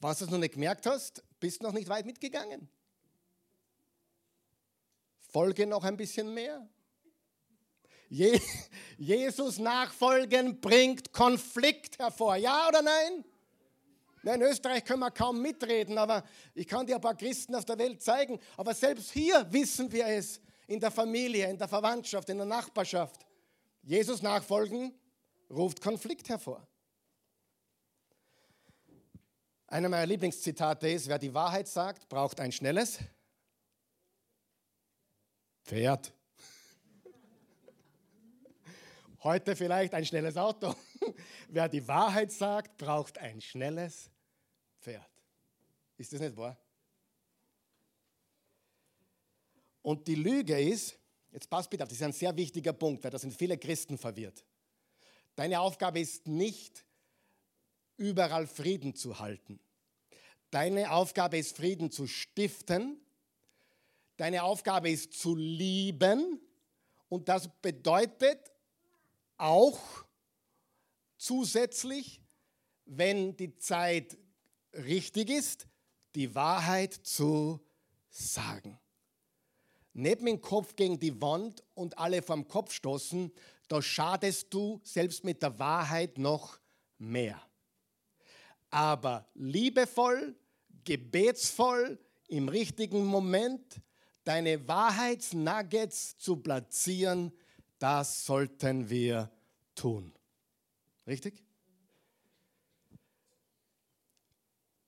Was 0.00 0.18
du 0.18 0.26
noch 0.26 0.38
nicht 0.38 0.54
gemerkt 0.54 0.84
hast, 0.86 1.22
bist 1.40 1.62
noch 1.62 1.72
nicht 1.72 1.88
weit 1.88 2.06
mitgegangen. 2.06 2.68
Folge 5.30 5.66
noch 5.66 5.84
ein 5.84 5.96
bisschen 5.96 6.34
mehr. 6.34 6.68
Je 8.08 8.40
Jesus 8.98 9.58
nachfolgen 9.58 10.60
bringt 10.60 11.12
Konflikt 11.12 11.98
hervor. 11.98 12.36
Ja 12.36 12.68
oder 12.68 12.82
nein? 12.82 13.24
In 14.24 14.42
Österreich 14.42 14.84
können 14.84 15.00
wir 15.00 15.10
kaum 15.10 15.40
mitreden, 15.40 15.98
aber 15.98 16.24
ich 16.54 16.66
kann 16.66 16.86
dir 16.86 16.96
ein 16.96 17.00
paar 17.00 17.16
Christen 17.16 17.54
auf 17.54 17.64
der 17.64 17.78
Welt 17.78 18.02
zeigen. 18.02 18.40
Aber 18.56 18.74
selbst 18.74 19.10
hier 19.12 19.46
wissen 19.50 19.90
wir 19.92 20.06
es, 20.06 20.40
in 20.66 20.80
der 20.80 20.90
Familie, 20.90 21.48
in 21.48 21.58
der 21.58 21.68
Verwandtschaft, 21.68 22.28
in 22.28 22.38
der 22.38 22.46
Nachbarschaft. 22.46 23.26
Jesus 23.82 24.22
nachfolgen 24.22 24.94
ruft 25.50 25.80
Konflikt 25.80 26.28
hervor. 26.28 26.66
Einer 29.66 29.88
meiner 29.88 30.06
Lieblingszitate 30.06 30.88
ist, 30.88 31.08
wer 31.08 31.18
die 31.18 31.34
Wahrheit 31.34 31.68
sagt, 31.68 32.08
braucht 32.08 32.40
ein 32.40 32.52
schnelles 32.52 32.98
Pferd. 35.64 36.12
Heute 39.22 39.56
vielleicht 39.56 39.94
ein 39.94 40.04
schnelles 40.04 40.36
Auto. 40.36 40.74
Wer 41.48 41.68
die 41.68 41.86
Wahrheit 41.86 42.32
sagt, 42.32 42.76
braucht 42.76 43.18
ein 43.18 43.40
schnelles 43.40 44.10
Pferd. 44.80 45.08
Ist 45.96 46.12
das 46.12 46.20
nicht 46.20 46.36
wahr? 46.36 46.56
Und 49.84 50.08
die 50.08 50.14
Lüge 50.14 50.58
ist, 50.58 50.98
jetzt 51.30 51.50
passt 51.50 51.68
bitte 51.68 51.84
auf, 51.84 51.90
das 51.90 51.98
ist 51.98 52.02
ein 52.02 52.14
sehr 52.14 52.34
wichtiger 52.34 52.72
Punkt, 52.72 53.04
weil 53.04 53.10
da 53.10 53.18
sind 53.18 53.34
viele 53.34 53.58
Christen 53.58 53.98
verwirrt. 53.98 54.42
Deine 55.36 55.60
Aufgabe 55.60 56.00
ist 56.00 56.26
nicht, 56.26 56.86
überall 57.98 58.46
Frieden 58.46 58.94
zu 58.94 59.18
halten. 59.18 59.60
Deine 60.50 60.90
Aufgabe 60.90 61.36
ist, 61.36 61.56
Frieden 61.56 61.90
zu 61.90 62.06
stiften. 62.06 62.98
Deine 64.16 64.44
Aufgabe 64.44 64.88
ist, 64.88 65.12
zu 65.12 65.36
lieben. 65.36 66.40
Und 67.10 67.28
das 67.28 67.50
bedeutet 67.60 68.40
auch 69.36 69.78
zusätzlich, 71.18 72.22
wenn 72.86 73.36
die 73.36 73.54
Zeit 73.58 74.16
richtig 74.72 75.28
ist, 75.28 75.66
die 76.14 76.34
Wahrheit 76.34 76.94
zu 76.94 77.60
sagen 78.08 78.78
neben 79.94 80.26
den 80.26 80.40
Kopf 80.40 80.76
gegen 80.76 80.98
die 80.98 81.20
Wand 81.22 81.62
und 81.74 81.96
alle 81.98 82.20
vom 82.20 82.46
Kopf 82.46 82.72
stoßen, 82.72 83.32
da 83.68 83.80
schadest 83.80 84.52
du 84.52 84.80
selbst 84.84 85.24
mit 85.24 85.42
der 85.42 85.58
Wahrheit 85.58 86.18
noch 86.18 86.58
mehr. 86.98 87.40
Aber 88.70 89.26
liebevoll, 89.34 90.36
gebetsvoll, 90.84 91.98
im 92.28 92.48
richtigen 92.48 93.04
Moment 93.04 93.80
deine 94.24 94.66
Wahrheitsnuggets 94.66 96.18
zu 96.18 96.36
platzieren, 96.36 97.32
das 97.78 98.24
sollten 98.24 98.88
wir 98.88 99.30
tun. 99.74 100.12
Richtig? 101.06 101.44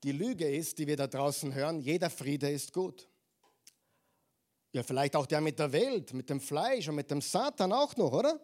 Die 0.03 0.11
Lüge 0.11 0.49
ist, 0.49 0.79
die 0.79 0.87
wir 0.87 0.97
da 0.97 1.07
draußen 1.07 1.53
hören, 1.53 1.79
jeder 1.79 2.09
Friede 2.09 2.49
ist 2.49 2.73
gut. 2.73 3.07
Ja, 4.77 4.83
vielleicht 4.83 5.15
auch 5.15 5.25
der 5.25 5.41
mit 5.41 5.57
der 5.57 5.71
Welt, 5.71 6.13
mit 6.13 6.29
dem 6.29 6.39
Fleisch 6.39 6.87
und 6.87 6.93
mit 6.93 7.09
dem 7.09 7.19
Satan 7.19 7.73
auch 7.73 7.95
noch, 7.95 8.11
oder? 8.11 8.39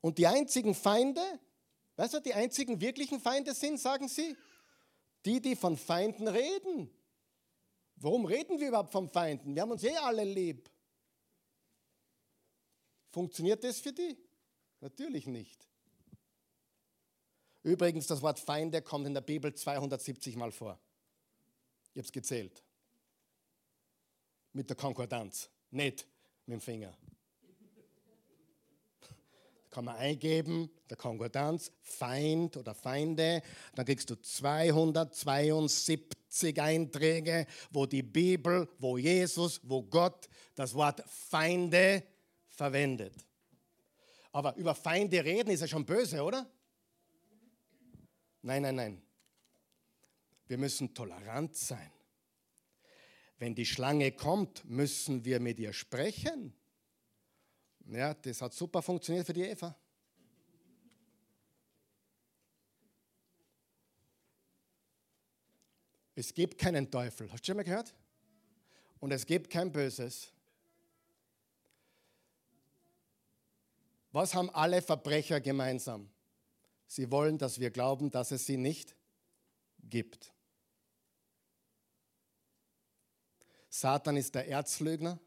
Und 0.00 0.16
die 0.16 0.26
einzigen 0.26 0.74
Feinde, 0.74 1.20
weißt 1.96 2.14
du, 2.14 2.20
die 2.20 2.32
einzigen 2.32 2.80
wirklichen 2.80 3.20
Feinde 3.20 3.52
sind, 3.52 3.78
sagen 3.78 4.08
sie? 4.08 4.34
Die, 5.26 5.42
die 5.42 5.54
von 5.54 5.76
Feinden 5.76 6.26
reden. 6.26 6.90
Warum 7.96 8.24
reden 8.24 8.58
wir 8.58 8.68
überhaupt 8.68 8.92
von 8.92 9.10
Feinden? 9.10 9.54
Wir 9.54 9.60
haben 9.60 9.72
uns 9.72 9.84
eh 9.84 9.94
alle 9.98 10.24
lieb. 10.24 10.70
Funktioniert 13.10 13.62
das 13.62 13.78
für 13.78 13.92
die? 13.92 14.16
Natürlich 14.80 15.26
nicht. 15.26 15.68
Übrigens, 17.62 18.06
das 18.06 18.22
Wort 18.22 18.40
Feinde 18.40 18.80
kommt 18.80 19.06
in 19.06 19.12
der 19.12 19.20
Bibel 19.20 19.52
270 19.52 20.34
Mal 20.36 20.50
vor. 20.50 20.80
Ich 21.92 21.98
habe 21.98 22.06
es 22.06 22.12
gezählt 22.12 22.65
mit 24.56 24.68
der 24.70 24.76
Konkordanz, 24.76 25.50
nicht 25.70 26.08
mit 26.46 26.54
dem 26.54 26.62
Finger. 26.62 26.96
Da 29.00 29.08
kann 29.70 29.84
man 29.84 29.96
eingeben, 29.96 30.70
der 30.88 30.96
Konkordanz, 30.96 31.70
Feind 31.82 32.56
oder 32.56 32.74
Feinde, 32.74 33.42
dann 33.74 33.84
kriegst 33.84 34.08
du 34.08 34.14
272 34.14 36.58
Einträge, 36.58 37.46
wo 37.70 37.84
die 37.84 38.02
Bibel, 38.02 38.66
wo 38.78 38.96
Jesus, 38.96 39.60
wo 39.62 39.82
Gott 39.82 40.26
das 40.54 40.72
Wort 40.72 41.04
Feinde 41.06 42.02
verwendet. 42.48 43.12
Aber 44.32 44.56
über 44.56 44.74
Feinde 44.74 45.22
reden 45.22 45.50
ist 45.50 45.60
ja 45.60 45.68
schon 45.68 45.84
böse, 45.84 46.22
oder? 46.22 46.50
Nein, 48.40 48.62
nein, 48.62 48.76
nein. 48.76 49.02
Wir 50.46 50.56
müssen 50.56 50.94
tolerant 50.94 51.54
sein. 51.54 51.92
Wenn 53.38 53.54
die 53.54 53.66
Schlange 53.66 54.12
kommt, 54.12 54.64
müssen 54.64 55.24
wir 55.24 55.40
mit 55.40 55.58
ihr 55.58 55.72
sprechen. 55.72 56.54
Ja, 57.86 58.14
das 58.14 58.40
hat 58.40 58.52
super 58.54 58.82
funktioniert 58.82 59.26
für 59.26 59.32
die 59.32 59.42
Eva. 59.42 59.76
Es 66.14 66.32
gibt 66.32 66.58
keinen 66.58 66.90
Teufel. 66.90 67.30
Hast 67.30 67.42
du 67.42 67.46
schon 67.48 67.56
mal 67.58 67.62
gehört? 67.62 67.94
Und 69.00 69.12
es 69.12 69.26
gibt 69.26 69.50
kein 69.50 69.70
Böses. 69.70 70.32
Was 74.12 74.34
haben 74.34 74.48
alle 74.50 74.80
Verbrecher 74.80 75.42
gemeinsam? 75.42 76.08
Sie 76.86 77.10
wollen, 77.10 77.36
dass 77.36 77.60
wir 77.60 77.70
glauben, 77.70 78.10
dass 78.10 78.30
es 78.30 78.46
sie 78.46 78.56
nicht 78.56 78.96
gibt. 79.82 80.32
Satan 83.78 84.16
ist 84.16 84.34
der 84.34 84.48
Erzlügner. 84.48 85.20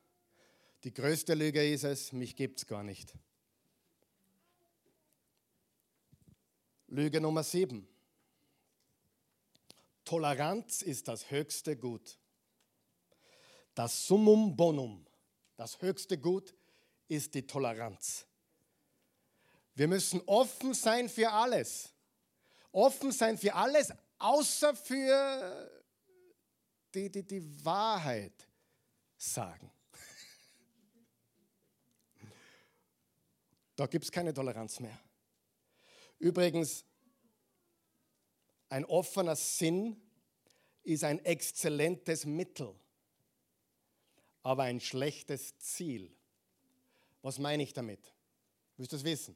Die 0.84 0.92
größte 0.92 1.36
Lüge 1.36 1.72
ist 1.72 1.84
es, 1.84 2.12
mich 2.14 2.36
gibt 2.36 2.58
es 2.58 2.66
gar 2.66 2.82
nicht. 2.82 3.14
Lüge 6.88 7.22
Nummer 7.22 7.44
sieben. 7.44 7.88
Toleranz 10.04 10.82
ist 10.82 11.08
das 11.08 11.30
höchste 11.30 11.78
Gut. 11.78 12.18
Das 13.76 14.08
Summum 14.08 14.56
bonum, 14.56 15.06
das 15.56 15.80
höchste 15.80 16.18
Gut 16.18 16.56
ist 17.08 17.36
die 17.36 17.46
Toleranz. 17.46 18.26
Wir 19.76 19.88
müssen 19.88 20.22
offen 20.26 20.74
sein 20.74 21.08
für 21.08 21.32
alles. 21.32 21.94
Offen 22.72 23.12
sein 23.12 23.38
für 23.38 23.54
alles, 23.54 23.94
außer 24.18 24.76
für 24.76 25.79
die, 26.94 27.10
die 27.10 27.24
die 27.24 27.66
Wahrheit 27.66 28.48
sagen. 29.18 29.72
Da 33.76 33.86
gibt 33.88 34.06
es 34.06 34.12
keine 34.12 34.34
Toleranz 34.34 34.80
mehr. 34.80 35.00
Übrigens, 36.18 36.84
ein 38.68 38.84
offener 38.86 39.36
Sinn 39.36 39.96
ist 40.84 41.04
ein 41.04 41.24
exzellentes 41.24 42.26
Mittel, 42.26 42.76
aber 44.44 44.64
ein 44.64 44.82
schlechtes 44.82 45.58
Ziel. 45.60 46.14
Was 47.22 47.40
meine 47.40 47.64
ich 47.64 47.74
damit? 47.74 48.14
Willst 48.76 48.92
du 48.92 48.98
es 48.98 49.04
wissen? 49.04 49.36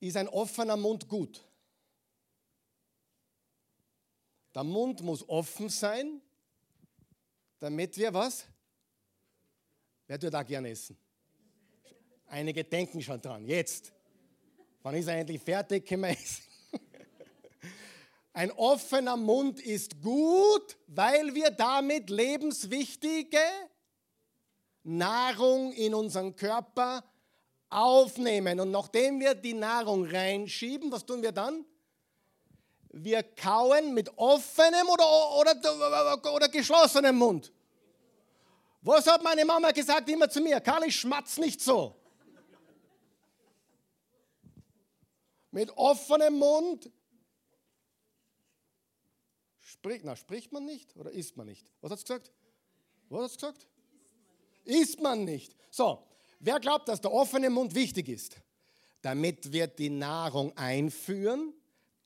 Ist 0.00 0.16
ein 0.16 0.28
offener 0.28 0.76
Mund 0.76 1.06
gut? 1.08 1.44
Der 4.54 4.64
Mund 4.64 5.02
muss 5.02 5.28
offen 5.28 5.68
sein, 5.68 6.20
Damit 7.60 7.98
wir 7.98 8.12
was? 8.14 8.46
Wer 10.06 10.18
tut 10.18 10.32
da 10.32 10.42
gerne 10.42 10.70
essen? 10.70 10.96
Einige 12.26 12.64
denken 12.64 13.02
schon 13.02 13.20
dran. 13.20 13.44
Jetzt. 13.44 13.92
Wann 14.82 14.94
ist 14.94 15.08
er 15.08 15.18
endlich 15.18 15.42
fertig? 15.42 15.86
Können 15.86 16.02
wir 16.04 16.10
essen? 16.10 16.42
Ein 18.32 18.50
offener 18.52 19.18
Mund 19.18 19.60
ist 19.60 20.00
gut, 20.00 20.78
weil 20.86 21.34
wir 21.34 21.50
damit 21.50 22.08
lebenswichtige 22.08 23.38
Nahrung 24.82 25.72
in 25.74 25.92
unseren 25.92 26.34
Körper 26.34 27.04
aufnehmen. 27.68 28.58
Und 28.58 28.70
nachdem 28.70 29.20
wir 29.20 29.34
die 29.34 29.54
Nahrung 29.54 30.06
reinschieben, 30.06 30.90
was 30.90 31.04
tun 31.04 31.22
wir 31.22 31.32
dann? 31.32 31.66
Wir 32.92 33.22
kauen 33.22 33.94
mit 33.94 34.16
offenem 34.18 34.88
oder, 34.88 35.36
oder, 35.38 36.34
oder 36.34 36.48
geschlossenem 36.48 37.16
Mund. 37.16 37.52
Was 38.82 39.06
hat 39.06 39.22
meine 39.22 39.44
Mama 39.44 39.70
gesagt 39.70 40.08
immer 40.08 40.28
zu 40.28 40.40
mir? 40.40 40.60
Karl, 40.60 40.84
ich 40.84 40.96
schmatz 40.96 41.36
nicht 41.38 41.60
so. 41.60 41.94
Mit 45.52 45.70
offenem 45.76 46.38
Mund. 46.38 46.90
Sprich, 49.60 50.02
na, 50.04 50.16
spricht 50.16 50.52
man 50.52 50.64
nicht 50.64 50.96
oder 50.96 51.10
isst 51.10 51.36
man 51.36 51.46
nicht? 51.46 51.70
Was 51.80 51.92
hat 51.92 51.98
es 51.98 52.04
gesagt? 52.04 52.32
Was 53.08 53.22
hat 53.22 53.30
es 53.30 53.36
gesagt? 53.36 53.66
Isst 54.64 55.00
man 55.00 55.24
nicht. 55.24 55.54
So, 55.70 56.06
wer 56.38 56.58
glaubt, 56.58 56.88
dass 56.88 57.00
der 57.00 57.12
offene 57.12 57.50
Mund 57.50 57.74
wichtig 57.74 58.08
ist? 58.08 58.36
Damit 59.02 59.52
wir 59.52 59.66
die 59.66 59.90
Nahrung 59.90 60.56
einführen, 60.56 61.54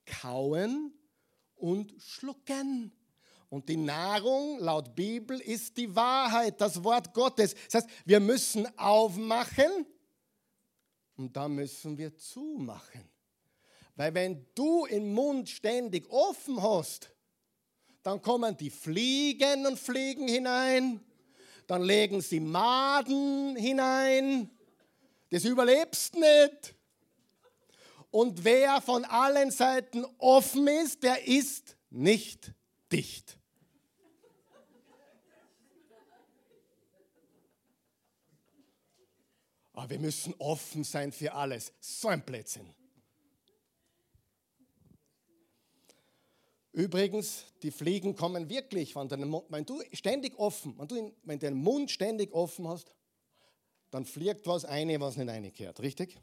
kauen 0.05 0.93
und 1.55 1.93
schlucken. 1.99 2.91
Und 3.49 3.69
die 3.69 3.77
Nahrung 3.77 4.59
laut 4.59 4.95
Bibel 4.95 5.39
ist 5.39 5.77
die 5.77 5.95
Wahrheit, 5.95 6.59
das 6.59 6.83
Wort 6.83 7.13
Gottes. 7.13 7.55
Das 7.65 7.83
heißt, 7.83 7.89
wir 8.05 8.19
müssen 8.19 8.67
aufmachen 8.77 9.85
und 11.15 11.35
dann 11.37 11.53
müssen 11.55 11.97
wir 11.97 12.15
zumachen. 12.15 13.09
Weil 13.95 14.13
wenn 14.13 14.45
du 14.55 14.85
den 14.87 15.13
Mund 15.13 15.49
ständig 15.49 16.09
offen 16.09 16.61
hast, 16.61 17.11
dann 18.03 18.21
kommen 18.21 18.55
die 18.57 18.69
Fliegen 18.69 19.65
und 19.65 19.79
Fliegen 19.79 20.27
hinein, 20.27 20.99
dann 21.65 21.81
legen 21.81 22.21
sie 22.21 22.39
Maden 22.39 23.55
hinein, 23.55 24.51
das 25.29 25.45
überlebst 25.45 26.15
nicht. 26.15 26.74
Und 28.15 28.45
wer 28.45 28.79
von 28.79 29.03
allen 29.03 29.51
Seiten 29.51 30.05
offen 30.19 30.69
ist, 30.69 31.03
der 31.03 31.27
ist 31.27 31.75
nicht 31.89 32.53
dicht. 32.89 33.37
Aber 39.73 39.89
wir 39.89 39.99
müssen 39.99 40.33
offen 40.37 40.85
sein 40.85 41.11
für 41.11 41.33
alles. 41.33 41.73
So 41.81 42.07
ein 42.07 42.23
Blödsinn. 42.23 42.73
Übrigens, 46.71 47.43
die 47.63 47.71
Fliegen 47.71 48.15
kommen 48.15 48.47
wirklich, 48.47 48.95
wenn, 48.95 49.09
dein 49.09 49.27
Mund, 49.27 49.47
wenn 49.49 49.65
du 49.65 49.83
ständig 49.91 50.39
offen, 50.39 50.79
wenn 50.79 50.87
du, 50.87 51.13
wenn 51.23 51.39
den 51.39 51.55
Mund 51.55 51.91
ständig 51.91 52.31
offen 52.31 52.65
hast, 52.69 52.95
dann 53.91 54.05
fliegt 54.05 54.47
was 54.47 54.63
eine, 54.63 55.01
was 55.01 55.17
nicht 55.17 55.27
einkehrt, 55.27 55.81
richtig? 55.81 56.17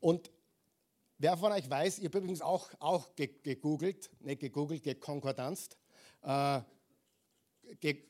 Und 0.00 0.30
wer 1.18 1.36
von 1.36 1.52
euch 1.52 1.68
weiß, 1.68 1.98
ich 1.98 2.04
habe 2.04 2.18
übrigens 2.18 2.40
auch, 2.40 2.70
auch 2.78 3.14
gegoogelt, 3.16 4.10
nicht 4.20 4.40
gegoogelt, 4.40 4.82
gekonkordanzt. 4.82 5.76
Äh, 6.22 6.60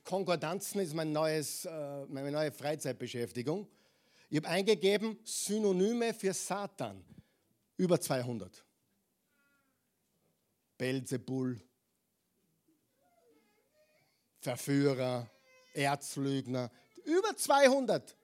Konkordanzen 0.05 0.81
ist 0.81 0.95
mein 0.95 1.13
neues, 1.13 1.65
äh, 1.65 2.07
meine 2.07 2.31
neue 2.31 2.53
Freizeitbeschäftigung. 2.53 3.67
Ich 4.31 4.37
habe 4.37 4.49
eingegeben 4.49 5.19
Synonyme 5.25 6.15
für 6.15 6.33
Satan, 6.33 7.05
über 7.77 8.01
200. 8.01 8.65
Belzebul, 10.77 11.61
Verführer, 14.39 15.29
Erzlügner, 15.75 16.71
über 17.05 17.37
200. 17.37 18.17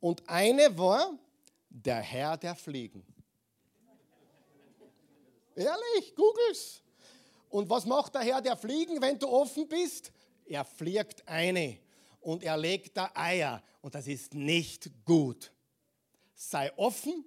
Und 0.00 0.26
eine 0.28 0.78
war 0.78 1.18
der 1.70 2.00
Herr 2.00 2.36
der 2.36 2.54
Fliegen. 2.54 3.06
Ehrlich, 5.54 6.14
googles. 6.14 6.82
Und 7.48 7.68
was 7.68 7.84
macht 7.86 8.14
der 8.14 8.22
Herr 8.22 8.42
der 8.42 8.56
Fliegen, 8.56 9.00
wenn 9.00 9.18
du 9.18 9.28
offen 9.28 9.66
bist? 9.68 10.12
Er 10.44 10.64
fliegt 10.64 11.26
eine 11.26 11.78
und 12.20 12.42
er 12.42 12.56
legt 12.56 12.96
da 12.96 13.10
Eier 13.14 13.62
und 13.80 13.94
das 13.94 14.06
ist 14.06 14.34
nicht 14.34 14.90
gut. 15.04 15.52
Sei 16.34 16.76
offen 16.76 17.24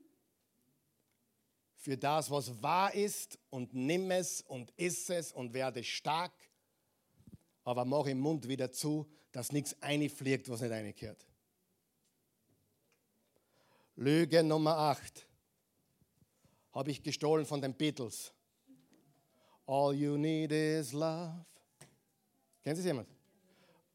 für 1.75 1.97
das, 1.97 2.31
was 2.31 2.61
wahr 2.61 2.93
ist 2.93 3.37
und 3.49 3.73
nimm 3.73 4.11
es 4.11 4.41
und 4.41 4.71
iss 4.77 5.09
es 5.09 5.31
und 5.31 5.53
werde 5.53 5.83
stark, 5.83 6.33
aber 7.63 7.85
mach 7.85 8.05
im 8.05 8.19
Mund 8.19 8.47
wieder 8.47 8.71
zu, 8.71 9.09
dass 9.31 9.51
nichts 9.51 9.75
einfliegt, 9.81 10.49
was 10.49 10.61
nicht 10.61 10.71
einkehrt. 10.71 11.25
Lüge 13.95 14.43
Nummer 14.43 14.77
8 14.77 15.27
habe 16.73 16.91
ich 16.91 17.03
gestohlen 17.03 17.45
von 17.45 17.61
den 17.61 17.73
Beatles. 17.73 18.33
All 19.65 19.93
you 19.93 20.17
need 20.17 20.51
is 20.51 20.91
love. 20.93 21.45
Kennen 22.63 22.75
Sie 22.75 22.87
jemand? 22.87 23.07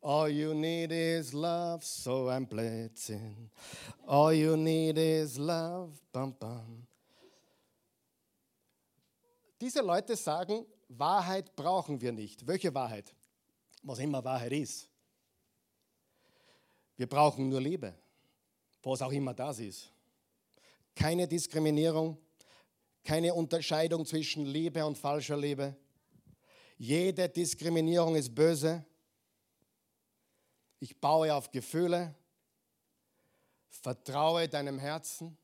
All 0.01 0.29
you 0.29 0.55
need 0.55 0.93
is 0.93 1.33
love, 1.33 1.85
so 1.85 2.29
ein 2.29 2.47
Blödsinn. 2.47 3.51
All 4.07 4.33
you 4.33 4.57
need 4.57 4.97
is 4.97 5.37
love, 5.37 5.99
bam, 6.13 6.33
bam. 6.39 6.87
Diese 9.61 9.81
Leute 9.81 10.15
sagen, 10.15 10.65
Wahrheit 10.89 11.55
brauchen 11.57 12.01
wir 12.01 12.13
nicht. 12.13 12.47
Welche 12.47 12.73
Wahrheit? 12.73 13.15
Was 13.83 13.99
immer 13.99 14.25
Wahrheit 14.25 14.53
ist. 14.53 14.89
Wir 16.97 17.09
brauchen 17.09 17.49
nur 17.49 17.61
Liebe, 17.61 17.95
was 18.83 19.03
auch 19.03 19.13
immer 19.13 19.35
das 19.35 19.59
ist. 19.59 19.93
Keine 20.95 21.29
Diskriminierung, 21.29 22.19
keine 23.05 23.35
Unterscheidung 23.35 24.05
zwischen 24.05 24.45
Liebe 24.45 24.85
und 24.85 24.99
falscher 24.99 25.37
Liebe. 25.37 25.77
Jede 26.77 27.29
Diskriminierung 27.29 28.17
ist 28.17 28.35
böse. 28.35 28.85
Ich 30.81 31.01
baue 31.01 31.35
auf 31.35 31.51
Gefühle. 31.51 32.15
Vertraue 33.69 34.49
deinem 34.49 34.79
Herzen. 34.79 35.37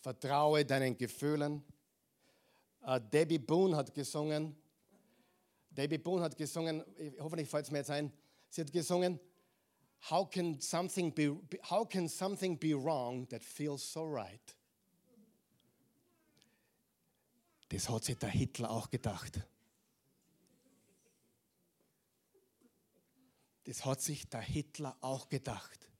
Vertraue 0.00 0.64
deinen 0.64 0.96
Gefühlen. 0.96 1.64
Uh, 2.82 2.98
Debbie 2.98 3.38
Boone 3.38 3.76
hat 3.76 3.92
gesungen. 3.92 4.56
Debbie 5.70 5.98
Boone 5.98 6.22
hat 6.22 6.36
gesungen, 6.36 6.84
hoffentlich 7.20 7.48
fällt 7.48 7.64
es 7.66 7.70
mir 7.70 7.78
jetzt 7.78 7.90
ein. 7.90 8.12
Sie 8.48 8.62
hat 8.62 8.72
gesungen, 8.72 9.20
how 10.00 10.24
can, 10.24 10.60
something 10.60 11.10
be, 11.10 11.30
how 11.62 11.84
can 11.84 12.08
something 12.08 12.56
be 12.56 12.74
wrong 12.74 13.26
that 13.30 13.42
feels 13.42 13.82
so 13.82 14.04
right? 14.04 14.54
Das 17.70 17.88
hat 17.88 18.04
sich 18.04 18.18
der 18.18 18.30
Hitler 18.30 18.70
auch 18.70 18.90
gedacht. 18.90 19.42
Das 23.64 23.84
hat 23.84 24.00
sich 24.00 24.26
der 24.28 24.40
Hitler 24.40 24.96
auch 25.02 25.28
gedacht. 25.28 25.90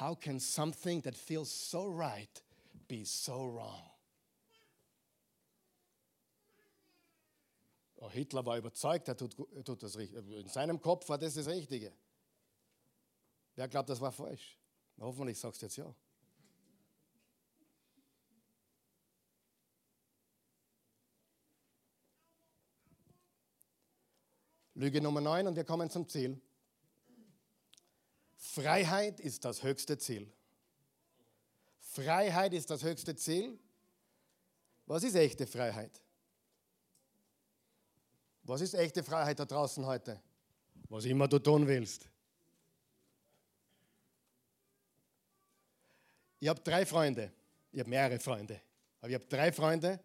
How 0.00 0.18
can 0.18 0.40
something 0.40 1.00
that 1.02 1.14
feels 1.14 1.48
so 1.48 1.86
right 1.86 2.42
be 2.88 3.04
so 3.04 3.46
wrong? 3.46 3.90
Oh, 7.96 8.10
Hitler 8.10 8.44
war 8.44 8.58
überzeugt, 8.58 9.06
er 9.06 9.16
tut, 9.16 9.36
er 9.54 9.62
tut 9.62 9.82
das 9.82 9.96
Richtige. 9.96 10.40
In 10.40 10.48
seinem 10.48 10.80
Kopf 10.80 11.08
war 11.08 11.16
das 11.16 11.34
das 11.34 11.46
Richtige. 11.46 11.92
Wer 13.56 13.68
glaubt, 13.68 13.88
das 13.88 14.00
war 14.00 14.12
falsch? 14.12 14.58
Hoffentlich 14.98 15.38
sagst 15.38 15.62
du 15.62 15.66
jetzt 15.66 15.76
ja. 15.76 15.94
Lüge 24.74 25.00
Nummer 25.00 25.20
9 25.20 25.46
und 25.46 25.56
wir 25.56 25.64
kommen 25.64 25.88
zum 25.88 26.08
Ziel. 26.08 26.40
Freiheit 28.36 29.20
ist 29.20 29.44
das 29.44 29.62
höchste 29.62 29.96
Ziel. 29.98 30.32
Freiheit 31.78 32.52
ist 32.54 32.70
das 32.70 32.82
höchste 32.82 33.14
Ziel. 33.14 33.58
Was 34.86 35.04
ist 35.04 35.14
echte 35.14 35.46
Freiheit? 35.46 36.02
Was 38.42 38.60
ist 38.60 38.74
echte 38.74 39.04
Freiheit 39.04 39.38
da 39.38 39.44
draußen 39.44 39.86
heute? 39.86 40.20
Was 40.88 41.04
immer 41.04 41.28
du 41.28 41.38
tun 41.38 41.66
willst. 41.66 42.10
Ich 46.44 46.50
habe 46.50 46.60
drei 46.60 46.84
Freunde. 46.84 47.32
Ich 47.72 47.80
habe 47.80 47.88
mehrere 47.88 48.18
Freunde. 48.18 48.60
Aber 49.00 49.08
ich 49.08 49.14
habe 49.14 49.24
drei 49.24 49.50
Freunde. 49.50 49.98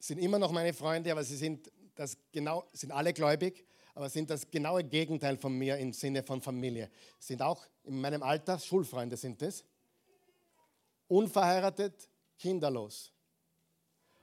Sind 0.00 0.18
immer 0.18 0.40
noch 0.40 0.50
meine 0.50 0.72
Freunde, 0.72 1.12
aber 1.12 1.22
sie 1.22 1.36
sind, 1.36 1.70
das 1.94 2.18
genau, 2.32 2.68
sind 2.72 2.90
alle 2.90 3.12
gläubig. 3.12 3.64
aber 3.94 4.10
sind 4.10 4.28
das 4.28 4.50
genaue 4.50 4.82
Gegenteil 4.82 5.36
von 5.36 5.56
mir 5.56 5.78
im 5.78 5.92
Sinne 5.92 6.24
von 6.24 6.42
Familie. 6.42 6.90
Sind 7.20 7.42
auch 7.42 7.64
in 7.84 8.00
meinem 8.00 8.24
Alter, 8.24 8.58
Schulfreunde 8.58 9.16
sind 9.16 9.40
es, 9.42 9.64
unverheiratet, 11.06 12.10
kinderlos. 12.36 13.12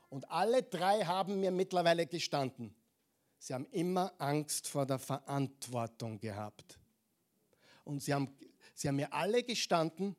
Und 0.09 0.29
alle 0.29 0.61
drei 0.61 1.05
haben 1.05 1.39
mir 1.39 1.51
mittlerweile 1.51 2.05
gestanden. 2.05 2.75
Sie 3.39 3.53
haben 3.53 3.65
immer 3.71 4.11
Angst 4.17 4.67
vor 4.67 4.85
der 4.85 4.99
Verantwortung 4.99 6.19
gehabt. 6.19 6.77
Und 7.85 8.03
sie 8.03 8.13
haben, 8.13 8.35
sie 8.73 8.89
haben 8.89 8.97
mir 8.97 9.13
alle 9.13 9.41
gestanden, 9.41 10.17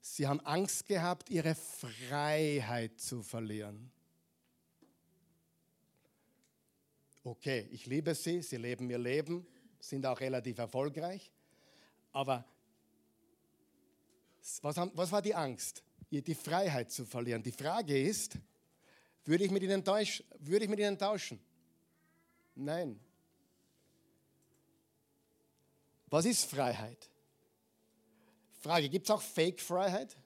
sie 0.00 0.26
haben 0.26 0.40
Angst 0.40 0.86
gehabt, 0.86 1.30
ihre 1.30 1.54
Freiheit 1.54 3.00
zu 3.00 3.22
verlieren. 3.22 3.90
Okay, 7.24 7.68
ich 7.72 7.86
liebe 7.86 8.14
sie, 8.14 8.42
sie 8.42 8.56
leben 8.56 8.88
ihr 8.88 8.98
Leben, 8.98 9.46
sind 9.80 10.06
auch 10.06 10.18
relativ 10.18 10.58
erfolgreich. 10.58 11.30
Aber 12.12 12.44
was, 14.62 14.76
haben, 14.76 14.90
was 14.94 15.12
war 15.12 15.20
die 15.20 15.34
Angst? 15.34 15.82
Die 16.10 16.34
Freiheit 16.34 16.90
zu 16.90 17.04
verlieren. 17.04 17.42
Die 17.42 17.52
Frage 17.52 18.00
ist, 18.00 18.38
würde 19.24 19.44
ich 19.44 19.50
mit 19.50 19.62
ihnen, 19.62 19.84
tausch, 19.84 20.22
würde 20.38 20.64
ich 20.64 20.70
mit 20.70 20.78
ihnen 20.78 20.98
tauschen? 20.98 21.38
Nein. 22.54 22.98
Was 26.06 26.24
ist 26.24 26.46
Freiheit? 26.46 27.10
Frage, 28.58 28.88
gibt 28.88 29.06
es 29.06 29.10
auch 29.10 29.22
Fake-Freiheit? 29.22 30.16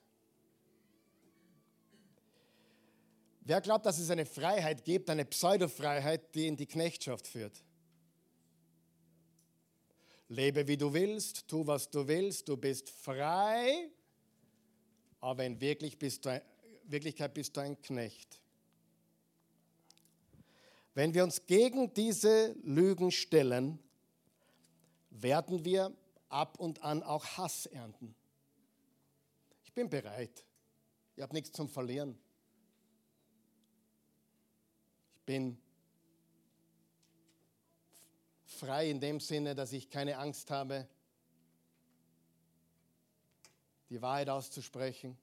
Wer 3.41 3.61
glaubt, 3.61 3.85
dass 3.85 3.99
es 3.99 4.09
eine 4.09 4.25
Freiheit 4.25 4.85
gibt, 4.85 5.09
eine 5.09 5.25
Pseudo-Freiheit, 5.25 6.33
die 6.33 6.47
in 6.47 6.55
die 6.55 6.65
Knechtschaft 6.65 7.27
führt? 7.27 7.63
Lebe 10.29 10.67
wie 10.67 10.77
du 10.77 10.93
willst, 10.93 11.47
tu 11.47 11.67
was 11.67 11.89
du 11.89 12.07
willst, 12.07 12.47
du 12.47 12.57
bist 12.57 12.89
frei, 12.89 13.89
aber 15.19 15.43
in 15.43 15.59
Wirklichkeit 15.59 15.99
bist 17.33 17.55
du 17.55 17.61
ein 17.61 17.79
Knecht. 17.81 18.39
Wenn 20.95 21.13
wir 21.13 21.23
uns 21.23 21.45
gegen 21.45 21.93
diese 21.93 22.55
Lügen 22.63 23.11
stellen, 23.11 23.77
werden 25.09 25.65
wir 25.65 25.91
ab 26.29 26.59
und 26.59 26.81
an 26.81 27.03
auch 27.03 27.25
Hass 27.37 27.65
ernten. 27.67 28.15
Ich 29.73 29.75
bin 29.75 29.89
bereit. 29.89 30.45
Ich 31.15 31.23
habe 31.23 31.33
nichts 31.33 31.51
zum 31.51 31.67
Verlieren. 31.67 32.15
Ich 35.15 35.21
bin 35.23 35.59
frei 38.45 38.91
in 38.91 38.99
dem 38.99 39.19
Sinne, 39.19 39.55
dass 39.55 39.73
ich 39.73 39.89
keine 39.89 40.19
Angst 40.19 40.51
habe, 40.51 40.87
die 43.89 43.99
Wahrheit 43.99 44.29
auszusprechen. 44.29 45.17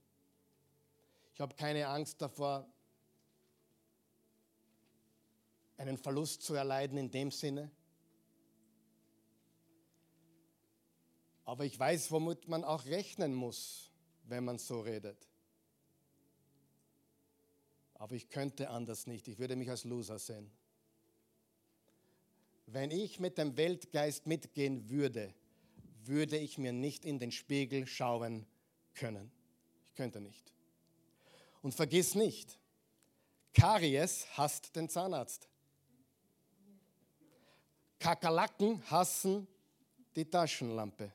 Ich 1.32 1.40
habe 1.40 1.54
keine 1.54 1.86
Angst 1.86 2.20
davor, 2.20 2.68
einen 5.76 5.96
Verlust 5.96 6.42
zu 6.42 6.54
erleiden 6.54 6.98
in 6.98 7.12
dem 7.12 7.30
Sinne. 7.30 7.70
Aber 11.44 11.64
ich 11.64 11.78
weiß, 11.78 12.10
womit 12.10 12.48
man 12.48 12.64
auch 12.64 12.86
rechnen 12.86 13.32
muss, 13.32 13.89
wenn 14.30 14.44
man 14.44 14.58
so 14.58 14.80
redet. 14.80 15.28
Aber 17.94 18.14
ich 18.14 18.30
könnte 18.30 18.70
anders 18.70 19.06
nicht. 19.06 19.28
Ich 19.28 19.38
würde 19.38 19.56
mich 19.56 19.68
als 19.68 19.84
Loser 19.84 20.18
sehen. 20.18 20.50
Wenn 22.66 22.90
ich 22.90 23.20
mit 23.20 23.36
dem 23.36 23.56
Weltgeist 23.56 24.26
mitgehen 24.26 24.88
würde, 24.88 25.34
würde 26.04 26.38
ich 26.38 26.56
mir 26.56 26.72
nicht 26.72 27.04
in 27.04 27.18
den 27.18 27.32
Spiegel 27.32 27.86
schauen 27.86 28.46
können. 28.94 29.30
Ich 29.84 29.94
könnte 29.94 30.20
nicht. 30.20 30.52
Und 31.62 31.74
vergiss 31.74 32.14
nicht, 32.14 32.58
Karies 33.52 34.26
hasst 34.36 34.74
den 34.76 34.88
Zahnarzt. 34.88 35.48
Kakerlaken 37.98 38.82
hassen 38.90 39.46
die 40.16 40.24
Taschenlampe. 40.24 41.12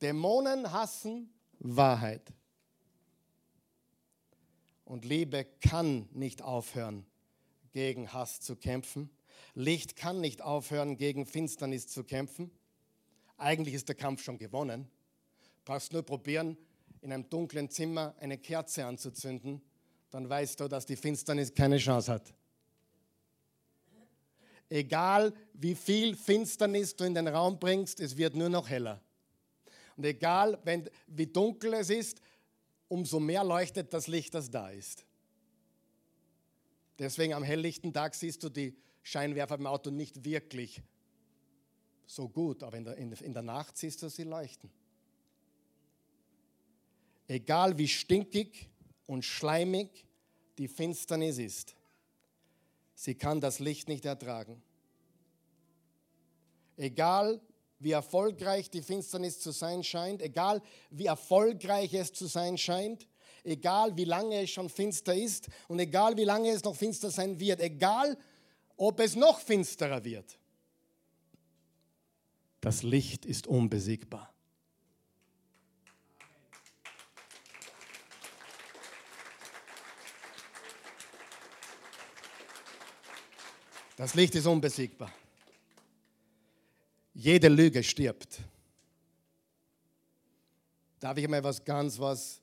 Dämonen 0.00 0.72
hassen 0.72 1.32
Wahrheit. 1.62 2.32
Und 4.84 5.04
Liebe 5.04 5.46
kann 5.60 6.08
nicht 6.12 6.42
aufhören, 6.42 7.06
gegen 7.72 8.12
Hass 8.12 8.40
zu 8.40 8.56
kämpfen. 8.56 9.10
Licht 9.54 9.96
kann 9.96 10.20
nicht 10.20 10.42
aufhören, 10.42 10.96
gegen 10.96 11.24
Finsternis 11.24 11.88
zu 11.88 12.04
kämpfen. 12.04 12.50
Eigentlich 13.38 13.74
ist 13.74 13.88
der 13.88 13.94
Kampf 13.94 14.22
schon 14.22 14.38
gewonnen. 14.38 14.90
Du 15.40 15.72
brauchst 15.72 15.92
nur 15.92 16.02
probieren, 16.02 16.56
in 17.00 17.12
einem 17.12 17.28
dunklen 17.28 17.70
Zimmer 17.70 18.14
eine 18.20 18.38
Kerze 18.38 18.84
anzuzünden, 18.84 19.62
dann 20.10 20.28
weißt 20.28 20.60
du, 20.60 20.68
dass 20.68 20.86
die 20.86 20.96
Finsternis 20.96 21.54
keine 21.54 21.78
Chance 21.78 22.12
hat. 22.12 22.34
Egal 24.68 25.34
wie 25.52 25.74
viel 25.74 26.16
Finsternis 26.16 26.96
du 26.96 27.04
in 27.04 27.14
den 27.14 27.28
Raum 27.28 27.58
bringst, 27.58 28.00
es 28.00 28.16
wird 28.16 28.34
nur 28.34 28.48
noch 28.48 28.68
heller. 28.68 29.02
Und 29.96 30.04
egal 30.04 30.58
wenn, 30.64 30.88
wie 31.06 31.26
dunkel 31.26 31.74
es 31.74 31.90
ist, 31.90 32.20
umso 32.88 33.20
mehr 33.20 33.44
leuchtet 33.44 33.92
das 33.92 34.06
Licht, 34.06 34.34
das 34.34 34.50
da 34.50 34.70
ist. 34.70 35.04
Deswegen 36.98 37.34
am 37.34 37.42
helllichten 37.42 37.92
Tag 37.92 38.14
siehst 38.14 38.42
du 38.42 38.48
die 38.48 38.76
Scheinwerfer 39.02 39.56
im 39.56 39.66
Auto 39.66 39.90
nicht 39.90 40.24
wirklich 40.24 40.82
so 42.06 42.28
gut, 42.28 42.62
aber 42.62 42.76
in 42.76 42.84
der, 42.84 42.96
in, 42.96 43.32
der 43.32 43.42
Nacht 43.42 43.76
siehst 43.76 44.02
du 44.02 44.08
sie 44.08 44.24
leuchten. 44.24 44.70
Egal 47.26 47.78
wie 47.78 47.88
stinkig 47.88 48.68
und 49.06 49.24
schleimig 49.24 50.06
die 50.58 50.68
Finsternis 50.68 51.38
ist, 51.38 51.74
Sie 53.02 53.16
kann 53.16 53.40
das 53.40 53.58
Licht 53.58 53.88
nicht 53.88 54.04
ertragen. 54.04 54.62
Egal 56.76 57.40
wie 57.82 57.92
erfolgreich 57.92 58.70
die 58.70 58.82
Finsternis 58.82 59.40
zu 59.40 59.50
sein 59.50 59.82
scheint, 59.82 60.22
egal 60.22 60.62
wie 60.90 61.06
erfolgreich 61.06 61.94
es 61.94 62.12
zu 62.12 62.26
sein 62.26 62.56
scheint, 62.56 63.08
egal 63.44 63.96
wie 63.96 64.04
lange 64.04 64.42
es 64.42 64.50
schon 64.50 64.68
finster 64.68 65.14
ist 65.14 65.48
und 65.68 65.78
egal 65.78 66.16
wie 66.16 66.24
lange 66.24 66.50
es 66.50 66.62
noch 66.62 66.76
finster 66.76 67.10
sein 67.10 67.38
wird, 67.40 67.60
egal 67.60 68.16
ob 68.76 69.00
es 69.00 69.16
noch 69.16 69.40
finsterer 69.40 70.04
wird. 70.04 70.38
Das 72.60 72.82
Licht 72.82 73.26
ist 73.26 73.48
unbesiegbar. 73.48 74.32
Das 83.96 84.14
Licht 84.14 84.34
ist 84.34 84.46
unbesiegbar. 84.46 85.12
Jede 87.14 87.48
Lüge 87.48 87.82
stirbt. 87.82 88.40
Darf 90.98 91.18
ich 91.18 91.28
mal 91.28 91.42
was 91.44 91.64
ganz 91.64 91.98
was 91.98 92.40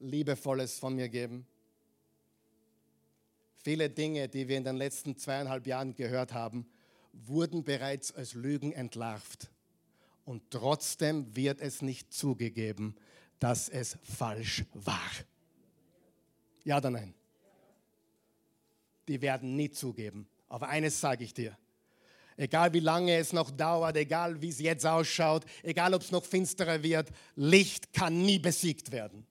Liebevolles 0.00 0.78
von 0.78 0.94
mir 0.94 1.08
geben? 1.08 1.46
Viele 3.56 3.90
Dinge, 3.90 4.28
die 4.28 4.48
wir 4.48 4.56
in 4.56 4.64
den 4.64 4.76
letzten 4.76 5.16
zweieinhalb 5.16 5.66
Jahren 5.66 5.94
gehört 5.94 6.32
haben, 6.32 6.66
wurden 7.12 7.64
bereits 7.64 8.12
als 8.12 8.34
Lügen 8.34 8.72
entlarvt. 8.72 9.50
Und 10.24 10.50
trotzdem 10.50 11.34
wird 11.36 11.60
es 11.60 11.82
nicht 11.82 12.12
zugegeben, 12.12 12.96
dass 13.38 13.68
es 13.68 13.98
falsch 14.02 14.64
war. 14.74 15.10
Ja 16.64 16.78
oder 16.78 16.90
nein? 16.90 17.14
Die 19.06 19.20
werden 19.20 19.56
nie 19.56 19.70
zugeben. 19.70 20.28
Aber 20.48 20.68
eines 20.68 21.00
sage 21.00 21.24
ich 21.24 21.34
dir. 21.34 21.56
Egal 22.38 22.72
wie 22.72 22.78
lange 22.78 23.16
es 23.16 23.32
noch 23.32 23.50
dauert, 23.50 23.96
egal 23.96 24.40
wie 24.40 24.48
es 24.48 24.60
jetzt 24.60 24.86
ausschaut, 24.86 25.44
egal 25.64 25.92
ob 25.92 26.02
es 26.02 26.12
noch 26.12 26.24
finsterer 26.24 26.84
wird, 26.84 27.10
Licht 27.34 27.92
kann 27.92 28.22
nie 28.22 28.38
besiegt 28.38 28.92
werden. 28.92 29.26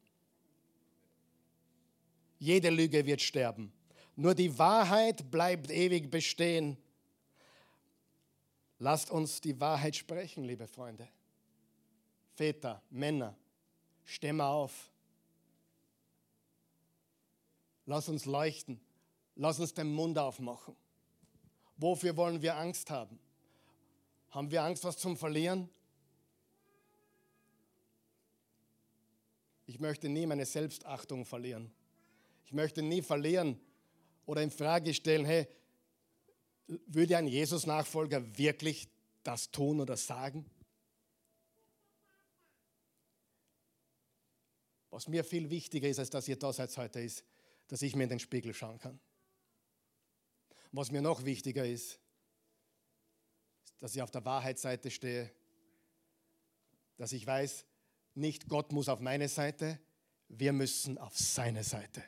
Jede 2.37 2.69
Lüge 2.69 3.05
wird 3.05 3.21
sterben. 3.21 3.71
Nur 4.17 4.35
die 4.35 4.59
Wahrheit 4.59 5.31
bleibt 5.31 5.71
ewig 5.71 6.11
bestehen. 6.11 6.75
Lasst 8.77 9.09
uns 9.09 9.39
die 9.39 9.57
Wahrheit 9.57 9.95
sprechen, 9.95 10.43
liebe 10.43 10.67
Freunde. 10.67 11.07
Väter, 12.35 12.83
Männer, 12.89 13.37
stehen 14.03 14.41
auf. 14.41 14.91
Lass 17.85 18.09
uns 18.09 18.25
leuchten. 18.25 18.81
Lass 19.35 19.61
uns 19.61 19.73
den 19.73 19.93
Mund 19.93 20.17
aufmachen. 20.17 20.75
Wofür 21.77 22.17
wollen 22.17 22.41
wir 22.41 22.57
Angst 22.57 22.89
haben? 22.89 23.19
Haben 24.29 24.51
wir 24.51 24.63
Angst, 24.63 24.83
was 24.83 24.97
zum 24.97 25.15
Verlieren? 25.15 25.69
Ich 29.65 29.79
möchte 29.79 30.09
nie 30.09 30.25
meine 30.25 30.45
Selbstachtung 30.45 31.25
verlieren. 31.25 31.71
Ich 32.45 32.53
möchte 32.53 32.81
nie 32.81 33.01
verlieren 33.01 33.59
oder 34.25 34.41
in 34.41 34.51
Frage 34.51 34.93
stellen, 34.93 35.25
hey, 35.25 35.47
Würde 36.67 37.15
ein 37.15 37.27
Jesus-Nachfolger 37.27 38.37
wirklich 38.37 38.89
das 39.23 39.51
tun 39.51 39.79
oder 39.79 39.95
sagen? 39.95 40.45
Was 44.89 45.07
mir 45.07 45.23
viel 45.23 45.49
wichtiger 45.49 45.87
ist, 45.87 45.99
als 45.99 46.09
dass 46.09 46.27
ihr 46.27 46.37
da 46.37 46.51
seid 46.51 46.75
heute, 46.75 46.99
ist, 46.99 47.23
dass 47.67 47.81
ich 47.81 47.95
mir 47.95 48.03
in 48.03 48.09
den 48.09 48.19
Spiegel 48.19 48.53
schauen 48.53 48.79
kann. 48.79 48.99
Was 50.71 50.91
mir 50.91 51.01
noch 51.01 51.25
wichtiger 51.25 51.65
ist, 51.65 51.99
dass 53.79 53.95
ich 53.95 54.01
auf 54.01 54.11
der 54.11 54.25
Wahrheitsseite 54.25 54.91
stehe, 54.91 55.31
dass 56.97 57.11
ich 57.11 57.25
weiß, 57.25 57.65
nicht 58.15 58.47
Gott 58.49 58.71
muss 58.71 58.89
auf 58.89 58.99
meine 58.99 59.29
Seite, 59.29 59.79
wir 60.29 60.51
müssen 60.53 60.97
auf 60.97 61.17
seine 61.17 61.63
Seite. 61.63 62.03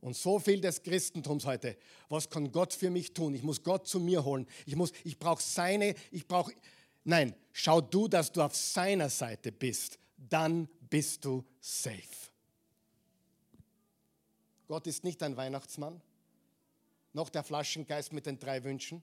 Und 0.00 0.16
so 0.16 0.38
viel 0.38 0.60
des 0.60 0.82
Christentums 0.82 1.46
heute. 1.46 1.76
Was 2.08 2.28
kann 2.30 2.52
Gott 2.52 2.72
für 2.72 2.90
mich 2.90 3.12
tun? 3.12 3.34
Ich 3.34 3.42
muss 3.42 3.62
Gott 3.62 3.86
zu 3.88 3.98
mir 3.98 4.24
holen. 4.24 4.46
Ich, 4.64 4.76
muss, 4.76 4.92
ich 5.04 5.18
brauche 5.18 5.42
seine, 5.42 5.94
ich 6.10 6.26
brauche. 6.26 6.52
Nein, 7.04 7.34
schau 7.52 7.80
du, 7.80 8.08
dass 8.08 8.30
du 8.30 8.42
auf 8.42 8.54
seiner 8.54 9.08
Seite 9.10 9.52
bist. 9.52 9.98
Dann 10.16 10.68
bist 10.88 11.24
du 11.24 11.44
safe. 11.60 12.30
Gott 14.68 14.86
ist 14.86 15.04
nicht 15.04 15.22
ein 15.22 15.36
Weihnachtsmann, 15.36 16.00
noch 17.16 17.30
der 17.30 17.42
Flaschengeist 17.42 18.12
mit 18.12 18.26
den 18.26 18.38
drei 18.38 18.62
Wünschen. 18.62 19.02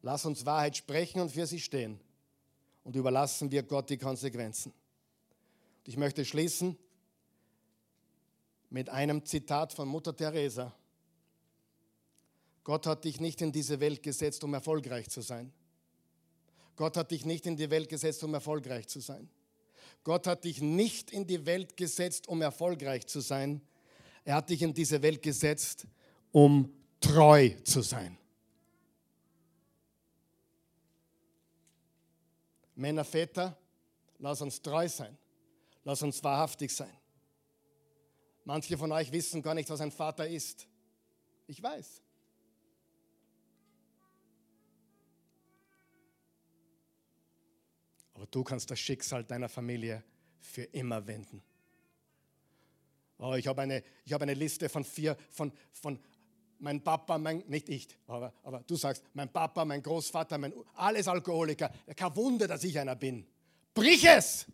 Lass 0.00 0.24
uns 0.24 0.46
Wahrheit 0.46 0.78
sprechen 0.78 1.20
und 1.20 1.30
für 1.30 1.46
sie 1.46 1.60
stehen. 1.60 2.00
Und 2.82 2.96
überlassen 2.96 3.50
wir 3.50 3.62
Gott 3.62 3.90
die 3.90 3.98
Konsequenzen. 3.98 4.72
Und 4.72 5.88
ich 5.88 5.98
möchte 5.98 6.24
schließen 6.24 6.78
mit 8.70 8.88
einem 8.88 9.22
Zitat 9.26 9.74
von 9.74 9.86
Mutter 9.86 10.16
Teresa. 10.16 10.74
Gott 12.64 12.86
hat 12.86 13.04
dich 13.04 13.20
nicht 13.20 13.42
in 13.42 13.52
diese 13.52 13.80
Welt 13.80 14.02
gesetzt, 14.02 14.42
um 14.44 14.54
erfolgreich 14.54 15.10
zu 15.10 15.20
sein. 15.20 15.52
Gott 16.74 16.96
hat 16.96 17.10
dich 17.10 17.26
nicht 17.26 17.44
in 17.44 17.58
die 17.58 17.68
Welt 17.68 17.90
gesetzt, 17.90 18.24
um 18.24 18.32
erfolgreich 18.32 18.86
zu 18.86 19.00
sein. 19.00 19.28
Gott 20.04 20.26
hat 20.26 20.44
dich 20.44 20.62
nicht 20.62 21.10
in 21.10 21.26
die 21.26 21.44
Welt 21.44 21.76
gesetzt, 21.76 22.28
um 22.28 22.40
erfolgreich 22.40 23.06
zu 23.06 23.20
sein. 23.20 23.60
Er 24.28 24.34
hat 24.34 24.50
dich 24.50 24.60
in 24.60 24.74
diese 24.74 25.00
Welt 25.00 25.22
gesetzt, 25.22 25.86
um 26.32 26.70
treu 27.00 27.48
zu 27.64 27.80
sein. 27.80 28.18
Männer, 32.74 33.06
Väter, 33.06 33.56
lass 34.18 34.42
uns 34.42 34.60
treu 34.60 34.86
sein. 34.86 35.16
Lass 35.82 36.02
uns 36.02 36.22
wahrhaftig 36.22 36.70
sein. 36.70 36.94
Manche 38.44 38.76
von 38.76 38.92
euch 38.92 39.10
wissen 39.12 39.40
gar 39.40 39.54
nicht, 39.54 39.70
was 39.70 39.80
ein 39.80 39.90
Vater 39.90 40.28
ist. 40.28 40.68
Ich 41.46 41.62
weiß. 41.62 42.02
Aber 48.12 48.26
du 48.26 48.44
kannst 48.44 48.70
das 48.70 48.78
Schicksal 48.78 49.24
deiner 49.24 49.48
Familie 49.48 50.04
für 50.38 50.64
immer 50.64 51.06
wenden. 51.06 51.42
Oh, 53.18 53.34
ich 53.34 53.46
habe 53.46 53.62
eine, 53.62 53.82
hab 54.10 54.22
eine 54.22 54.34
Liste 54.34 54.68
von 54.68 54.84
vier, 54.84 55.16
von, 55.30 55.52
von 55.72 55.98
mein 56.60 56.82
Papa, 56.82 57.18
mein, 57.18 57.44
nicht 57.48 57.68
ich, 57.68 57.88
aber, 58.06 58.32
aber 58.42 58.62
du 58.66 58.76
sagst, 58.76 59.02
mein 59.14 59.32
Papa, 59.32 59.64
mein 59.64 59.82
Großvater, 59.82 60.38
mein, 60.38 60.52
alles 60.74 61.08
Alkoholiker. 61.08 61.70
Kein 61.96 62.16
Wunder, 62.16 62.46
dass 62.46 62.64
ich 62.64 62.78
einer 62.78 62.96
bin. 62.96 63.26
Brich 63.74 64.04
es! 64.04 64.46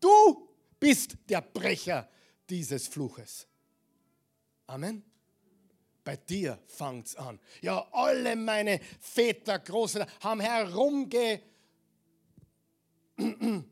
Du 0.00 0.48
bist 0.78 1.16
der 1.28 1.42
Brecher 1.42 2.08
dieses 2.48 2.88
Fluches. 2.88 3.46
Amen. 4.66 5.04
Bei 6.02 6.16
dir 6.16 6.58
fängt 6.66 7.08
es 7.08 7.16
an. 7.16 7.38
Ja, 7.60 7.86
alle 7.92 8.34
meine 8.36 8.80
Väter, 9.00 9.58
Großväter 9.58 10.06
haben 10.20 10.40
herumge 10.40 11.42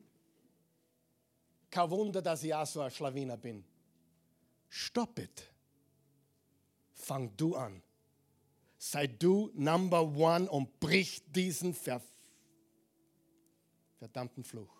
kein 1.78 1.90
Wunder, 1.90 2.20
dass 2.20 2.42
ich 2.42 2.52
auch 2.52 2.66
so 2.66 2.80
ein 2.80 2.90
Schlawiner 2.90 3.36
bin. 3.36 3.64
Stop 4.68 5.16
it. 5.20 5.48
Fang 6.92 7.36
du 7.36 7.54
an. 7.54 7.80
Sei 8.78 9.06
du 9.06 9.52
Number 9.54 10.02
One 10.02 10.50
und 10.50 10.80
brich 10.80 11.22
diesen 11.30 11.74
ver 11.74 12.02
verdammten 13.98 14.42
Fluch. 14.42 14.74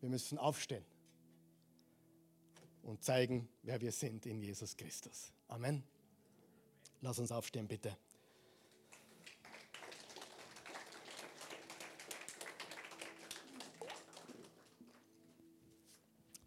Wir 0.00 0.08
müssen 0.08 0.38
aufstehen 0.38 0.84
und 2.82 3.04
zeigen, 3.04 3.48
wer 3.62 3.80
wir 3.80 3.92
sind 3.92 4.26
in 4.26 4.40
Jesus 4.40 4.76
Christus. 4.76 5.32
Amen. 5.46 5.84
Lass 7.02 7.20
uns 7.20 7.30
aufstehen, 7.30 7.68
bitte. 7.68 7.96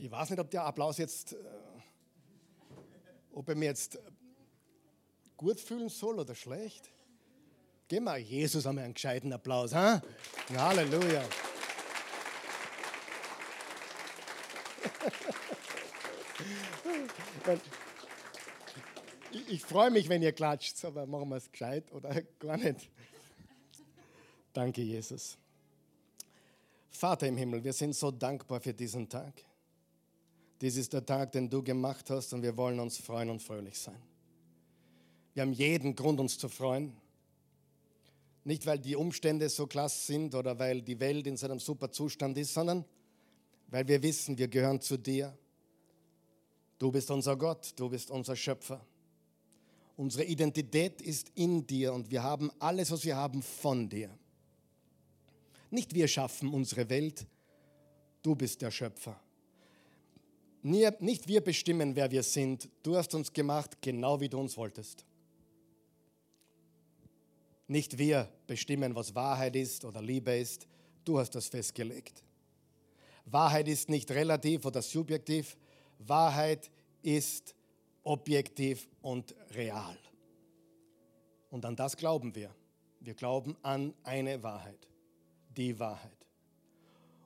Ich 0.02 0.10
weiß 0.10 0.32
nicht, 0.32 0.40
ob 0.40 0.50
der 0.50 0.64
Applaus 0.64 0.98
jetzt, 0.98 1.34
äh, 1.34 1.38
ob 3.34 3.48
er 3.48 3.56
mir 3.56 3.66
jetzt 3.66 4.00
gut 5.38 5.60
fühlen 5.60 5.90
soll 5.90 6.18
oder 6.18 6.34
schlecht. 6.34 6.90
Gib 7.88 8.02
mal 8.02 8.18
Jesus 8.18 8.66
einmal 8.66 8.86
einen 8.86 8.96
gescheiten 8.96 9.32
Applaus. 9.32 9.76
Ha? 9.76 10.02
Halleluja. 10.58 11.22
ich, 19.32 19.50
ich 19.50 19.64
freue 19.64 19.92
mich, 19.92 20.10
wenn 20.10 20.24
ihr 20.24 20.32
klatscht, 20.32 20.84
aber 20.84 21.06
machen 21.06 21.30
wir 21.30 21.36
es 21.36 21.52
gescheit 21.52 21.92
oder 21.92 22.24
gar 22.40 22.58
nicht. 22.58 22.90
Danke, 24.52 24.82
Jesus. 24.82 25.38
Vater 26.90 27.28
im 27.28 27.38
Himmel, 27.38 27.64
wir 27.64 27.74
sind 27.74 27.96
so 27.96 28.10
dankbar 28.10 28.62
für 28.62 28.74
diesen 28.74 29.08
Tag. 29.08 29.46
Dies 30.62 30.78
ist 30.78 30.94
der 30.94 31.04
Tag, 31.04 31.32
den 31.32 31.50
du 31.50 31.64
gemacht 31.64 32.10
hast 32.12 32.34
und 32.34 32.44
wir 32.44 32.56
wollen 32.56 32.80
uns 32.80 32.98
freuen 32.98 33.32
und 33.32 33.42
fröhlich 33.42 33.80
sein. 33.80 34.00
Wir 35.34 35.42
haben 35.42 35.54
jeden 35.54 35.96
Grund, 35.96 36.20
uns 36.20 36.38
zu 36.38 36.50
freuen. 36.50 36.96
Nicht, 38.44 38.66
weil 38.68 38.78
die 38.78 38.96
Umstände 38.96 39.50
so 39.50 39.66
klasse 39.66 40.06
sind 40.06 40.36
oder 40.36 40.58
weil 40.60 40.84
die 40.84 41.00
Welt 41.00 41.26
in 41.26 41.36
so 41.36 41.48
einem 41.48 41.60
super 41.60 41.92
Zustand 41.92 42.38
ist, 42.38 42.54
sondern 42.54 42.86
weil 43.68 43.88
wir 43.88 44.04
wissen, 44.04 44.38
wir 44.38 44.48
gehören 44.48 44.80
zu 44.80 44.98
dir. 44.98 45.36
Du 46.78 46.92
bist 46.92 47.10
unser 47.10 47.36
Gott, 47.38 47.74
du 47.76 47.90
bist 47.90 48.12
unser 48.12 48.36
Schöpfer. 48.36 48.86
Unsere 49.98 50.26
Identität 50.26 51.02
ist 51.02 51.30
in 51.36 51.66
dir 51.66 51.94
und 51.94 52.12
wir 52.12 52.22
haben 52.22 52.52
alles, 52.60 52.92
was 52.92 53.04
wir 53.04 53.16
haben, 53.16 53.42
von 53.42 53.90
dir. 53.90 54.10
Nicht 55.72 55.94
wir 55.94 56.08
schaffen 56.08 56.54
unsere 56.54 56.90
Welt, 56.90 57.26
du 58.22 58.36
bist 58.36 58.62
der 58.62 58.72
Schöpfer. 58.72 59.20
Nicht 60.64 61.28
wir 61.28 61.42
bestimmen, 61.42 61.96
wer 61.96 62.12
wir 62.12 62.24
sind. 62.24 62.70
Du 62.84 62.96
hast 62.96 63.16
uns 63.16 63.34
gemacht, 63.34 63.82
genau 63.82 64.20
wie 64.20 64.30
du 64.30 64.40
uns 64.40 64.56
wolltest. 64.58 65.06
Nicht 67.68 67.98
wir 67.98 68.30
bestimmen, 68.48 68.94
was 68.96 69.16
Wahrheit 69.16 69.56
ist 69.56 69.86
oder 69.86 70.02
Liebe 70.02 70.36
ist. 70.38 70.68
Du 71.04 71.18
hast 71.18 71.32
das 71.32 71.48
festgelegt. 71.48 72.24
Wahrheit 73.26 73.68
ist 73.68 73.90
nicht 73.90 74.12
relativ 74.12 74.66
oder 74.66 74.82
subjektiv. 74.82 75.58
Wahrheit 76.00 76.70
ist 77.02 77.56
objektiv 78.04 78.88
und 79.02 79.34
real. 79.56 79.98
Und 81.50 81.66
an 81.66 81.76
das 81.76 81.98
glauben 81.98 82.36
wir. 82.36 82.54
Wir 83.00 83.14
glauben 83.14 83.56
an 83.64 83.94
eine 84.04 84.44
Wahrheit, 84.44 84.88
die 85.56 85.80
Wahrheit. 85.80 86.21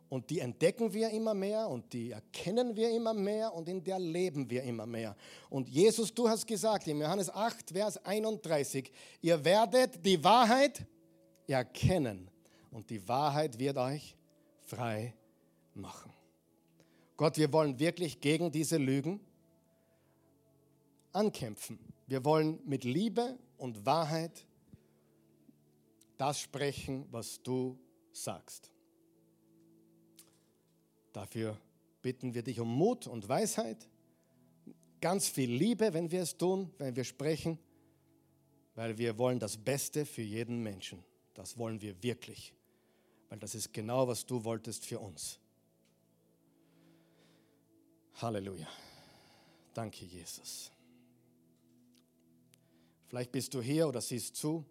Und 0.08 0.30
die 0.30 0.40
entdecken 0.40 0.94
wir 0.94 1.10
immer 1.10 1.34
mehr 1.34 1.68
und 1.68 1.92
die 1.92 2.12
erkennen 2.12 2.76
wir 2.76 2.92
immer 2.92 3.14
mehr 3.14 3.54
und 3.54 3.68
in 3.68 3.84
der 3.84 4.00
leben 4.00 4.50
wir 4.50 4.64
immer 4.64 4.86
mehr. 4.86 5.16
Und 5.50 5.68
Jesus, 5.68 6.14
du 6.14 6.30
hast 6.30 6.46
gesagt 6.46 6.88
in 6.88 7.00
Johannes 7.00 7.30
8, 7.30 7.72
Vers 7.72 7.98
31, 8.06 8.92
ihr 9.22 9.44
werdet 9.44 10.06
die 10.06 10.24
Wahrheit 10.24 10.86
erkennen 11.48 12.30
und 12.72 12.90
die 12.90 13.08
Wahrheit 13.08 13.58
wird 13.58 13.78
euch 13.78 14.16
frei 14.64 15.16
machen. 15.74 16.14
Gott, 17.18 17.38
wir 17.38 17.52
wollen 17.52 17.80
wirklich 17.80 18.20
gegen 18.20 18.52
diese 18.52 18.78
Lügen 18.78 19.20
ankämpfen. 21.14 21.80
Wir 22.08 22.24
wollen 22.26 22.60
mit 22.66 22.84
Liebe 22.84 23.38
und 23.58 23.86
Wahrheit 23.86 24.46
das 26.18 26.40
sprechen, 26.40 27.06
was 27.12 27.42
du 27.42 27.78
sagst. 28.12 28.75
Dafür 31.16 31.58
bitten 32.02 32.34
wir 32.34 32.44
dich 32.44 32.60
um 32.60 32.68
Mut 32.68 33.08
und 33.08 33.30
Weisheit, 33.30 33.88
ganz 35.00 35.30
viel 35.30 35.50
Liebe, 35.50 35.94
wenn 35.94 36.12
wir 36.12 36.22
es 36.22 36.36
tun, 36.36 36.74
wenn 36.78 36.94
wir 36.94 37.06
sprechen, 37.06 37.58
weil 38.76 38.98
wir 38.98 39.18
wollen 39.18 39.40
das 39.40 39.56
Beste 39.56 40.06
für 40.06 40.24
jeden 40.24 40.62
Menschen. 40.62 41.02
Das 41.34 41.58
wollen 41.58 41.80
wir 41.80 42.04
wirklich, 42.04 42.54
weil 43.30 43.40
das 43.40 43.56
ist 43.56 43.72
genau, 43.72 44.10
was 44.10 44.26
du 44.26 44.44
wolltest 44.44 44.86
für 44.86 45.00
uns. 45.00 45.40
Halleluja. 48.16 48.68
Danke, 49.74 50.04
Jesus. 50.04 50.70
Vielleicht 53.08 53.32
bist 53.32 53.54
du 53.54 53.62
hier 53.62 53.88
oder 53.88 54.02
siehst 54.02 54.36
zu, 54.36 54.66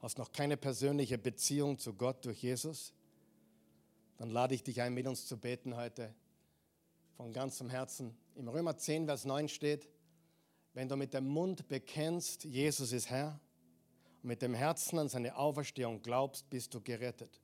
hast 0.00 0.18
noch 0.18 0.32
keine 0.32 0.56
persönliche 0.56 1.18
Beziehung 1.18 1.78
zu 1.78 1.94
Gott 1.94 2.24
durch 2.24 2.42
Jesus. 2.42 2.92
Dann 4.20 4.28
lade 4.28 4.54
ich 4.54 4.62
dich 4.62 4.82
ein, 4.82 4.92
mit 4.92 5.06
uns 5.06 5.24
zu 5.24 5.38
beten 5.38 5.76
heute 5.76 6.14
von 7.16 7.32
ganzem 7.32 7.70
Herzen. 7.70 8.14
Im 8.34 8.48
Römer 8.48 8.76
10, 8.76 9.06
Vers 9.06 9.24
9 9.24 9.48
steht, 9.48 9.88
wenn 10.74 10.90
du 10.90 10.96
mit 10.96 11.14
dem 11.14 11.26
Mund 11.26 11.66
bekennst, 11.68 12.44
Jesus 12.44 12.92
ist 12.92 13.08
Herr, 13.08 13.40
und 14.22 14.28
mit 14.28 14.42
dem 14.42 14.52
Herzen 14.52 14.98
an 14.98 15.08
seine 15.08 15.36
Auferstehung 15.36 16.02
glaubst, 16.02 16.50
bist 16.50 16.74
du 16.74 16.82
gerettet. 16.82 17.40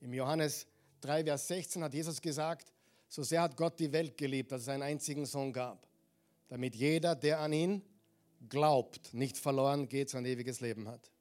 Im 0.00 0.12
Johannes 0.12 0.66
3, 1.02 1.22
Vers 1.22 1.46
16 1.46 1.84
hat 1.84 1.94
Jesus 1.94 2.20
gesagt, 2.20 2.72
so 3.06 3.22
sehr 3.22 3.42
hat 3.42 3.56
Gott 3.56 3.78
die 3.78 3.92
Welt 3.92 4.16
geliebt, 4.16 4.50
dass 4.50 4.62
es 4.62 4.68
einen 4.68 4.82
einzigen 4.82 5.24
Sohn 5.24 5.52
gab, 5.52 5.86
damit 6.48 6.74
jeder, 6.74 7.14
der 7.14 7.38
an 7.38 7.52
ihn 7.52 7.82
glaubt, 8.48 9.14
nicht 9.14 9.38
verloren 9.38 9.88
geht, 9.88 10.10
sondern 10.10 10.32
ewiges 10.32 10.60
Leben 10.60 10.88
hat. 10.88 11.12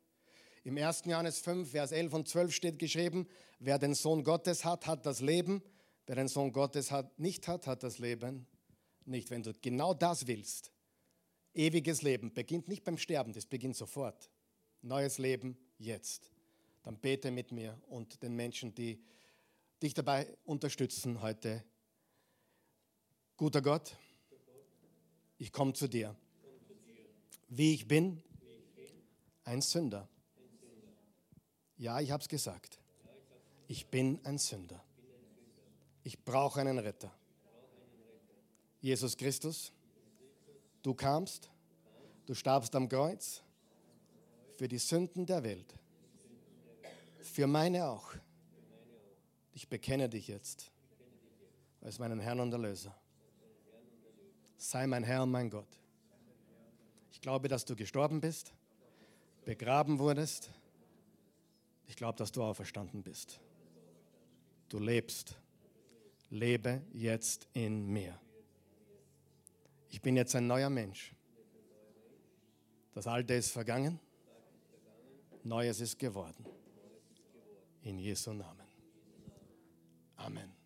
Im 0.65 0.79
1. 0.79 1.03
Johannes 1.05 1.37
5, 1.41 1.69
Vers 1.69 1.91
11 1.91 2.13
und 2.15 2.27
12 2.27 2.51
steht 2.51 2.79
geschrieben, 2.79 3.27
wer 3.59 3.77
den 3.77 3.93
Sohn 3.93 4.23
Gottes 4.23 4.65
hat, 4.65 4.87
hat 4.87 5.05
das 5.05 5.21
Leben, 5.21 5.61
wer 6.07 6.15
den 6.15 6.27
Sohn 6.27 6.51
Gottes 6.51 6.89
hat, 6.89 7.19
nicht 7.19 7.47
hat, 7.47 7.67
hat 7.67 7.83
das 7.83 7.99
Leben 7.99 8.47
nicht. 9.05 9.29
Wenn 9.29 9.43
du 9.43 9.53
genau 9.61 9.93
das 9.93 10.25
willst, 10.25 10.71
ewiges 11.53 12.01
Leben 12.01 12.33
beginnt 12.33 12.67
nicht 12.67 12.83
beim 12.83 12.97
Sterben, 12.97 13.31
das 13.31 13.45
beginnt 13.45 13.75
sofort. 13.75 14.31
Neues 14.81 15.19
Leben 15.19 15.55
jetzt. 15.77 16.31
Dann 16.81 16.97
bete 16.97 17.29
mit 17.29 17.51
mir 17.51 17.79
und 17.85 18.23
den 18.23 18.35
Menschen, 18.35 18.73
die 18.73 18.99
dich 19.83 19.93
dabei 19.93 20.35
unterstützen 20.45 21.21
heute. 21.21 21.63
Guter 23.37 23.61
Gott, 23.61 23.95
ich 25.37 25.51
komme 25.51 25.73
zu 25.73 25.87
dir. 25.87 26.15
Wie 27.49 27.75
ich 27.75 27.87
bin, 27.87 28.23
ein 29.43 29.61
Sünder. 29.61 30.09
Ja, 31.77 31.99
ich 31.99 32.11
habe 32.11 32.21
es 32.21 32.29
gesagt. 32.29 32.79
Ich 33.67 33.87
bin 33.87 34.19
ein 34.23 34.37
Sünder. 34.37 34.83
Ich 36.03 36.23
brauche 36.23 36.61
einen 36.61 36.79
Retter. 36.79 37.11
Jesus 38.79 39.17
Christus, 39.17 39.73
du 40.83 40.93
kamst, 40.93 41.49
du 42.27 42.35
starbst 42.35 42.75
am 42.75 42.87
Kreuz 42.87 43.41
für 44.55 44.67
die 44.67 44.77
Sünden 44.77 45.25
der 45.25 45.43
Welt, 45.43 45.73
für 47.19 47.47
meine 47.47 47.87
auch. 47.87 48.13
Ich 49.53 49.67
bekenne 49.67 50.07
dich 50.07 50.27
jetzt 50.27 50.71
als 51.81 51.97
meinen 51.97 52.19
Herrn 52.19 52.39
und 52.39 52.53
Erlöser. 52.53 52.95
Sei 54.57 54.85
mein 54.85 55.03
Herr 55.03 55.23
und 55.23 55.31
mein 55.31 55.49
Gott. 55.49 55.79
Ich 57.11 57.21
glaube, 57.21 57.47
dass 57.47 57.65
du 57.65 57.75
gestorben 57.75 58.21
bist, 58.21 58.53
begraben 59.45 59.97
wurdest. 59.97 60.51
Ich 61.87 61.95
glaube, 61.95 62.17
dass 62.17 62.31
du 62.31 62.43
auferstanden 62.43 63.03
bist. 63.03 63.39
Du 64.69 64.79
lebst. 64.79 65.37
Lebe 66.29 66.81
jetzt 66.91 67.47
in 67.53 67.87
mir. 67.87 68.19
Ich 69.89 70.01
bin 70.01 70.15
jetzt 70.15 70.35
ein 70.35 70.47
neuer 70.47 70.69
Mensch. 70.69 71.13
Das 72.93 73.07
Alte 73.07 73.33
ist 73.35 73.51
vergangen. 73.51 73.99
Neues 75.43 75.79
ist 75.79 75.99
geworden. 75.99 76.45
In 77.83 77.99
Jesu 77.99 78.33
Namen. 78.33 78.65
Amen. 80.15 80.64